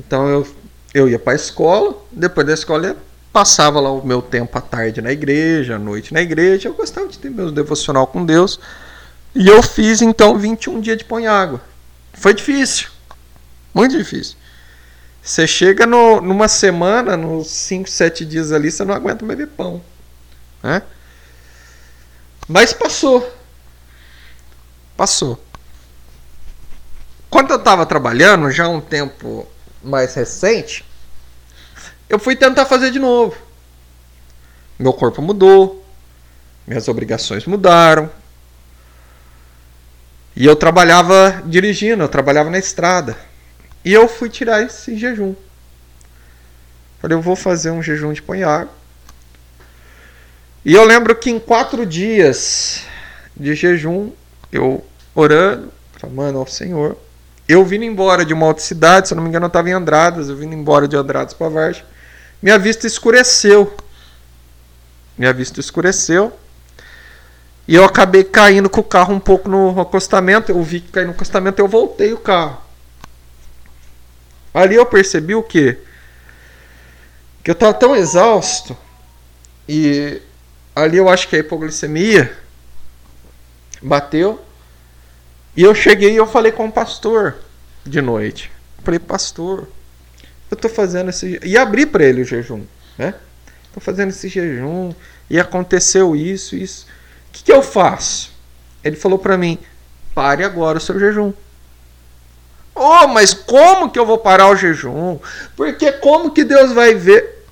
Então 0.00 0.28
eu, 0.28 0.48
eu 0.94 1.08
ia 1.08 1.18
para 1.18 1.34
a 1.34 1.36
escola, 1.36 2.02
depois 2.10 2.46
da 2.46 2.54
escola 2.54 2.86
eu 2.86 2.96
passava 3.36 3.78
lá 3.80 3.90
o 3.90 4.02
meu 4.02 4.22
tempo 4.22 4.56
à 4.56 4.62
tarde 4.62 5.02
na 5.02 5.12
igreja, 5.12 5.76
à 5.76 5.78
noite 5.78 6.14
na 6.14 6.22
igreja. 6.22 6.70
Eu 6.70 6.72
gostava 6.72 7.06
de 7.06 7.18
ter 7.18 7.28
meu 7.28 7.52
devocional 7.52 8.06
com 8.06 8.24
Deus. 8.24 8.58
E 9.34 9.46
eu 9.46 9.62
fiz 9.62 10.00
então 10.00 10.38
21 10.38 10.80
dias 10.80 10.96
de 10.96 11.04
pão 11.04 11.20
e 11.20 11.26
água. 11.26 11.60
Foi 12.14 12.32
difícil, 12.32 12.88
muito 13.74 13.94
difícil. 13.94 14.36
Você 15.22 15.46
chega 15.46 15.84
no, 15.84 16.22
numa 16.22 16.48
semana, 16.48 17.14
nos 17.14 17.48
5, 17.48 17.90
7 17.90 18.24
dias 18.24 18.52
ali, 18.52 18.72
você 18.72 18.86
não 18.86 18.94
aguenta 18.94 19.22
mais 19.22 19.38
ver 19.38 19.48
pão. 19.48 19.82
Né? 20.62 20.80
Mas 22.48 22.72
passou. 22.72 23.30
Passou. 24.96 25.38
Quando 27.28 27.50
eu 27.50 27.58
estava 27.58 27.84
trabalhando, 27.84 28.50
já 28.50 28.66
um 28.66 28.80
tempo 28.80 29.46
mais 29.84 30.14
recente, 30.14 30.85
eu 32.08 32.18
fui 32.18 32.36
tentar 32.36 32.64
fazer 32.66 32.90
de 32.90 32.98
novo. 32.98 33.36
Meu 34.78 34.92
corpo 34.92 35.22
mudou, 35.22 35.84
minhas 36.66 36.88
obrigações 36.88 37.46
mudaram. 37.46 38.10
E 40.34 40.44
eu 40.44 40.54
trabalhava 40.54 41.42
dirigindo, 41.46 42.02
eu 42.02 42.08
trabalhava 42.08 42.50
na 42.50 42.58
estrada. 42.58 43.16
E 43.84 43.92
eu 43.92 44.06
fui 44.06 44.28
tirar 44.28 44.62
esse 44.62 44.96
jejum. 44.96 45.34
Falei, 47.00 47.16
eu 47.16 47.22
vou 47.22 47.36
fazer 47.36 47.70
um 47.70 47.82
jejum 47.82 48.12
de 48.12 48.22
água. 48.44 48.68
E 50.64 50.74
eu 50.74 50.84
lembro 50.84 51.14
que 51.14 51.30
em 51.30 51.38
quatro 51.38 51.86
dias 51.86 52.82
de 53.36 53.54
jejum, 53.54 54.10
eu 54.50 54.84
orando, 55.14 55.72
clamando 55.98 56.38
ao 56.38 56.46
Senhor, 56.46 56.98
eu 57.48 57.64
vindo 57.64 57.84
embora 57.84 58.24
de 58.24 58.34
uma 58.34 58.46
outra 58.46 58.62
cidade, 58.62 59.06
se 59.06 59.14
eu 59.14 59.16
não 59.16 59.22
me 59.22 59.28
engano, 59.28 59.44
eu 59.44 59.48
estava 59.48 59.70
em 59.70 59.72
Andradas, 59.72 60.28
eu 60.28 60.36
vindo 60.36 60.54
embora 60.54 60.88
de 60.88 60.96
Andradas 60.96 61.32
para 61.32 61.48
Vargem. 61.48 61.84
Minha 62.42 62.58
vista 62.58 62.86
escureceu. 62.86 63.74
Minha 65.16 65.32
vista 65.32 65.60
escureceu. 65.60 66.32
E 67.68 67.74
eu 67.74 67.84
acabei 67.84 68.22
caindo 68.22 68.70
com 68.70 68.80
o 68.80 68.84
carro 68.84 69.14
um 69.14 69.20
pouco 69.20 69.48
no 69.48 69.80
acostamento. 69.80 70.52
Eu 70.52 70.62
vi 70.62 70.80
que 70.80 70.92
caí 70.92 71.04
no 71.04 71.10
acostamento, 71.10 71.60
eu 71.60 71.66
voltei 71.66 72.12
o 72.12 72.18
carro. 72.18 72.62
Ali 74.54 74.76
eu 74.76 74.86
percebi 74.86 75.34
o 75.34 75.42
quê? 75.42 75.78
Que 77.42 77.50
eu 77.50 77.54
estava 77.54 77.74
tão 77.74 77.96
exausto. 77.96 78.76
E 79.68 80.22
ali 80.74 80.96
eu 80.96 81.08
acho 81.08 81.28
que 81.28 81.36
a 81.36 81.40
hipoglicemia 81.40 82.36
bateu. 83.82 84.40
E 85.56 85.62
eu 85.62 85.74
cheguei 85.74 86.12
e 86.12 86.16
eu 86.16 86.26
falei 86.26 86.52
com 86.52 86.66
o 86.66 86.72
pastor 86.72 87.36
de 87.84 88.00
noite. 88.00 88.52
falei, 88.84 89.00
pastor, 89.00 89.68
eu 90.50 90.56
tô 90.56 90.68
fazendo 90.68 91.10
esse. 91.10 91.38
E 91.42 91.56
abri 91.56 91.86
para 91.86 92.04
ele 92.04 92.22
o 92.22 92.24
jejum, 92.24 92.64
né? 92.96 93.14
Tô 93.72 93.80
fazendo 93.80 94.10
esse 94.10 94.28
jejum 94.28 94.92
e 95.28 95.38
aconteceu 95.38 96.14
isso, 96.14 96.56
isso. 96.56 96.86
O 97.28 97.32
que, 97.32 97.44
que 97.44 97.52
eu 97.52 97.62
faço? 97.62 98.32
Ele 98.82 98.96
falou 98.96 99.18
para 99.18 99.36
mim: 99.36 99.58
pare 100.14 100.44
agora 100.44 100.78
o 100.78 100.80
seu 100.80 100.98
jejum. 100.98 101.32
Oh, 102.74 103.08
mas 103.08 103.32
como 103.32 103.90
que 103.90 103.98
eu 103.98 104.06
vou 104.06 104.18
parar 104.18 104.48
o 104.50 104.56
jejum? 104.56 105.18
Porque 105.56 105.92
como 105.92 106.30
que 106.30 106.44
Deus 106.44 106.72
vai 106.72 106.94
ver? 106.94 107.44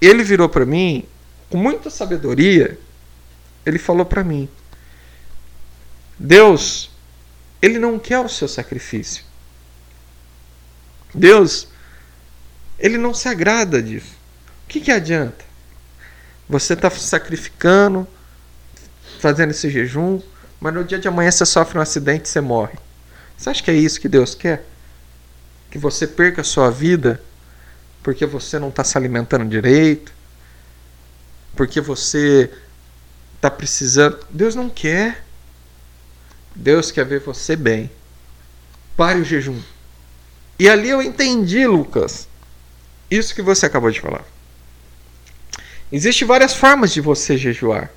Ele 0.00 0.22
virou 0.22 0.48
para 0.48 0.66
mim 0.66 1.06
com 1.50 1.56
muita 1.56 1.90
sabedoria. 1.90 2.78
Ele 3.64 3.78
falou 3.78 4.06
para 4.06 4.22
mim: 4.22 4.48
Deus, 6.18 6.90
ele 7.60 7.78
não 7.78 7.98
quer 7.98 8.20
o 8.20 8.28
seu 8.28 8.46
sacrifício. 8.46 9.24
Deus, 11.14 11.68
ele 12.78 12.98
não 12.98 13.14
se 13.14 13.28
agrada 13.28 13.82
disso. 13.82 14.14
O 14.64 14.68
que, 14.68 14.80
que 14.80 14.90
adianta? 14.90 15.44
Você 16.48 16.74
está 16.74 16.90
sacrificando, 16.90 18.06
fazendo 19.20 19.50
esse 19.50 19.70
jejum, 19.70 20.20
mas 20.60 20.74
no 20.74 20.84
dia 20.84 20.98
de 20.98 21.08
amanhã 21.08 21.30
você 21.30 21.44
sofre 21.46 21.78
um 21.78 21.82
acidente 21.82 22.26
e 22.26 22.28
você 22.28 22.40
morre. 22.40 22.78
Você 23.36 23.50
acha 23.50 23.62
que 23.62 23.70
é 23.70 23.74
isso 23.74 24.00
que 24.00 24.08
Deus 24.08 24.34
quer? 24.34 24.64
Que 25.70 25.78
você 25.78 26.06
perca 26.06 26.40
a 26.40 26.44
sua 26.44 26.70
vida 26.70 27.20
porque 28.02 28.24
você 28.24 28.58
não 28.58 28.68
está 28.68 28.84
se 28.84 28.96
alimentando 28.96 29.44
direito, 29.44 30.12
porque 31.56 31.80
você 31.80 32.48
está 33.34 33.50
precisando. 33.50 34.18
Deus 34.30 34.54
não 34.54 34.70
quer. 34.70 35.24
Deus 36.54 36.90
quer 36.90 37.04
ver 37.04 37.20
você 37.20 37.56
bem. 37.56 37.90
Pare 38.96 39.20
o 39.20 39.24
jejum. 39.24 39.60
E 40.58 40.68
ali 40.68 40.88
eu 40.88 41.02
entendi, 41.02 41.66
Lucas, 41.66 42.28
isso 43.10 43.34
que 43.34 43.42
você 43.42 43.66
acabou 43.66 43.90
de 43.90 44.00
falar. 44.00 44.24
Existem 45.90 46.26
várias 46.26 46.54
formas 46.54 46.92
de 46.92 47.00
você 47.00 47.36
jejuar. 47.36 47.90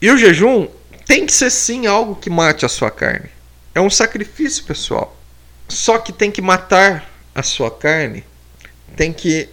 E 0.00 0.10
o 0.10 0.16
jejum 0.16 0.68
tem 1.06 1.26
que 1.26 1.32
ser 1.32 1.50
sim 1.50 1.86
algo 1.86 2.16
que 2.16 2.30
mate 2.30 2.64
a 2.64 2.68
sua 2.68 2.90
carne. 2.90 3.30
É 3.74 3.80
um 3.80 3.90
sacrifício 3.90 4.64
pessoal. 4.64 5.16
Só 5.68 5.98
que 5.98 6.12
tem 6.12 6.30
que 6.30 6.40
matar 6.40 7.10
a 7.34 7.42
sua 7.42 7.70
carne, 7.70 8.24
tem 8.96 9.12
que 9.12 9.48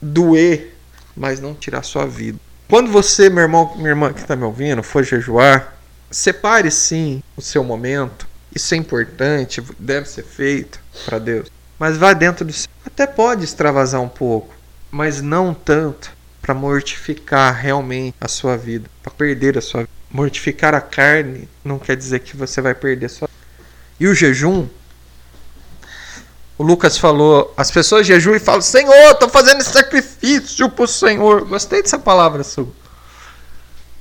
doer, 0.00 0.76
mas 1.16 1.40
não 1.40 1.54
tirar 1.54 1.82
sua 1.82 2.06
vida. 2.06 2.38
Quando 2.68 2.90
você, 2.90 3.28
meu 3.28 3.42
irmão, 3.42 3.74
minha 3.76 3.90
irmã 3.90 4.12
que 4.12 4.20
está 4.20 4.36
me 4.36 4.44
ouvindo, 4.44 4.82
for 4.82 5.02
jejuar, 5.02 5.76
separe 6.10 6.70
sim 6.70 7.22
o 7.36 7.42
seu 7.42 7.64
momento 7.64 8.26
isso 8.54 8.74
é 8.74 8.76
importante, 8.76 9.62
deve 9.78 10.08
ser 10.08 10.22
feito 10.22 10.78
para 11.04 11.18
Deus. 11.18 11.48
Mas 11.78 11.96
vá 11.96 12.12
dentro 12.12 12.44
do 12.44 12.52
seu. 12.52 12.68
Até 12.86 13.06
pode 13.06 13.44
extravasar 13.44 14.00
um 14.00 14.08
pouco, 14.08 14.54
mas 14.90 15.20
não 15.20 15.52
tanto 15.52 16.12
para 16.40 16.54
mortificar 16.54 17.54
realmente 17.54 18.14
a 18.20 18.28
sua 18.28 18.56
vida, 18.56 18.88
para 19.02 19.10
perder 19.10 19.58
a 19.58 19.60
sua 19.60 19.80
vida. 19.80 19.90
Mortificar 20.10 20.74
a 20.74 20.80
carne 20.80 21.48
não 21.64 21.78
quer 21.78 21.96
dizer 21.96 22.20
que 22.20 22.36
você 22.36 22.60
vai 22.60 22.74
perder 22.74 23.06
a 23.06 23.08
sua 23.08 23.26
vida. 23.26 23.40
E 23.98 24.06
o 24.06 24.14
jejum, 24.14 24.68
o 26.56 26.62
Lucas 26.62 26.96
falou, 26.96 27.52
as 27.56 27.70
pessoas 27.70 28.06
jejuam 28.06 28.36
e 28.36 28.40
falam: 28.40 28.60
Senhor, 28.60 29.10
estou 29.10 29.28
fazendo 29.28 29.62
sacrifício 29.62 30.70
para 30.70 30.84
o 30.84 30.88
Senhor. 30.88 31.44
Gostei 31.44 31.82
dessa 31.82 31.98
palavra 31.98 32.44
sua. 32.44 32.68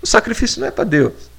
O 0.02 0.06
sacrifício 0.06 0.60
não 0.62 0.68
é 0.68 0.72
para 0.72 0.84
Deus. 0.84 1.33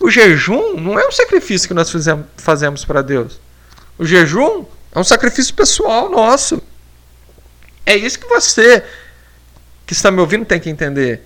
O 0.00 0.10
jejum 0.10 0.74
não 0.74 0.98
é 0.98 1.06
um 1.06 1.12
sacrifício 1.12 1.66
que 1.68 1.74
nós 1.74 1.92
fazemos 2.36 2.84
para 2.84 3.02
Deus. 3.02 3.40
O 3.98 4.04
jejum 4.04 4.64
é 4.92 4.98
um 4.98 5.04
sacrifício 5.04 5.52
pessoal 5.54 6.08
nosso. 6.08 6.62
É 7.84 7.96
isso 7.96 8.18
que 8.18 8.28
você 8.28 8.84
que 9.86 9.94
está 9.94 10.10
me 10.10 10.20
ouvindo 10.20 10.44
tem 10.44 10.60
que 10.60 10.68
entender. 10.68 11.22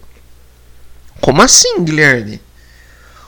Como 1.20 1.42
assim, 1.42 1.84
Guilherme? 1.84 2.40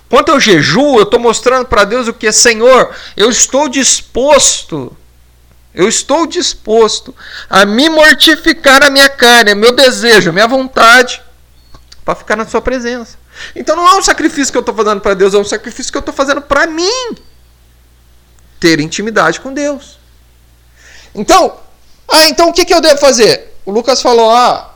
Quanto 0.08 0.30
ao 0.30 0.38
jejum, 0.38 0.96
eu 0.96 1.02
estou 1.02 1.18
mostrando 1.18 1.66
para 1.66 1.84
Deus 1.84 2.06
o 2.06 2.14
que 2.14 2.28
é 2.28 2.32
Senhor. 2.32 2.94
Eu 3.16 3.28
estou 3.28 3.68
disposto, 3.68 4.96
eu 5.74 5.88
estou 5.88 6.24
disposto 6.26 7.12
a 7.50 7.64
me 7.64 7.90
mortificar 7.90 8.84
a 8.84 8.90
minha 8.90 9.08
carne, 9.08 9.50
a 9.50 9.54
meu 9.56 9.72
desejo, 9.72 10.30
a 10.30 10.32
minha 10.32 10.46
vontade, 10.46 11.20
para 12.04 12.14
ficar 12.14 12.36
na 12.36 12.46
Sua 12.46 12.60
presença. 12.60 13.16
Então 13.56 13.74
não 13.74 13.88
é 13.88 13.96
um 13.96 14.02
sacrifício 14.02 14.52
que 14.52 14.58
eu 14.58 14.60
estou 14.60 14.74
fazendo 14.74 15.00
para 15.00 15.14
Deus, 15.14 15.34
é 15.34 15.38
um 15.38 15.44
sacrifício 15.44 15.90
que 15.90 15.98
eu 15.98 16.00
estou 16.00 16.14
fazendo 16.14 16.42
para 16.42 16.66
mim. 16.66 17.16
Ter 18.60 18.80
intimidade 18.80 19.40
com 19.40 19.52
Deus. 19.52 19.98
Então, 21.14 21.56
ah, 22.08 22.26
então 22.28 22.48
o 22.48 22.52
que, 22.52 22.64
que 22.64 22.74
eu 22.74 22.80
devo 22.80 22.98
fazer? 22.98 23.54
O 23.64 23.70
Lucas 23.70 24.02
falou, 24.02 24.30
ah, 24.30 24.74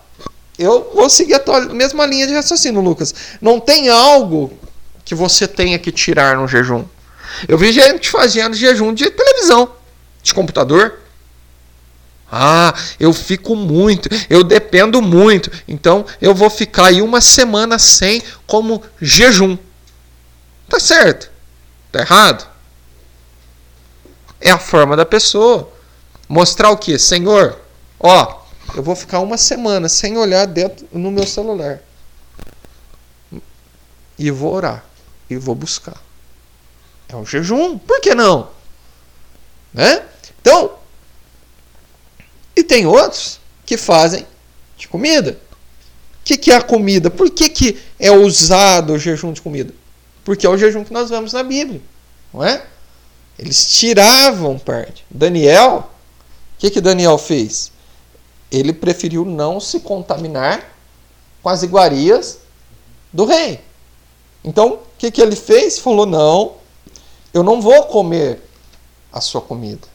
eu 0.58 0.90
vou 0.94 1.08
seguir 1.08 1.34
a 1.34 1.38
tua 1.38 1.60
mesma 1.60 2.06
linha 2.06 2.26
de 2.26 2.34
raciocínio, 2.34 2.80
Lucas. 2.80 3.14
Não 3.40 3.60
tem 3.60 3.88
algo 3.88 4.52
que 5.04 5.14
você 5.14 5.46
tenha 5.46 5.78
que 5.78 5.92
tirar 5.92 6.36
no 6.36 6.48
jejum. 6.48 6.84
Eu 7.46 7.56
vi 7.58 7.72
gente 7.72 8.10
fazendo 8.10 8.56
jejum 8.56 8.92
de 8.92 9.10
televisão, 9.10 9.70
de 10.22 10.34
computador. 10.34 10.98
Ah, 12.30 12.74
eu 13.00 13.12
fico 13.12 13.56
muito, 13.56 14.08
eu 14.28 14.44
dependo 14.44 15.00
muito, 15.00 15.50
então 15.66 16.04
eu 16.20 16.34
vou 16.34 16.50
ficar 16.50 16.86
aí 16.86 17.00
uma 17.00 17.22
semana 17.22 17.78
sem 17.78 18.22
como 18.46 18.82
jejum. 19.00 19.56
Tá 20.68 20.78
certo? 20.78 21.30
Tá 21.90 22.00
errado? 22.00 22.46
É 24.40 24.50
a 24.50 24.58
forma 24.58 24.94
da 24.94 25.06
pessoa. 25.06 25.72
Mostrar 26.28 26.70
o 26.70 26.76
que? 26.76 26.98
Senhor, 26.98 27.58
ó, 27.98 28.42
eu 28.74 28.82
vou 28.82 28.94
ficar 28.94 29.20
uma 29.20 29.38
semana 29.38 29.88
sem 29.88 30.18
olhar 30.18 30.46
dentro 30.46 30.86
no 30.92 31.10
meu 31.10 31.26
celular. 31.26 31.80
E 34.18 34.30
vou 34.30 34.52
orar. 34.52 34.84
E 35.30 35.36
vou 35.36 35.54
buscar. 35.54 35.96
É 37.08 37.16
um 37.16 37.24
jejum. 37.24 37.78
Por 37.78 38.00
que 38.00 38.14
não? 38.14 38.50
Né? 39.72 40.04
Então, 40.40 40.77
e 42.58 42.64
tem 42.64 42.86
outros 42.86 43.38
que 43.64 43.76
fazem 43.76 44.26
de 44.76 44.88
comida. 44.88 45.38
O 46.20 46.24
que, 46.24 46.36
que 46.36 46.50
é 46.50 46.56
a 46.56 46.62
comida? 46.62 47.08
Por 47.08 47.30
que, 47.30 47.48
que 47.48 47.78
é 47.98 48.10
usado 48.10 48.94
o 48.94 48.98
jejum 48.98 49.32
de 49.32 49.40
comida? 49.40 49.72
Porque 50.24 50.44
é 50.44 50.50
o 50.50 50.58
jejum 50.58 50.82
que 50.82 50.92
nós 50.92 51.08
vemos 51.08 51.32
na 51.32 51.42
Bíblia. 51.42 51.80
Não 52.34 52.44
é? 52.44 52.66
Eles 53.38 53.70
tiravam 53.78 54.58
parte. 54.58 55.06
Daniel, 55.08 55.88
o 56.56 56.58
que, 56.58 56.70
que 56.70 56.80
Daniel 56.80 57.16
fez? 57.16 57.70
Ele 58.50 58.72
preferiu 58.72 59.24
não 59.24 59.60
se 59.60 59.78
contaminar 59.80 60.76
com 61.40 61.48
as 61.48 61.62
iguarias 61.62 62.40
do 63.12 63.24
rei. 63.24 63.60
Então, 64.42 64.74
o 64.74 64.80
que, 64.98 65.12
que 65.12 65.22
ele 65.22 65.36
fez? 65.36 65.78
Falou: 65.78 66.04
não, 66.04 66.56
eu 67.32 67.44
não 67.44 67.60
vou 67.60 67.84
comer 67.84 68.42
a 69.12 69.20
sua 69.20 69.40
comida, 69.40 69.86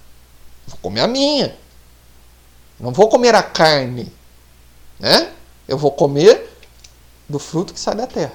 vou 0.65 0.77
comer 0.81 1.01
a 1.01 1.07
minha. 1.07 1.62
Não 2.79 2.91
vou 2.91 3.07
comer 3.09 3.35
a 3.35 3.43
carne, 3.43 4.11
né? 4.99 5.31
Eu 5.67 5.77
vou 5.77 5.91
comer 5.91 6.49
do 7.27 7.39
fruto 7.39 7.73
que 7.73 7.79
sai 7.79 7.95
da 7.95 8.07
terra. 8.07 8.33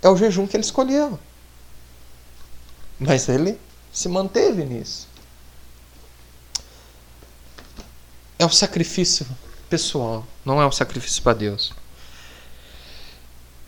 É 0.00 0.08
o 0.08 0.16
jejum 0.16 0.46
que 0.46 0.56
ele 0.56 0.64
escolheu. 0.64 1.18
Mas 2.98 3.28
ele 3.28 3.58
se 3.92 4.08
manteve 4.08 4.64
nisso. 4.64 5.08
É 8.38 8.46
um 8.46 8.50
sacrifício 8.50 9.26
pessoal, 9.68 10.24
não 10.44 10.62
é 10.62 10.66
um 10.66 10.72
sacrifício 10.72 11.22
para 11.22 11.34
Deus. 11.34 11.72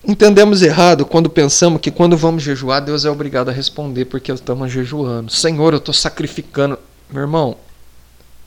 Entendemos 0.03 0.63
errado 0.63 1.05
quando 1.05 1.29
pensamos 1.29 1.81
que 1.81 1.91
quando 1.91 2.17
vamos 2.17 2.43
jejuar, 2.43 2.81
Deus 2.81 3.05
é 3.05 3.11
obrigado 3.11 3.51
a 3.51 3.53
responder 3.53 4.07
porque 4.07 4.33
estamos 4.33 4.73
jejuando. 4.73 5.31
Senhor, 5.31 5.75
eu 5.75 5.79
estou 5.79 5.93
sacrificando. 5.93 6.79
Meu 7.11 7.23
irmão, 7.23 7.57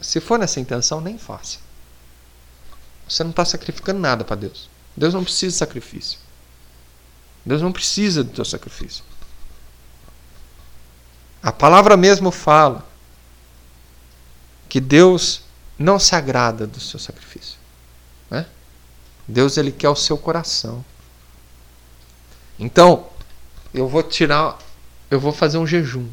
se 0.04 0.20
for 0.20 0.38
nessa 0.38 0.60
intenção, 0.60 0.99
nem 0.99 1.18
faça. 1.18 1.60
Você 3.08 3.24
não 3.24 3.32
está 3.32 3.45
sacrificando 3.45 3.99
nada 3.99 4.24
para 4.24 4.36
Deus. 4.36 4.70
Deus 4.95 5.14
não 5.14 5.24
precisa 5.24 5.51
de 5.51 5.58
sacrifício. 5.58 6.20
Deus 7.45 7.62
não 7.62 7.72
precisa 7.72 8.24
do 8.24 8.32
teu 8.32 8.45
sacrifício. 8.45 9.04
A 11.41 11.51
palavra 11.51 11.97
mesmo 11.97 12.32
fala 12.32 12.88
que 14.70 14.80
Deus 14.80 15.41
não 15.78 15.99
se 15.99 16.16
agrada 16.16 16.66
do 16.66 16.80
seu 16.80 16.99
sacrifício. 16.99 17.58
Né? 18.30 18.45
Deus 19.28 19.58
ele 19.58 19.72
quer 19.72 19.89
o 19.89 19.95
seu 19.95 20.18
coração. 20.18 20.84
Então, 22.58 23.10
eu 23.74 23.88
vou 23.88 24.04
tirar, 24.04 24.58
eu 25.10 25.20
vou 25.20 25.34
fazer 25.34 25.58
um 25.58 25.68
jejum. 25.68 26.08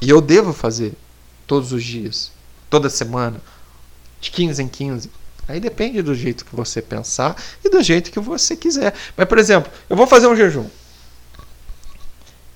E 0.00 0.10
eu 0.10 0.20
devo 0.20 0.52
fazer 0.52 0.94
todos 1.46 1.72
os 1.72 1.82
dias, 1.82 2.32
toda 2.72 2.88
semana, 2.88 3.38
de 4.18 4.30
15 4.30 4.62
em 4.62 4.66
15. 4.66 5.10
Aí 5.46 5.60
depende 5.60 6.00
do 6.00 6.14
jeito 6.14 6.42
que 6.42 6.56
você 6.56 6.80
pensar 6.80 7.36
e 7.62 7.68
do 7.68 7.82
jeito 7.82 8.10
que 8.10 8.18
você 8.18 8.56
quiser. 8.56 8.94
Mas, 9.14 9.28
por 9.28 9.36
exemplo, 9.38 9.70
eu 9.90 9.94
vou 9.94 10.06
fazer 10.06 10.26
um 10.26 10.34
jejum. 10.34 10.64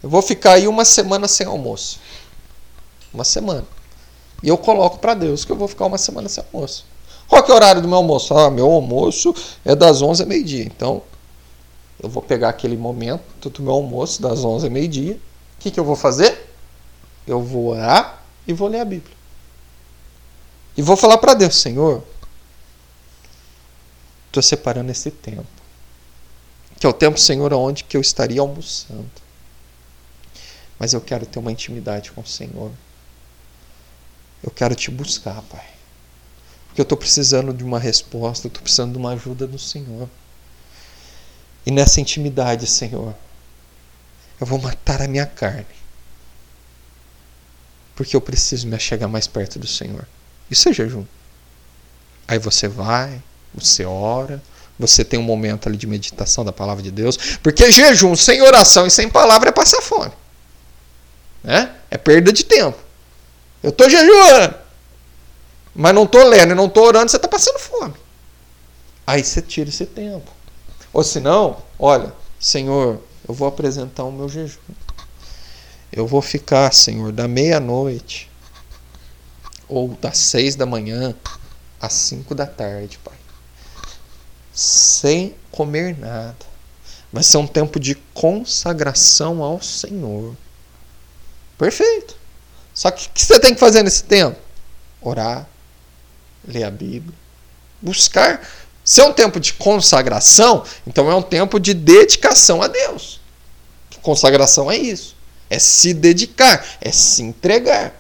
Eu 0.02 0.08
vou 0.08 0.22
ficar 0.22 0.52
aí 0.52 0.66
uma 0.66 0.86
semana 0.86 1.28
sem 1.28 1.46
almoço. 1.46 2.00
Uma 3.12 3.24
semana. 3.24 3.66
E 4.42 4.48
eu 4.48 4.56
coloco 4.56 4.98
para 4.98 5.12
Deus 5.12 5.44
que 5.44 5.52
eu 5.52 5.56
vou 5.56 5.68
ficar 5.68 5.84
uma 5.84 5.98
semana 5.98 6.30
sem 6.30 6.42
almoço. 6.50 6.86
Qual 7.28 7.42
que 7.42 7.50
é 7.50 7.54
o 7.54 7.56
horário 7.56 7.82
do 7.82 7.88
meu 7.88 7.98
almoço? 7.98 8.34
Ah, 8.34 8.50
meu 8.50 8.70
almoço 8.70 9.34
é 9.66 9.74
das 9.74 10.00
11 10.00 10.22
a 10.22 10.26
meio-dia. 10.26 10.64
Então, 10.64 11.02
eu 12.02 12.08
vou 12.08 12.22
pegar 12.22 12.48
aquele 12.48 12.76
momento 12.78 13.50
do 13.50 13.62
meu 13.62 13.74
almoço, 13.74 14.22
das 14.22 14.42
11 14.42 14.66
a 14.66 14.70
meio-dia. 14.70 15.14
O 15.58 15.60
que, 15.60 15.70
que 15.70 15.78
eu 15.78 15.84
vou 15.84 15.96
fazer? 15.96 16.48
Eu 17.26 17.42
vou 17.42 17.66
orar 17.66 18.22
e 18.48 18.54
vou 18.54 18.68
ler 18.68 18.80
a 18.80 18.84
Bíblia. 18.86 19.15
E 20.76 20.82
vou 20.82 20.96
falar 20.96 21.18
para 21.18 21.34
Deus, 21.34 21.56
Senhor, 21.56 22.04
estou 24.26 24.42
separando 24.42 24.90
esse 24.90 25.10
tempo. 25.10 25.46
Que 26.78 26.86
é 26.86 26.88
o 26.88 26.92
tempo, 26.92 27.18
Senhor, 27.18 27.52
onde 27.54 27.84
que 27.84 27.96
eu 27.96 28.00
estaria 28.00 28.40
almoçando. 28.40 29.10
Mas 30.78 30.92
eu 30.92 31.00
quero 31.00 31.24
ter 31.24 31.38
uma 31.38 31.50
intimidade 31.50 32.12
com 32.12 32.20
o 32.20 32.26
Senhor. 32.26 32.70
Eu 34.42 34.50
quero 34.50 34.74
te 34.74 34.90
buscar, 34.90 35.40
Pai. 35.42 35.66
Porque 36.66 36.82
eu 36.82 36.84
estou 36.84 36.98
precisando 36.98 37.54
de 37.54 37.64
uma 37.64 37.78
resposta, 37.78 38.46
eu 38.46 38.48
estou 38.48 38.62
precisando 38.62 38.92
de 38.92 38.98
uma 38.98 39.12
ajuda 39.12 39.46
do 39.46 39.58
Senhor. 39.58 40.08
E 41.64 41.70
nessa 41.70 42.00
intimidade, 42.00 42.66
Senhor, 42.66 43.14
eu 44.38 44.46
vou 44.46 44.60
matar 44.60 45.00
a 45.00 45.08
minha 45.08 45.24
carne. 45.24 45.64
Porque 47.94 48.14
eu 48.14 48.20
preciso 48.20 48.68
me 48.68 48.78
chegar 48.78 49.08
mais 49.08 49.26
perto 49.26 49.58
do 49.58 49.66
Senhor. 49.66 50.06
Isso 50.50 50.68
é 50.68 50.72
jejum. 50.72 51.04
Aí 52.28 52.38
você 52.38 52.68
vai, 52.68 53.22
você 53.54 53.84
ora, 53.84 54.42
você 54.78 55.04
tem 55.04 55.18
um 55.18 55.22
momento 55.22 55.68
ali 55.68 55.76
de 55.76 55.86
meditação 55.86 56.44
da 56.44 56.52
palavra 56.52 56.82
de 56.82 56.90
Deus, 56.90 57.16
porque 57.42 57.70
jejum 57.70 58.14
sem 58.14 58.42
oração 58.42 58.86
e 58.86 58.90
sem 58.90 59.08
palavra 59.08 59.48
é 59.48 59.52
passar 59.52 59.80
fome. 59.80 60.12
Né? 61.42 61.74
É 61.90 61.96
perda 61.96 62.32
de 62.32 62.44
tempo. 62.44 62.78
Eu 63.62 63.70
estou 63.70 63.88
jejuando, 63.88 64.54
mas 65.74 65.94
não 65.94 66.04
estou 66.04 66.24
lendo 66.24 66.52
e 66.52 66.54
não 66.54 66.66
estou 66.66 66.84
orando, 66.84 67.10
você 67.10 67.16
está 67.16 67.28
passando 67.28 67.58
fome. 67.58 67.94
Aí 69.06 69.22
você 69.22 69.40
tira 69.40 69.68
esse 69.68 69.86
tempo. 69.86 70.30
Ou 70.92 71.04
senão, 71.04 71.62
olha, 71.78 72.12
Senhor, 72.38 73.00
eu 73.26 73.34
vou 73.34 73.46
apresentar 73.48 74.04
o 74.04 74.12
meu 74.12 74.28
jejum. 74.28 74.58
Eu 75.92 76.06
vou 76.06 76.20
ficar, 76.20 76.72
Senhor, 76.72 77.12
da 77.12 77.26
meia-noite 77.28 78.30
ou 79.68 79.88
das 80.00 80.18
seis 80.18 80.54
da 80.56 80.66
manhã 80.66 81.14
às 81.80 81.92
cinco 81.92 82.34
da 82.34 82.46
tarde, 82.46 82.98
Pai. 83.04 83.16
Sem 84.52 85.34
comer 85.50 85.98
nada. 85.98 86.36
Vai 87.12 87.22
ser 87.22 87.36
um 87.38 87.46
tempo 87.46 87.78
de 87.78 87.94
consagração 88.14 89.42
ao 89.42 89.60
Senhor. 89.60 90.34
Perfeito. 91.58 92.16
Só 92.74 92.90
que 92.90 93.06
o 93.06 93.10
que 93.10 93.24
você 93.24 93.40
tem 93.40 93.54
que 93.54 93.60
fazer 93.60 93.82
nesse 93.82 94.04
tempo? 94.04 94.38
Orar, 95.00 95.46
ler 96.46 96.64
a 96.64 96.70
Bíblia, 96.70 97.14
buscar. 97.80 98.46
Se 98.84 99.00
é 99.00 99.04
um 99.04 99.12
tempo 99.12 99.40
de 99.40 99.52
consagração, 99.54 100.64
então 100.86 101.10
é 101.10 101.14
um 101.14 101.22
tempo 101.22 101.58
de 101.58 101.74
dedicação 101.74 102.62
a 102.62 102.68
Deus. 102.68 103.20
Consagração 104.06 104.70
é 104.70 104.76
isso. 104.76 105.16
É 105.50 105.58
se 105.58 105.92
dedicar, 105.92 106.64
é 106.80 106.92
se 106.92 107.22
entregar. 107.22 107.92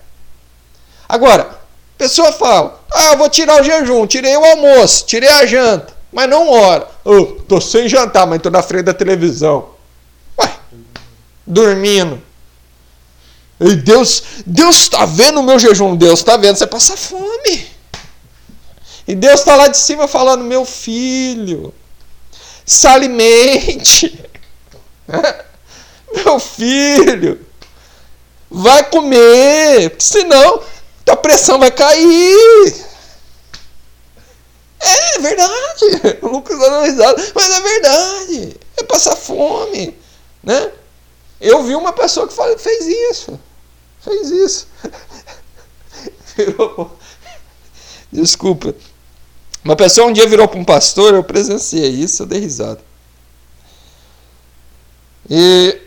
Agora, 1.08 1.58
pessoa 1.96 2.32
fala: 2.32 2.80
Ah, 2.92 3.16
vou 3.16 3.28
tirar 3.28 3.60
o 3.60 3.64
jejum, 3.64 4.06
tirei 4.06 4.36
o 4.36 4.44
almoço, 4.44 5.06
tirei 5.06 5.28
a 5.28 5.46
janta, 5.46 5.94
mas 6.12 6.28
não 6.28 6.50
ora. 6.50 6.88
Oh, 7.04 7.24
tô 7.24 7.60
sem 7.60 7.88
jantar, 7.88 8.26
mas 8.26 8.42
tô 8.42 8.50
na 8.50 8.62
frente 8.62 8.84
da 8.84 8.94
televisão. 8.94 9.70
Ué, 10.38 10.50
dormindo. 11.46 12.22
E 13.58 13.74
Deus, 13.74 14.22
Deus 14.44 14.76
está 14.76 15.06
vendo 15.06 15.40
o 15.40 15.42
meu 15.42 15.58
jejum, 15.58 15.96
Deus 15.96 16.20
está 16.20 16.36
vendo 16.36 16.56
você 16.56 16.66
passar 16.66 16.96
fome. 16.96 17.66
E 19.08 19.14
Deus 19.14 19.40
está 19.40 19.56
lá 19.56 19.68
de 19.68 19.78
cima 19.78 20.06
falando: 20.06 20.44
Meu 20.44 20.64
filho, 20.64 21.72
se 22.64 22.86
alimente. 22.86 24.24
Meu 26.24 26.38
filho, 26.40 27.46
vai 28.50 28.84
comer, 28.84 29.94
senão 29.98 30.62
tua 31.06 31.16
pressão 31.16 31.58
vai 31.58 31.70
cair. 31.70 32.84
É 34.78 35.18
verdade. 35.20 36.18
O 36.20 36.28
Lucas 36.28 36.58
dando 36.58 36.84
risada, 36.84 37.32
mas 37.34 37.50
é 37.50 37.60
verdade. 37.60 38.56
É 38.76 38.82
passar 38.82 39.16
fome, 39.16 39.96
né? 40.42 40.72
Eu 41.40 41.62
vi 41.62 41.74
uma 41.74 41.92
pessoa 41.92 42.26
que 42.26 42.58
fez 42.58 42.86
isso. 43.10 43.40
Fez 44.00 44.30
isso. 44.30 44.68
Virou. 46.36 46.98
Desculpa. 48.12 48.74
Uma 49.64 49.76
pessoa 49.76 50.08
um 50.08 50.12
dia 50.12 50.28
virou 50.28 50.46
para 50.46 50.58
um 50.58 50.64
pastor, 50.64 51.14
eu 51.14 51.24
presenciei 51.24 51.88
isso, 51.88 52.22
eu 52.22 52.26
dei 52.26 52.40
risada. 52.40 52.80
E 55.28 55.80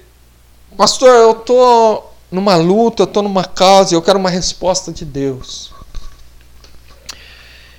pastor, 0.75 1.09
eu 1.09 1.35
tô 1.35 2.08
numa 2.31 2.55
luta, 2.55 3.03
eu 3.03 3.05
estou 3.05 3.23
numa 3.23 3.43
causa 3.43 3.95
eu 3.95 4.01
quero 4.01 4.19
uma 4.19 4.29
resposta 4.29 4.91
de 4.91 5.03
Deus. 5.03 5.71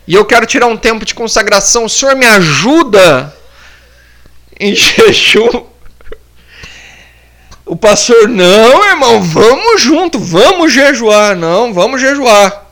E 0.06 0.14
eu 0.14 0.24
quero 0.24 0.46
tirar 0.46 0.66
um 0.66 0.76
tempo 0.76 1.04
de 1.04 1.14
consagração. 1.14 1.84
O 1.84 1.88
Senhor 1.88 2.16
me 2.16 2.26
ajuda 2.26 3.32
em 4.58 4.74
jejum. 4.74 5.66
O 7.64 7.76
pastor, 7.76 8.28
não, 8.28 8.84
irmão, 8.84 9.22
vamos 9.22 9.80
junto, 9.80 10.18
vamos 10.18 10.72
jejuar. 10.72 11.36
Não, 11.36 11.72
vamos 11.72 12.00
jejuar. 12.00 12.66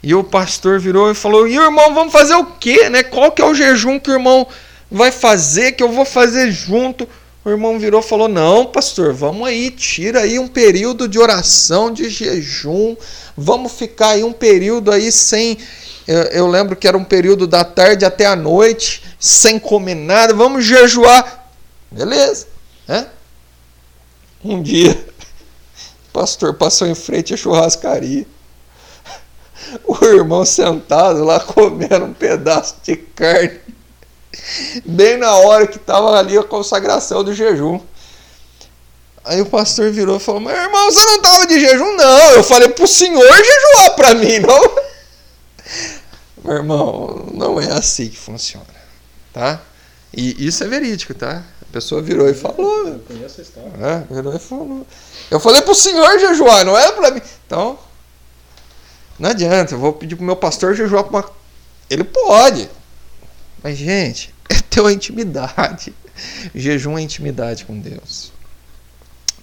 E 0.00 0.14
o 0.14 0.22
pastor 0.22 0.78
virou 0.78 1.10
e 1.10 1.14
falou: 1.16 1.48
E 1.48 1.56
irmão, 1.56 1.92
vamos 1.92 2.12
fazer 2.12 2.36
o 2.36 2.44
quê? 2.44 2.88
Né? 2.88 3.02
Qual 3.02 3.32
que 3.32 3.42
é 3.42 3.44
o 3.44 3.54
jejum 3.54 3.98
que 3.98 4.08
o 4.08 4.14
irmão 4.14 4.46
vai 4.88 5.10
fazer, 5.10 5.72
que 5.72 5.82
eu 5.82 5.90
vou 5.90 6.04
fazer 6.04 6.52
junto? 6.52 7.08
O 7.46 7.50
irmão 7.50 7.78
virou 7.78 8.00
e 8.00 8.02
falou: 8.02 8.26
Não, 8.26 8.66
pastor, 8.66 9.12
vamos 9.12 9.46
aí, 9.46 9.70
tira 9.70 10.22
aí 10.22 10.36
um 10.36 10.48
período 10.48 11.06
de 11.06 11.16
oração, 11.16 11.92
de 11.92 12.10
jejum, 12.10 12.96
vamos 13.36 13.70
ficar 13.70 14.08
aí 14.08 14.24
um 14.24 14.32
período 14.32 14.90
aí 14.90 15.12
sem. 15.12 15.56
Eu, 16.08 16.22
eu 16.22 16.46
lembro 16.48 16.74
que 16.74 16.88
era 16.88 16.98
um 16.98 17.04
período 17.04 17.46
da 17.46 17.62
tarde 17.62 18.04
até 18.04 18.26
a 18.26 18.34
noite, 18.34 19.04
sem 19.20 19.60
comer 19.60 19.94
nada, 19.94 20.34
vamos 20.34 20.64
jejuar. 20.64 21.48
Beleza, 21.88 22.48
né? 22.88 23.06
Um 24.44 24.60
dia, 24.60 25.06
o 26.08 26.10
pastor 26.12 26.52
passou 26.54 26.88
em 26.88 26.96
frente 26.96 27.32
à 27.32 27.36
churrascaria. 27.36 28.26
O 29.84 30.04
irmão 30.04 30.44
sentado 30.44 31.24
lá 31.24 31.40
comendo 31.40 32.04
um 32.04 32.12
pedaço 32.12 32.76
de 32.84 32.96
carne 32.96 33.60
bem 34.84 35.16
na 35.16 35.34
hora 35.36 35.66
que 35.66 35.76
estava 35.76 36.18
ali 36.18 36.36
a 36.36 36.42
consagração 36.42 37.22
do 37.24 37.34
jejum. 37.34 37.80
Aí 39.24 39.40
o 39.40 39.46
pastor 39.46 39.90
virou 39.90 40.16
e 40.16 40.20
falou: 40.20 40.40
Meu 40.40 40.54
irmão, 40.54 40.90
você 40.90 41.04
não 41.04 41.16
estava 41.16 41.46
de 41.46 41.60
jejum? 41.60 41.96
Não, 41.96 42.30
eu 42.32 42.44
falei 42.44 42.68
para 42.68 42.84
o 42.84 42.88
senhor 42.88 43.34
jejuar 43.34 43.96
para 43.96 44.14
mim, 44.14 44.38
não. 44.40 44.76
Meu 46.44 46.56
irmão, 46.56 47.28
não 47.34 47.60
é 47.60 47.72
assim 47.72 48.08
que 48.08 48.16
funciona, 48.16 48.66
tá? 49.32 49.60
E 50.14 50.46
isso 50.46 50.62
é 50.62 50.68
verídico, 50.68 51.12
tá? 51.12 51.42
A 51.60 51.72
pessoa 51.72 52.00
virou 52.00 52.28
e 52.28 52.34
falou. 52.34 52.88
Eu 52.88 53.00
conheço 53.00 53.40
a 53.40 53.42
história. 53.42 53.72
É, 53.82 54.14
virou 54.14 54.34
e 54.34 54.38
falou. 54.38 54.86
Eu 55.28 55.40
falei 55.40 55.60
para 55.60 55.72
o 55.72 55.74
senhor 55.74 56.18
jejuar, 56.18 56.64
não 56.64 56.78
era 56.78 56.92
para 56.92 57.10
mim. 57.10 57.20
Então, 57.46 57.76
não 59.18 59.30
adianta, 59.30 59.74
eu 59.74 59.78
vou 59.78 59.92
pedir 59.92 60.14
pro 60.14 60.24
meu 60.24 60.36
pastor 60.36 60.74
jejuar 60.74 61.04
para 61.04 61.18
uma. 61.18 61.30
Ele 61.90 62.04
pode, 62.04 62.70
mas, 63.62 63.76
gente, 63.76 64.34
é 64.48 64.60
ter 64.60 64.80
uma 64.80 64.92
intimidade. 64.92 65.94
Jejum 66.54 66.98
é 66.98 67.02
intimidade 67.02 67.64
com 67.64 67.78
Deus. 67.78 68.32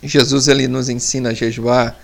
Jesus 0.02 0.48
ele 0.48 0.68
nos 0.68 0.90
ensina 0.90 1.30
a 1.30 1.34
jejuar 1.34 1.98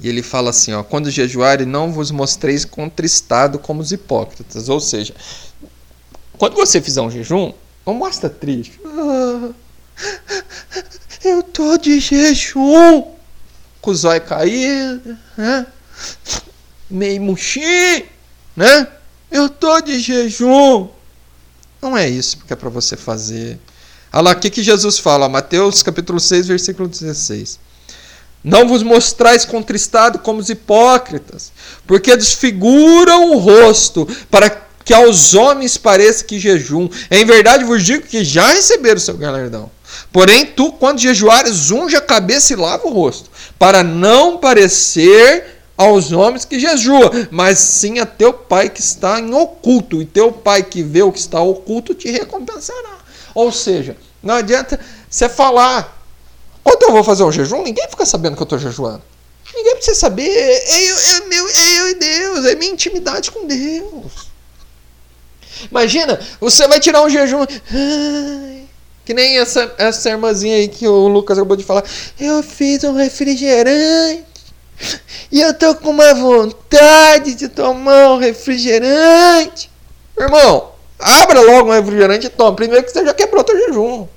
e 0.00 0.08
ele 0.08 0.22
fala 0.22 0.50
assim, 0.50 0.72
ó, 0.72 0.82
quando 0.82 1.10
jejuar, 1.10 1.64
não 1.66 1.92
vos 1.92 2.10
mostreis 2.10 2.64
contristado 2.64 3.58
como 3.58 3.82
os 3.82 3.92
hipócritas, 3.92 4.68
ou 4.68 4.80
seja, 4.80 5.14
quando 6.38 6.54
você 6.54 6.80
fizer 6.80 7.02
um 7.02 7.10
jejum, 7.10 7.52
não 7.84 7.94
mostra 7.94 8.30
triste. 8.30 8.80
Ah, 8.86 9.50
eu 11.24 11.42
tô 11.42 11.76
de 11.76 12.00
jejum, 12.00 13.04
com 13.80 13.90
o 13.90 13.94
zóio 13.94 14.22
caído, 14.22 15.18
né? 15.36 15.66
meio 16.90 17.20
murchinho, 17.20 18.06
né? 18.56 18.88
Eu 19.30 19.48
tô 19.48 19.80
de 19.80 20.00
jejum. 20.00 20.88
Não 21.80 21.96
é 21.96 22.08
isso 22.08 22.38
que 22.46 22.52
é 22.52 22.56
para 22.56 22.68
você 22.68 22.96
fazer. 22.96 23.58
Olha 24.12 24.22
lá, 24.22 24.30
o 24.32 24.36
que, 24.36 24.50
que 24.50 24.62
Jesus 24.62 24.98
fala? 24.98 25.28
Mateus 25.28 25.82
capítulo 25.82 26.20
6, 26.20 26.46
versículo 26.48 26.88
16. 26.88 27.58
Não 28.42 28.66
vos 28.66 28.82
mostrais 28.82 29.44
contristado 29.44 30.18
como 30.18 30.40
os 30.40 30.48
hipócritas, 30.48 31.52
porque 31.86 32.16
desfiguram 32.16 33.32
o 33.32 33.38
rosto, 33.38 34.08
para 34.30 34.50
que 34.84 34.94
aos 34.94 35.34
homens 35.34 35.76
pareça 35.76 36.24
que 36.24 36.40
jejum. 36.40 36.88
Em 37.10 37.24
verdade 37.24 37.64
vos 37.64 37.84
digo 37.84 38.06
que 38.06 38.24
já 38.24 38.48
receberam 38.48 38.96
o 38.96 39.00
seu 39.00 39.16
galardão. 39.16 39.70
Porém, 40.12 40.46
tu, 40.46 40.72
quando 40.72 41.00
jejuares, 41.00 41.70
unge 41.70 41.96
a 41.96 42.00
cabeça 42.00 42.52
e 42.52 42.56
lava 42.56 42.86
o 42.86 42.92
rosto, 42.92 43.30
para 43.58 43.82
não 43.82 44.38
parecer 44.38 45.59
aos 45.80 46.12
homens 46.12 46.44
que 46.44 46.60
jejua, 46.60 47.10
mas 47.30 47.58
sim 47.58 48.00
a 48.00 48.04
teu 48.04 48.34
pai 48.34 48.68
que 48.68 48.80
está 48.80 49.18
em 49.18 49.32
oculto, 49.32 50.02
e 50.02 50.04
teu 50.04 50.30
pai 50.30 50.62
que 50.62 50.82
vê 50.82 51.02
o 51.02 51.10
que 51.10 51.18
está 51.18 51.40
oculto 51.40 51.94
te 51.94 52.10
recompensará. 52.10 52.98
Ou 53.34 53.50
seja, 53.50 53.96
não 54.22 54.34
adianta 54.34 54.78
você 55.08 55.26
falar, 55.26 56.04
quando 56.62 56.82
eu 56.82 56.92
vou 56.92 57.02
fazer 57.02 57.24
um 57.24 57.32
jejum, 57.32 57.62
ninguém 57.62 57.88
fica 57.88 58.04
sabendo 58.04 58.36
que 58.36 58.42
eu 58.42 58.44
estou 58.44 58.58
jejuando. 58.58 59.00
Ninguém 59.54 59.74
precisa 59.76 59.98
saber, 59.98 60.28
é 60.28 60.90
eu, 60.90 60.96
é, 60.98 61.26
meu, 61.28 61.48
é 61.48 61.80
eu 61.80 61.88
e 61.88 61.94
Deus, 61.94 62.44
é 62.44 62.54
minha 62.56 62.72
intimidade 62.72 63.30
com 63.30 63.46
Deus. 63.46 64.28
Imagina, 65.70 66.20
você 66.38 66.68
vai 66.68 66.78
tirar 66.78 67.02
um 67.02 67.08
jejum. 67.08 67.46
Que 69.02 69.14
nem 69.14 69.38
essa, 69.38 69.74
essa 69.78 70.10
irmãzinha 70.10 70.56
aí 70.56 70.68
que 70.68 70.86
o 70.86 71.08
Lucas 71.08 71.38
acabou 71.38 71.56
de 71.56 71.64
falar. 71.64 71.84
Eu 72.20 72.42
fiz 72.42 72.84
um 72.84 72.92
refrigerante. 72.92 74.29
E 75.30 75.40
eu 75.40 75.54
tô 75.54 75.74
com 75.76 75.90
uma 75.90 76.12
vontade 76.14 77.34
de 77.34 77.48
tomar 77.48 78.12
um 78.12 78.18
refrigerante. 78.18 79.70
Irmão, 80.18 80.72
abra 80.98 81.40
logo 81.40 81.70
um 81.70 81.72
refrigerante 81.72 82.26
e 82.26 82.30
toma. 82.30 82.56
Primeiro 82.56 82.84
que 82.84 82.90
você 82.90 83.04
já 83.04 83.14
quebrou 83.14 83.44
teu 83.44 83.56
jejum. 83.56 84.08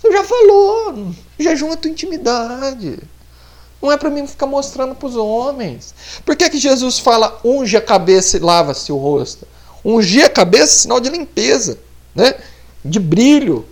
Você 0.00 0.10
já 0.10 0.24
falou. 0.24 1.12
Jejum 1.38 1.72
é 1.72 1.76
tua 1.76 1.90
intimidade. 1.90 2.98
Não 3.82 3.90
é 3.90 3.96
para 3.96 4.10
mim 4.10 4.26
ficar 4.26 4.46
mostrando 4.46 4.94
para 4.94 5.08
os 5.08 5.16
homens. 5.16 5.94
Por 6.24 6.36
que, 6.36 6.48
que 6.48 6.58
Jesus 6.58 6.98
fala 6.98 7.40
unge 7.44 7.76
a 7.76 7.82
cabeça 7.82 8.36
e 8.36 8.40
lava-se 8.40 8.92
o 8.92 8.96
rosto? 8.96 9.46
Ungir 9.84 10.24
a 10.24 10.30
cabeça 10.30 10.64
é 10.64 10.80
sinal 10.82 11.00
de 11.00 11.10
limpeza, 11.10 11.78
né? 12.14 12.34
de 12.84 12.98
brilho. 12.98 13.66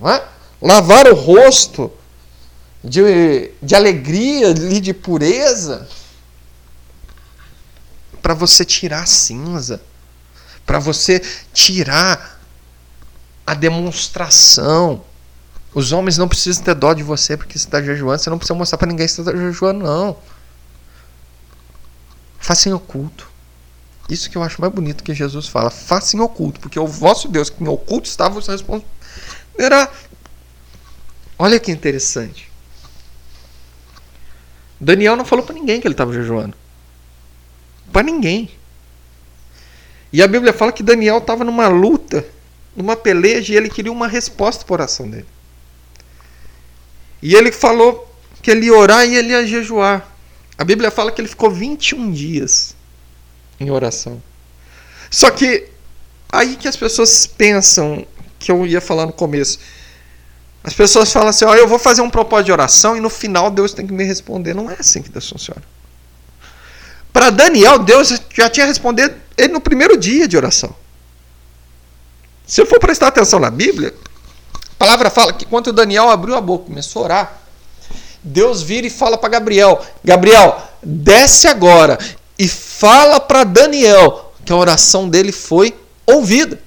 Não 0.00 0.10
é? 0.10 0.22
Lavar 0.60 1.06
o 1.08 1.14
rosto 1.14 1.90
de, 2.88 3.50
de 3.60 3.74
alegria 3.74 4.54
de 4.54 4.94
pureza, 4.94 5.88
para 8.22 8.34
você 8.34 8.64
tirar 8.64 9.02
a 9.02 9.06
cinza, 9.06 9.80
para 10.64 10.78
você 10.78 11.20
tirar 11.52 12.40
a 13.46 13.54
demonstração. 13.54 15.04
Os 15.74 15.92
homens 15.92 16.16
não 16.16 16.26
precisam 16.26 16.64
ter 16.64 16.74
dó 16.74 16.92
de 16.92 17.02
você 17.02 17.36
porque 17.36 17.58
você 17.58 17.66
está 17.66 17.82
jejuando. 17.82 18.20
Você 18.20 18.30
não 18.30 18.38
precisa 18.38 18.54
mostrar 18.54 18.78
para 18.78 18.88
ninguém 18.88 19.06
que 19.06 19.12
você 19.12 19.20
está 19.20 19.32
jejuando, 19.32 19.84
não. 19.84 20.16
Faça 22.38 22.68
em 22.68 22.72
oculto. 22.72 23.28
Isso 24.08 24.30
que 24.30 24.36
eu 24.36 24.42
acho 24.42 24.60
mais 24.60 24.72
bonito 24.72 25.04
que 25.04 25.14
Jesus 25.14 25.48
fala. 25.48 25.70
Faça 25.70 26.16
em 26.16 26.20
oculto, 26.20 26.60
porque 26.60 26.78
o 26.78 26.86
vosso 26.86 27.28
Deus 27.28 27.50
que 27.50 27.62
em 27.62 27.68
oculto 27.68 28.08
estava, 28.08 28.34
você 28.34 28.52
responderá. 28.52 29.90
Olha 31.38 31.60
que 31.60 31.70
interessante. 31.70 32.50
Daniel 34.80 35.16
não 35.16 35.24
falou 35.24 35.44
para 35.44 35.54
ninguém 35.54 35.80
que 35.80 35.86
ele 35.86 35.94
estava 35.94 36.12
jejuando. 36.12 36.54
Para 37.92 38.02
ninguém. 38.02 38.50
E 40.12 40.22
a 40.22 40.28
Bíblia 40.28 40.52
fala 40.52 40.72
que 40.72 40.82
Daniel 40.82 41.18
estava 41.18 41.44
numa 41.44 41.68
luta, 41.68 42.26
numa 42.74 42.96
peleja, 42.96 43.52
e 43.52 43.56
ele 43.56 43.68
queria 43.68 43.92
uma 43.92 44.08
resposta 44.08 44.64
para 44.64 44.74
oração 44.74 45.08
dele. 45.08 45.26
E 47.22 47.34
ele 47.34 47.50
falou 47.50 48.06
que 48.42 48.50
ele 48.50 48.66
ia 48.66 48.74
orar 48.74 49.06
e 49.06 49.16
ele 49.16 49.30
ia 49.30 49.46
jejuar. 49.46 50.06
A 50.58 50.64
Bíblia 50.64 50.90
fala 50.90 51.10
que 51.10 51.20
ele 51.20 51.28
ficou 51.28 51.50
21 51.50 52.12
dias 52.12 52.74
em 53.58 53.70
oração. 53.70 54.22
Só 55.10 55.30
que 55.30 55.68
aí 56.30 56.56
que 56.56 56.68
as 56.68 56.76
pessoas 56.76 57.26
pensam, 57.26 58.06
que 58.38 58.50
eu 58.50 58.66
ia 58.66 58.80
falar 58.80 59.06
no 59.06 59.12
começo, 59.12 59.58
as 60.66 60.74
pessoas 60.74 61.12
falam 61.12 61.28
assim: 61.28 61.44
ó, 61.44 61.54
eu 61.54 61.68
vou 61.68 61.78
fazer 61.78 62.02
um 62.02 62.10
propósito 62.10 62.46
de 62.46 62.52
oração 62.52 62.96
e 62.96 63.00
no 63.00 63.08
final 63.08 63.50
Deus 63.52 63.72
tem 63.72 63.86
que 63.86 63.92
me 63.92 64.02
responder. 64.02 64.52
Não 64.52 64.68
é 64.68 64.76
assim 64.80 65.00
que 65.00 65.08
Deus 65.08 65.28
funciona. 65.28 65.62
Para 67.12 67.30
Daniel, 67.30 67.78
Deus 67.78 68.12
já 68.34 68.50
tinha 68.50 68.66
respondido 68.66 69.14
ele 69.38 69.52
no 69.52 69.60
primeiro 69.60 69.96
dia 69.96 70.26
de 70.26 70.36
oração. 70.36 70.74
Se 72.44 72.60
eu 72.60 72.66
for 72.66 72.80
prestar 72.80 73.08
atenção 73.08 73.38
na 73.38 73.48
Bíblia, 73.48 73.94
a 74.72 74.74
palavra 74.76 75.08
fala 75.08 75.32
que 75.32 75.46
quando 75.46 75.72
Daniel 75.72 76.10
abriu 76.10 76.34
a 76.34 76.40
boca 76.40 76.66
começou 76.66 77.02
a 77.02 77.04
orar, 77.04 77.38
Deus 78.20 78.60
vira 78.60 78.88
e 78.88 78.90
fala 78.90 79.16
para 79.16 79.28
Gabriel: 79.28 79.80
Gabriel, 80.02 80.60
desce 80.82 81.46
agora 81.46 81.96
e 82.36 82.48
fala 82.48 83.20
para 83.20 83.44
Daniel 83.44 84.32
que 84.44 84.52
a 84.52 84.56
oração 84.56 85.08
dele 85.08 85.30
foi 85.30 85.78
ouvida. 86.04 86.58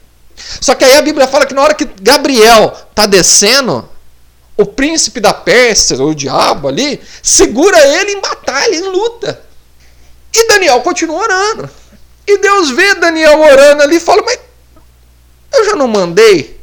Só 0.61 0.73
que 0.73 0.85
aí 0.85 0.95
a 0.95 1.01
Bíblia 1.01 1.27
fala 1.27 1.45
que 1.45 1.53
na 1.53 1.61
hora 1.61 1.73
que 1.73 1.83
Gabriel 2.01 2.73
está 2.91 3.05
descendo, 3.05 3.88
o 4.59 4.65
príncipe 4.65 5.21
da 5.21 5.33
Pérsia, 5.33 6.03
o 6.03 6.13
diabo 6.13 6.67
ali, 6.67 7.01
segura 7.23 7.79
ele 7.79 8.11
em 8.11 8.19
batalha, 8.19 8.75
em 8.75 8.81
luta. 8.81 9.41
E 10.33 10.47
Daniel 10.49 10.81
continua 10.81 11.17
orando. 11.17 11.69
E 12.27 12.37
Deus 12.39 12.69
vê 12.71 12.93
Daniel 12.95 13.39
orando 13.39 13.83
ali 13.83 13.95
e 13.95 13.99
fala: 14.01 14.21
Mas 14.21 14.37
eu 15.53 15.63
já 15.63 15.77
não 15.77 15.87
mandei 15.87 16.59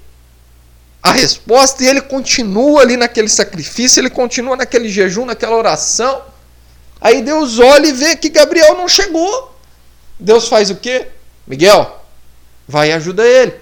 a 1.03 1.11
resposta. 1.11 1.83
E 1.83 1.89
ele 1.89 2.03
continua 2.03 2.83
ali 2.83 2.99
naquele 2.99 3.31
sacrifício, 3.31 3.99
ele 3.99 4.11
continua 4.11 4.57
naquele 4.57 4.91
jejum, 4.91 5.25
naquela 5.25 5.57
oração. 5.57 6.23
Aí 7.01 7.23
Deus 7.23 7.59
olha 7.59 7.87
e 7.87 7.93
vê 7.93 8.15
que 8.15 8.29
Gabriel 8.29 8.77
não 8.77 8.87
chegou. 8.87 9.59
Deus 10.21 10.49
faz 10.49 10.69
o 10.69 10.77
quê? 10.77 11.09
Miguel, 11.47 12.05
vai 12.69 12.91
e 12.91 12.93
ajuda 12.93 13.27
ele. 13.27 13.55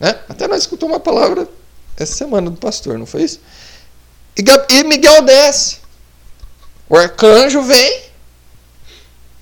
Né? 0.00 0.18
Até 0.28 0.48
nós 0.48 0.62
escutamos 0.62 0.96
uma 0.96 1.00
palavra 1.00 1.46
essa 1.98 2.14
semana 2.14 2.50
do 2.50 2.56
pastor, 2.56 2.98
não 2.98 3.06
foi 3.06 3.22
isso? 3.22 3.40
E 4.68 4.84
Miguel 4.84 5.22
desce. 5.22 5.78
O 6.88 6.96
arcanjo 6.96 7.60
vem, 7.62 8.02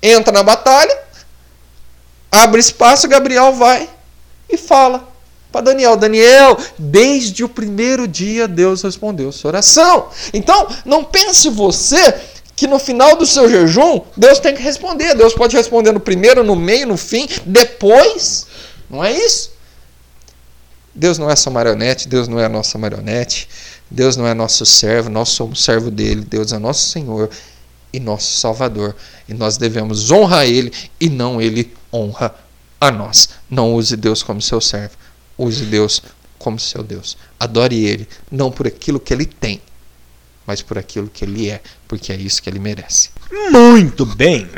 entra 0.01 0.33
na 0.33 0.43
batalha, 0.43 0.97
abre 2.31 2.59
espaço, 2.59 3.07
Gabriel 3.07 3.53
vai 3.53 3.89
e 4.49 4.57
fala 4.57 5.07
para 5.51 5.61
Daniel: 5.61 5.95
Daniel, 5.95 6.57
desde 6.77 7.43
o 7.43 7.49
primeiro 7.49 8.07
dia 8.07 8.47
Deus 8.47 8.81
respondeu 8.81 9.31
sua 9.31 9.49
oração. 9.49 10.09
Então, 10.33 10.67
não 10.83 11.03
pense 11.03 11.49
você 11.49 12.13
que 12.55 12.67
no 12.67 12.79
final 12.79 13.15
do 13.15 13.25
seu 13.25 13.49
jejum 13.49 14.01
Deus 14.15 14.39
tem 14.39 14.55
que 14.55 14.61
responder. 14.61 15.15
Deus 15.15 15.33
pode 15.33 15.55
responder 15.55 15.91
no 15.91 15.99
primeiro, 15.99 16.43
no 16.43 16.55
meio, 16.55 16.87
no 16.87 16.97
fim, 16.97 17.29
depois. 17.45 18.45
Não 18.89 19.03
é 19.03 19.11
isso? 19.11 19.51
Deus 20.97 21.19
não 21.19 21.29
é 21.29 21.35
sua 21.35 21.51
marionete, 21.51 22.07
Deus 22.07 22.27
não 22.27 22.39
é 22.39 22.45
a 22.45 22.49
nossa 22.49 22.75
marionete, 22.75 23.47
Deus 23.89 24.17
não 24.17 24.25
é 24.25 24.33
nosso 24.33 24.65
servo, 24.65 25.11
nós 25.11 25.29
somos 25.29 25.63
servo 25.63 25.91
dele, 25.91 26.25
Deus 26.27 26.51
é 26.51 26.57
nosso 26.57 26.89
Senhor 26.89 27.29
e 27.93 27.99
nosso 27.99 28.39
Salvador. 28.39 28.95
E 29.29 29.33
nós 29.33 29.57
devemos 29.57 30.09
honrar 30.09 30.47
Ele 30.47 30.73
e 30.99 31.07
não 31.07 31.39
Ele 31.39 31.71
honra 31.93 32.33
a 32.81 32.89
nós. 32.89 33.29
Não 33.47 33.75
use 33.75 33.95
Deus 33.95 34.23
como 34.23 34.41
seu 34.41 34.59
servo, 34.59 34.97
use 35.37 35.65
Deus 35.65 36.01
como 36.39 36.59
seu 36.59 36.81
Deus. 36.81 37.15
Adore 37.39 37.85
Ele, 37.85 38.07
não 38.31 38.51
por 38.51 38.65
aquilo 38.65 38.99
que 38.99 39.13
Ele 39.13 39.25
tem, 39.25 39.61
mas 40.47 40.63
por 40.63 40.79
aquilo 40.79 41.07
que 41.07 41.23
Ele 41.23 41.47
é, 41.47 41.61
porque 41.87 42.11
é 42.11 42.15
isso 42.15 42.41
que 42.41 42.49
Ele 42.49 42.59
merece. 42.59 43.11
Muito 43.51 44.03
bem. 44.03 44.49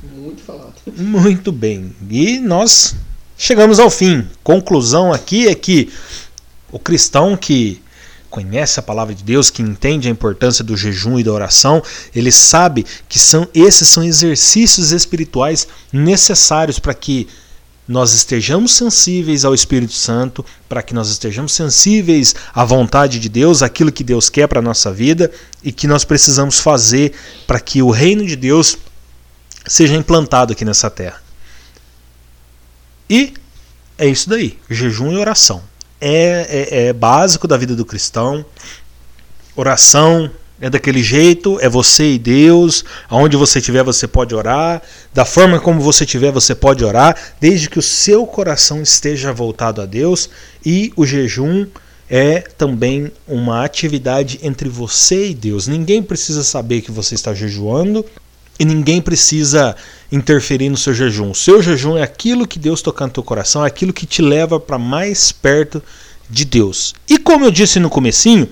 Muito 0.00 0.42
falado. 0.42 0.74
Muito 0.96 1.50
bem. 1.50 1.92
E 2.08 2.38
nós 2.38 2.94
Chegamos 3.44 3.80
ao 3.80 3.90
fim. 3.90 4.24
Conclusão 4.44 5.12
aqui 5.12 5.48
é 5.48 5.54
que 5.56 5.92
o 6.70 6.78
cristão 6.78 7.36
que 7.36 7.82
conhece 8.30 8.78
a 8.78 8.82
palavra 8.84 9.12
de 9.12 9.24
Deus, 9.24 9.50
que 9.50 9.60
entende 9.60 10.06
a 10.06 10.10
importância 10.12 10.62
do 10.62 10.76
jejum 10.76 11.18
e 11.18 11.24
da 11.24 11.32
oração, 11.32 11.82
ele 12.14 12.30
sabe 12.30 12.86
que 13.08 13.18
são 13.18 13.48
esses 13.52 13.88
são 13.88 14.04
exercícios 14.04 14.92
espirituais 14.92 15.66
necessários 15.92 16.78
para 16.78 16.94
que 16.94 17.26
nós 17.88 18.12
estejamos 18.12 18.74
sensíveis 18.74 19.44
ao 19.44 19.52
Espírito 19.52 19.94
Santo, 19.94 20.46
para 20.68 20.80
que 20.80 20.94
nós 20.94 21.08
estejamos 21.08 21.52
sensíveis 21.52 22.36
à 22.54 22.64
vontade 22.64 23.18
de 23.18 23.28
Deus, 23.28 23.60
aquilo 23.60 23.90
que 23.90 24.04
Deus 24.04 24.30
quer 24.30 24.46
para 24.46 24.60
a 24.60 24.62
nossa 24.62 24.92
vida 24.92 25.28
e 25.64 25.72
que 25.72 25.88
nós 25.88 26.04
precisamos 26.04 26.60
fazer 26.60 27.12
para 27.44 27.58
que 27.58 27.82
o 27.82 27.90
reino 27.90 28.24
de 28.24 28.36
Deus 28.36 28.78
seja 29.66 29.96
implantado 29.96 30.52
aqui 30.52 30.64
nessa 30.64 30.88
terra. 30.88 31.21
E 33.08 33.34
é 33.98 34.06
isso 34.06 34.28
daí: 34.28 34.58
jejum 34.68 35.12
e 35.12 35.16
oração. 35.16 35.62
É, 36.00 36.68
é, 36.70 36.86
é 36.86 36.92
básico 36.92 37.46
da 37.46 37.56
vida 37.56 37.76
do 37.76 37.84
cristão. 37.84 38.44
Oração, 39.54 40.30
é 40.62 40.70
daquele 40.70 41.02
jeito, 41.02 41.58
é 41.60 41.68
você 41.68 42.12
e 42.12 42.18
Deus. 42.18 42.84
Aonde 43.08 43.36
você 43.36 43.58
estiver, 43.58 43.82
você 43.82 44.06
pode 44.06 44.34
orar. 44.34 44.80
Da 45.12 45.24
forma 45.24 45.58
como 45.58 45.80
você 45.80 46.04
estiver, 46.04 46.30
você 46.30 46.54
pode 46.54 46.84
orar, 46.84 47.16
desde 47.40 47.68
que 47.68 47.80
o 47.80 47.82
seu 47.82 48.24
coração 48.24 48.80
esteja 48.80 49.32
voltado 49.32 49.82
a 49.82 49.86
Deus. 49.86 50.30
E 50.64 50.92
o 50.94 51.04
jejum 51.04 51.66
é 52.08 52.40
também 52.40 53.10
uma 53.26 53.64
atividade 53.64 54.38
entre 54.40 54.68
você 54.68 55.30
e 55.30 55.34
Deus. 55.34 55.66
Ninguém 55.66 56.02
precisa 56.02 56.44
saber 56.44 56.80
que 56.80 56.92
você 56.92 57.16
está 57.16 57.34
jejuando 57.34 58.04
e 58.58 58.64
ninguém 58.64 59.00
precisa 59.00 59.74
interferir 60.10 60.68
no 60.68 60.76
seu 60.76 60.92
jejum. 60.92 61.30
O 61.30 61.34
seu 61.34 61.62
jejum 61.62 61.96
é 61.96 62.02
aquilo 62.02 62.46
que 62.46 62.58
Deus 62.58 62.82
toca 62.82 63.06
no 63.06 63.12
teu 63.12 63.22
coração, 63.22 63.64
é 63.64 63.68
aquilo 63.68 63.92
que 63.92 64.06
te 64.06 64.22
leva 64.22 64.60
para 64.60 64.78
mais 64.78 65.32
perto 65.32 65.82
de 66.28 66.44
Deus. 66.44 66.94
E 67.08 67.18
como 67.18 67.44
eu 67.44 67.50
disse 67.50 67.80
no 67.80 67.90
comecinho, 67.90 68.48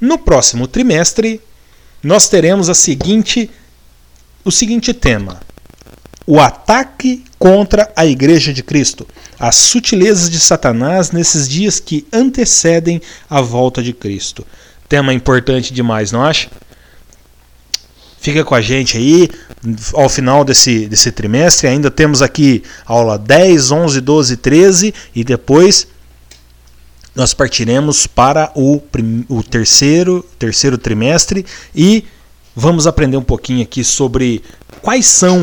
no 0.00 0.18
próximo 0.18 0.66
trimestre, 0.66 1.40
nós 2.02 2.28
teremos 2.28 2.68
a 2.68 2.74
seguinte, 2.74 3.50
o 4.44 4.50
seguinte 4.50 4.92
tema: 4.94 5.40
o 6.26 6.38
ataque 6.38 7.24
contra 7.38 7.90
a 7.96 8.06
Igreja 8.06 8.52
de 8.52 8.62
Cristo, 8.62 9.06
as 9.38 9.56
sutilezas 9.56 10.30
de 10.30 10.38
Satanás 10.38 11.10
nesses 11.10 11.48
dias 11.48 11.80
que 11.80 12.06
antecedem 12.12 13.00
a 13.28 13.40
volta 13.40 13.82
de 13.82 13.92
Cristo. 13.92 14.46
Tema 14.88 15.12
importante 15.12 15.72
demais, 15.72 16.12
não 16.12 16.22
acha? 16.22 16.50
Fica 18.20 18.44
com 18.44 18.54
a 18.54 18.60
gente 18.60 18.98
aí 18.98 19.30
ao 19.94 20.08
final 20.08 20.44
desse, 20.44 20.86
desse 20.86 21.10
trimestre. 21.10 21.66
Ainda 21.66 21.90
temos 21.90 22.20
aqui 22.20 22.62
aula 22.84 23.18
10, 23.18 23.70
11, 23.70 24.00
12, 24.00 24.36
13 24.36 24.94
e 25.14 25.24
depois 25.24 25.88
nós 27.16 27.32
partiremos 27.32 28.06
para 28.06 28.52
o, 28.54 28.82
o 29.28 29.42
terceiro, 29.42 30.24
terceiro 30.38 30.76
trimestre 30.76 31.46
e 31.74 32.04
vamos 32.54 32.86
aprender 32.86 33.16
um 33.16 33.22
pouquinho 33.22 33.62
aqui 33.62 33.82
sobre 33.82 34.42
quais 34.82 35.06
são 35.06 35.40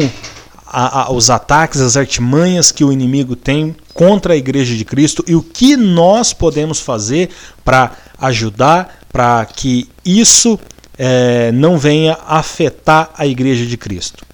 a, 0.66 1.06
a, 1.06 1.12
os 1.12 1.32
ataques, 1.32 1.82
as 1.82 1.98
artimanhas 1.98 2.72
que 2.72 2.84
o 2.84 2.92
inimigo 2.92 3.36
tem 3.36 3.76
contra 3.92 4.34
a 4.34 4.38
Igreja 4.38 4.76
de 4.76 4.86
Cristo 4.86 5.24
e 5.28 5.34
o 5.34 5.42
que 5.42 5.76
nós 5.76 6.32
podemos 6.32 6.80
fazer 6.80 7.30
para 7.66 7.92
ajudar 8.20 9.00
para 9.12 9.44
que 9.46 9.90
isso 10.06 10.60
é, 10.98 11.52
não 11.52 11.78
venha 11.78 12.18
afetar 12.26 13.12
a 13.16 13.26
Igreja 13.26 13.66
de 13.66 13.78
Cristo. 13.78 14.26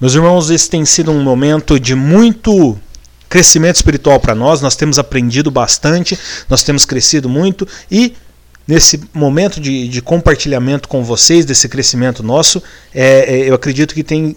Meus 0.00 0.14
irmãos, 0.14 0.50
esse 0.50 0.68
tem 0.68 0.84
sido 0.84 1.10
um 1.10 1.22
momento 1.22 1.78
de 1.80 1.94
muito 1.94 2.78
crescimento 3.28 3.76
espiritual 3.76 4.20
para 4.20 4.34
nós, 4.34 4.60
nós 4.60 4.76
temos 4.76 4.98
aprendido 4.98 5.50
bastante, 5.50 6.18
nós 6.48 6.62
temos 6.62 6.84
crescido 6.84 7.28
muito 7.28 7.66
e 7.90 8.14
nesse 8.66 9.00
momento 9.12 9.60
de, 9.60 9.88
de 9.88 10.02
compartilhamento 10.02 10.88
com 10.88 11.04
vocês 11.04 11.44
desse 11.44 11.68
crescimento 11.68 12.22
nosso, 12.22 12.62
é, 12.94 13.36
é, 13.36 13.50
eu 13.50 13.54
acredito 13.54 13.94
que 13.94 14.02
tem 14.02 14.36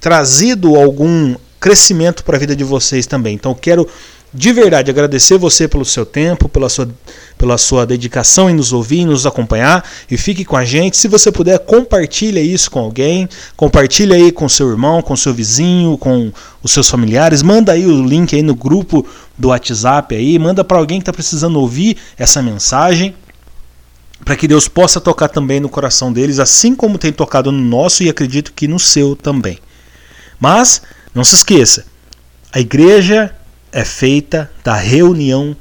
trazido 0.00 0.76
algum 0.76 1.36
crescimento 1.60 2.24
para 2.24 2.36
a 2.36 2.40
vida 2.40 2.54
de 2.54 2.64
vocês 2.64 3.06
também. 3.06 3.34
Então 3.34 3.54
quero 3.54 3.88
de 4.36 4.52
verdade 4.52 4.90
agradecer 4.90 5.38
você 5.38 5.66
pelo 5.66 5.84
seu 5.84 6.04
tempo, 6.04 6.46
pela 6.46 6.68
sua, 6.68 6.86
pela 7.38 7.56
sua 7.56 7.86
dedicação 7.86 8.50
em 8.50 8.54
nos 8.54 8.70
ouvir, 8.70 8.98
em 8.98 9.06
nos 9.06 9.24
acompanhar 9.24 9.82
e 10.10 10.18
fique 10.18 10.44
com 10.44 10.56
a 10.56 10.64
gente. 10.64 10.98
Se 10.98 11.08
você 11.08 11.32
puder, 11.32 11.58
compartilhe 11.60 12.38
isso 12.40 12.70
com 12.70 12.80
alguém, 12.80 13.26
compartilhe 13.56 14.12
aí 14.12 14.30
com 14.30 14.46
seu 14.46 14.68
irmão, 14.68 15.00
com 15.00 15.16
seu 15.16 15.32
vizinho, 15.32 15.96
com 15.96 16.30
os 16.62 16.70
seus 16.70 16.86
familiares, 16.90 17.42
manda 17.42 17.72
aí 17.72 17.86
o 17.86 18.06
link 18.06 18.36
aí 18.36 18.42
no 18.42 18.54
grupo 18.54 19.06
do 19.38 19.48
WhatsApp 19.48 20.14
aí, 20.14 20.38
manda 20.38 20.62
para 20.62 20.76
alguém 20.76 20.98
que 20.98 21.02
está 21.02 21.14
precisando 21.14 21.58
ouvir 21.58 21.96
essa 22.18 22.42
mensagem 22.42 23.14
para 24.22 24.36
que 24.36 24.46
Deus 24.46 24.68
possa 24.68 25.00
tocar 25.00 25.28
também 25.28 25.60
no 25.60 25.68
coração 25.70 26.12
deles, 26.12 26.38
assim 26.38 26.74
como 26.74 26.98
tem 26.98 27.12
tocado 27.12 27.50
no 27.50 27.62
nosso 27.62 28.02
e 28.02 28.10
acredito 28.10 28.52
que 28.52 28.68
no 28.68 28.78
seu 28.78 29.16
também. 29.16 29.58
Mas 30.38 30.82
não 31.14 31.24
se 31.24 31.36
esqueça, 31.36 31.86
a 32.52 32.60
igreja 32.60 33.34
é 33.76 33.84
feita 33.84 34.50
da 34.64 34.74
reunião 34.74 35.54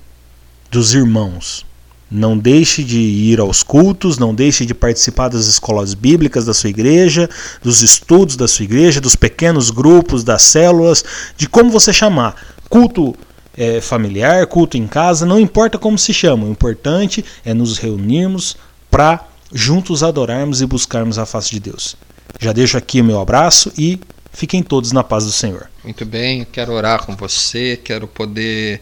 dos 0.71 0.93
irmãos. 0.93 1.65
Não 2.09 2.37
deixe 2.37 2.81
de 2.81 2.97
ir 2.97 3.41
aos 3.41 3.61
cultos, 3.61 4.17
não 4.17 4.33
deixe 4.33 4.65
de 4.65 4.73
participar 4.73 5.27
das 5.27 5.47
escolas 5.47 5.93
bíblicas 5.93 6.45
da 6.45 6.53
sua 6.53 6.69
igreja, 6.69 7.29
dos 7.61 7.81
estudos 7.81 8.37
da 8.37 8.47
sua 8.47 8.63
igreja, 8.63 9.01
dos 9.01 9.17
pequenos 9.17 9.69
grupos, 9.69 10.23
das 10.23 10.43
células, 10.43 11.03
de 11.35 11.49
como 11.49 11.69
você 11.69 11.91
chamar. 11.91 12.35
Culto 12.69 13.13
é, 13.57 13.81
familiar, 13.81 14.47
culto 14.47 14.77
em 14.77 14.87
casa, 14.87 15.25
não 15.25 15.37
importa 15.37 15.77
como 15.77 15.97
se 15.97 16.13
chama, 16.13 16.45
o 16.45 16.51
importante 16.51 17.25
é 17.43 17.53
nos 17.53 17.77
reunirmos 17.77 18.55
para 18.89 19.27
juntos 19.51 20.03
adorarmos 20.03 20.61
e 20.61 20.65
buscarmos 20.65 21.19
a 21.19 21.25
face 21.25 21.49
de 21.49 21.59
Deus. 21.59 21.97
Já 22.39 22.53
deixo 22.53 22.77
aqui 22.77 23.01
o 23.01 23.03
meu 23.03 23.19
abraço 23.19 23.73
e 23.77 23.99
Fiquem 24.35 24.61
todos 24.61 24.91
na 24.91 25.01
paz 25.01 25.23
do 25.23 25.31
Senhor. 25.31 25.69
Muito 25.81 26.05
bem, 26.05 26.45
quero 26.51 26.73
orar 26.73 27.05
com 27.05 27.15
você, 27.15 27.79
quero 27.81 28.05
poder 28.05 28.81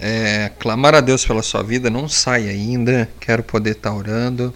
é, 0.00 0.50
clamar 0.58 0.94
a 0.94 1.02
Deus 1.02 1.26
pela 1.26 1.42
sua 1.42 1.62
vida. 1.62 1.90
Não 1.90 2.08
sai 2.08 2.48
ainda, 2.48 3.06
quero 3.20 3.42
poder 3.42 3.72
estar 3.72 3.90
tá 3.90 3.94
orando. 3.94 4.54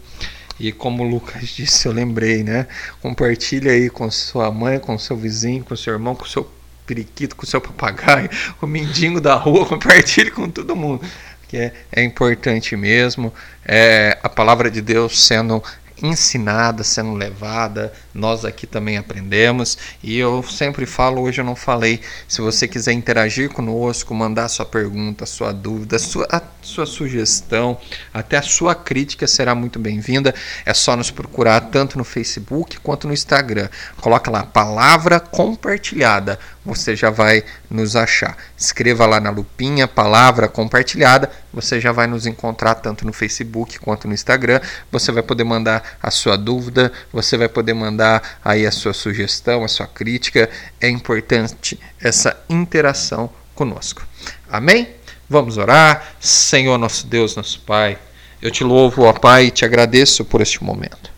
E 0.58 0.72
como 0.72 1.02
o 1.04 1.06
Lucas 1.06 1.50
disse, 1.54 1.86
eu 1.86 1.92
lembrei, 1.92 2.42
né? 2.42 2.66
Compartilha 3.02 3.72
aí 3.72 3.90
com 3.90 4.10
sua 4.10 4.50
mãe, 4.50 4.78
com 4.78 4.98
seu 4.98 5.18
vizinho, 5.18 5.62
com 5.62 5.76
seu 5.76 5.92
irmão, 5.92 6.14
com 6.14 6.24
seu 6.24 6.50
periquito, 6.86 7.36
com 7.36 7.44
seu 7.44 7.60
papagaio, 7.60 8.30
o 8.62 8.66
mendigo 8.66 9.20
da 9.20 9.34
rua, 9.34 9.66
compartilhe 9.68 10.30
com 10.30 10.48
todo 10.48 10.74
mundo. 10.74 11.04
Que 11.46 11.58
é, 11.58 11.74
é 11.92 12.02
importante 12.02 12.74
mesmo. 12.74 13.34
É, 13.66 14.18
a 14.22 14.30
palavra 14.30 14.70
de 14.70 14.80
Deus 14.80 15.26
sendo 15.26 15.62
ensinada, 16.02 16.82
sendo 16.82 17.12
levada. 17.12 17.92
Nós 18.14 18.44
aqui 18.44 18.66
também 18.66 18.96
aprendemos. 18.96 19.78
E 20.02 20.18
eu 20.18 20.42
sempre 20.42 20.84
falo, 20.86 21.22
hoje 21.22 21.40
eu 21.40 21.44
não 21.44 21.56
falei, 21.56 22.00
se 22.28 22.40
você 22.40 22.68
quiser 22.68 22.92
interagir 22.92 23.50
conosco, 23.50 24.14
mandar 24.14 24.48
sua 24.48 24.66
pergunta, 24.66 25.24
sua 25.24 25.52
dúvida, 25.52 25.98
sua, 25.98 26.26
a 26.30 26.42
sua 26.60 26.86
sugestão, 26.86 27.78
até 28.12 28.36
a 28.36 28.42
sua 28.42 28.74
crítica 28.74 29.26
será 29.26 29.54
muito 29.54 29.78
bem-vinda. 29.78 30.34
É 30.64 30.74
só 30.74 30.96
nos 30.96 31.10
procurar 31.10 31.60
tanto 31.60 31.96
no 31.96 32.04
Facebook 32.04 32.78
quanto 32.80 33.06
no 33.06 33.14
Instagram. 33.14 33.68
Coloca 34.00 34.30
lá 34.30 34.44
palavra 34.44 35.18
compartilhada, 35.18 36.38
você 36.64 36.94
já 36.94 37.10
vai 37.10 37.44
nos 37.70 37.96
achar. 37.96 38.36
Escreva 38.56 39.06
lá 39.06 39.18
na 39.20 39.30
lupinha 39.30 39.88
palavra 39.88 40.48
compartilhada, 40.48 41.30
você 41.52 41.80
já 41.80 41.92
vai 41.92 42.06
nos 42.06 42.26
encontrar 42.26 42.76
tanto 42.76 43.06
no 43.06 43.12
Facebook 43.12 43.78
quanto 43.78 44.06
no 44.06 44.14
Instagram. 44.14 44.60
Você 44.90 45.10
vai 45.10 45.22
poder 45.22 45.44
mandar 45.44 45.98
a 46.02 46.10
sua 46.10 46.36
dúvida, 46.36 46.92
você 47.12 47.36
vai 47.36 47.48
poder 47.48 47.74
mandar 47.74 48.01
aí 48.44 48.66
a 48.66 48.72
sua 48.72 48.92
sugestão, 48.92 49.64
a 49.64 49.68
sua 49.68 49.86
crítica. 49.86 50.48
É 50.80 50.88
importante 50.88 51.78
essa 52.00 52.36
interação 52.48 53.30
conosco. 53.54 54.02
Amém? 54.50 54.88
Vamos 55.28 55.56
orar. 55.56 56.14
Senhor 56.20 56.76
nosso 56.78 57.06
Deus, 57.06 57.36
nosso 57.36 57.60
Pai, 57.60 57.98
eu 58.40 58.50
te 58.50 58.64
louvo, 58.64 59.04
ó 59.04 59.12
Pai, 59.12 59.46
e 59.46 59.50
te 59.50 59.64
agradeço 59.64 60.24
por 60.24 60.40
este 60.40 60.62
momento. 60.62 61.12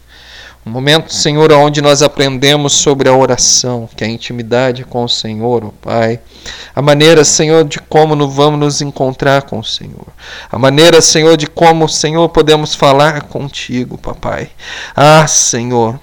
Um 0.66 0.70
momento, 0.70 1.12
Senhor, 1.12 1.52
onde 1.52 1.82
nós 1.82 2.00
aprendemos 2.00 2.72
sobre 2.72 3.06
a 3.06 3.14
oração, 3.14 3.86
que 3.94 4.02
é 4.02 4.06
a 4.06 4.10
intimidade 4.10 4.82
com 4.82 5.04
o 5.04 5.08
Senhor, 5.08 5.62
ó 5.62 5.70
Pai. 5.82 6.20
A 6.74 6.80
maneira, 6.80 7.22
Senhor, 7.22 7.64
de 7.64 7.78
como 7.80 8.14
nos 8.16 8.34
vamos 8.34 8.58
nos 8.58 8.80
encontrar 8.80 9.42
com 9.42 9.58
o 9.58 9.64
Senhor. 9.64 10.06
A 10.50 10.58
maneira, 10.58 11.02
Senhor, 11.02 11.36
de 11.36 11.46
como, 11.46 11.86
Senhor, 11.86 12.26
podemos 12.30 12.74
falar 12.74 13.24
contigo, 13.24 13.98
papai. 13.98 14.48
Ah, 14.96 15.26
Senhor, 15.26 16.00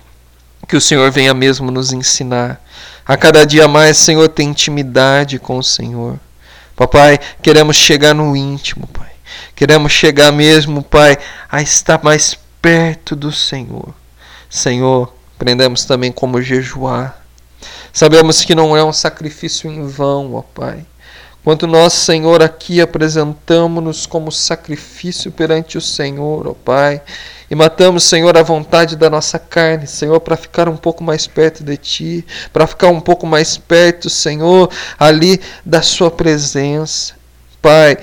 que 0.68 0.76
o 0.76 0.82
Senhor 0.82 1.10
venha 1.12 1.34
mesmo 1.34 1.72
nos 1.72 1.92
ensinar. 1.92 2.62
A 3.06 3.18
cada 3.18 3.46
dia 3.46 3.68
mais, 3.68 3.98
Senhor, 3.98 4.30
tem 4.30 4.50
intimidade 4.50 5.40
com 5.40 5.58
o 5.58 5.64
Senhor. 5.64 6.20
Papai, 6.76 7.20
queremos 7.42 7.76
chegar 7.76 8.14
no 8.14 8.36
íntimo, 8.36 8.88
Pai. 8.88 9.12
Queremos 9.56 9.92
chegar 9.92 10.32
mesmo, 10.32 10.82
Pai, 10.82 11.18
a 11.50 11.62
estar 11.62 12.04
mais 12.04 12.38
perto 12.62 13.16
do 13.16 13.32
Senhor. 13.32 13.94
Senhor, 14.50 15.14
aprendemos 15.36 15.86
também 15.86 16.12
como 16.12 16.42
jejuar. 16.42 17.22
Sabemos 17.94 18.42
que 18.42 18.56
não 18.56 18.76
é 18.76 18.84
um 18.84 18.94
sacrifício 18.94 19.70
em 19.70 19.86
vão, 19.86 20.34
ó 20.36 20.42
Pai. 20.42 20.86
Quanto 21.44 21.66
nós, 21.66 21.94
Senhor, 21.94 22.42
aqui 22.42 22.80
apresentamos-nos 22.80 24.06
como 24.06 24.32
sacrifício 24.32 25.32
perante 25.32 25.78
o 25.78 25.82
Senhor, 25.82 26.48
ó 26.48 26.54
Pai, 26.54 27.02
e 27.52 27.56
matamos, 27.56 28.06
Senhor, 28.06 28.38
a 28.38 28.42
vontade 28.42 28.96
da 28.96 29.10
nossa 29.10 29.38
carne, 29.38 29.86
Senhor, 29.86 30.18
para 30.22 30.38
ficar 30.38 30.70
um 30.70 30.78
pouco 30.78 31.04
mais 31.04 31.28
perto 31.28 31.66
de 31.66 31.76
Ti, 31.76 32.26
para 32.54 32.66
ficar 32.66 32.88
um 32.88 33.02
pouco 33.02 33.28
mais 33.28 33.58
perto, 33.58 34.10
Senhor, 34.10 34.70
ali 34.98 35.38
da 35.66 35.82
Sua 35.82 36.10
presença. 36.10 37.14
Pai, 37.62 37.98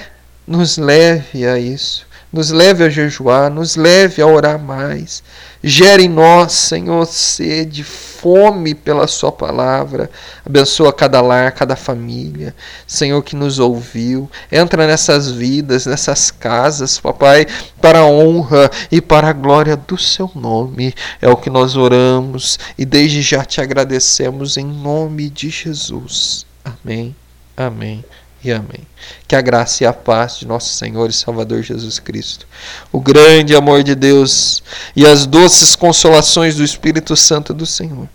nos 0.46 0.76
leve 0.76 1.46
a 1.46 1.58
isso. 1.58 2.06
nos 2.30 2.50
leve 2.50 2.84
a 2.84 2.90
jejuar, 2.90 3.50
nos 3.50 3.74
leve 3.74 4.20
a 4.20 4.26
orar 4.26 4.58
mais. 4.58 5.22
Gere 5.62 6.04
em 6.04 6.08
nós, 6.08 6.52
Senhor, 6.52 7.04
sede, 7.06 7.82
fome 7.82 8.74
pela 8.74 9.08
Sua 9.08 9.32
palavra. 9.32 10.08
Abençoa 10.46 10.92
cada 10.92 11.20
lar, 11.20 11.50
cada 11.52 11.74
família. 11.74 12.54
Senhor, 12.86 13.20
que 13.22 13.34
nos 13.34 13.58
ouviu. 13.58 14.30
Entra 14.52 14.86
nessas 14.86 15.30
vidas, 15.30 15.86
nessas 15.86 16.30
casas, 16.30 17.00
papai, 17.00 17.46
para 17.80 18.00
a 18.00 18.06
honra 18.06 18.70
e 18.90 19.00
para 19.00 19.30
a 19.30 19.32
glória 19.32 19.76
do 19.76 19.98
Seu 19.98 20.30
nome. 20.34 20.94
É 21.20 21.28
o 21.28 21.36
que 21.36 21.50
nós 21.50 21.76
oramos 21.76 22.58
e 22.78 22.84
desde 22.84 23.20
já 23.20 23.44
te 23.44 23.60
agradecemos 23.60 24.56
em 24.56 24.64
nome 24.64 25.28
de 25.28 25.50
Jesus. 25.50 26.46
Amém. 26.64 27.16
Amém 27.56 28.04
e 28.42 28.52
amém. 28.52 28.86
Que 29.26 29.34
a 29.34 29.40
graça 29.40 29.84
e 29.84 29.86
a 29.86 29.92
paz 29.92 30.38
de 30.38 30.46
nosso 30.46 30.72
Senhor 30.74 31.10
e 31.10 31.12
Salvador 31.12 31.62
Jesus 31.62 31.98
Cristo, 31.98 32.46
o 32.92 33.00
grande 33.00 33.54
amor 33.54 33.82
de 33.82 33.94
Deus 33.94 34.62
e 34.94 35.06
as 35.06 35.26
doces 35.26 35.74
consolações 35.74 36.56
do 36.56 36.64
Espírito 36.64 37.16
Santo 37.16 37.52
do 37.52 37.66
Senhor, 37.66 38.08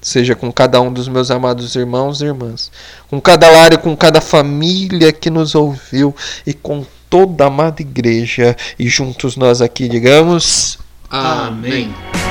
seja 0.00 0.34
com 0.34 0.52
cada 0.52 0.80
um 0.80 0.92
dos 0.92 1.08
meus 1.08 1.30
amados 1.30 1.74
irmãos 1.74 2.20
e 2.20 2.26
irmãs, 2.26 2.70
com 3.08 3.20
cada 3.20 3.50
lar 3.50 3.72
e 3.72 3.78
com 3.78 3.96
cada 3.96 4.20
família 4.20 5.12
que 5.12 5.30
nos 5.30 5.54
ouviu 5.54 6.14
e 6.46 6.52
com 6.52 6.84
toda 7.08 7.44
a 7.44 7.46
amada 7.48 7.82
igreja 7.82 8.56
e 8.78 8.88
juntos 8.88 9.36
nós 9.36 9.60
aqui 9.60 9.88
digamos 9.88 10.78
amém. 11.10 11.92
Bem-aventurados 11.92 12.29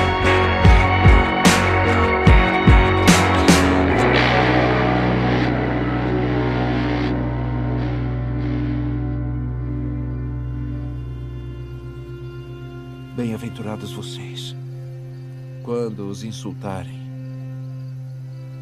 quando 15.70 16.10
os 16.10 16.24
insultarem 16.24 17.00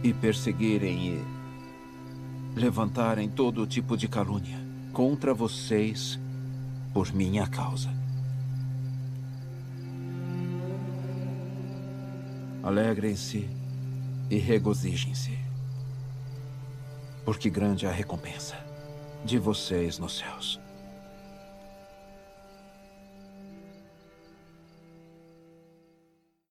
e 0.04 0.14
perseguirem 0.14 1.14
e 1.14 2.60
levantarem 2.60 3.30
todo 3.30 3.66
tipo 3.66 3.96
de 3.96 4.10
calúnia 4.10 4.60
contra 4.92 5.34
vocês 5.34 6.20
por 6.94 7.14
minha 7.14 7.48
causa. 7.48 7.90
Alegrem-se 12.62 13.50
e 14.30 14.36
regozijem-se, 14.36 15.40
porque 17.24 17.50
grande 17.50 17.86
é 17.86 17.90
a 17.90 17.94
recompensa 17.94 18.58
de 19.24 19.40
vocês 19.40 19.98
nos 19.98 20.18
céus. 20.18 20.67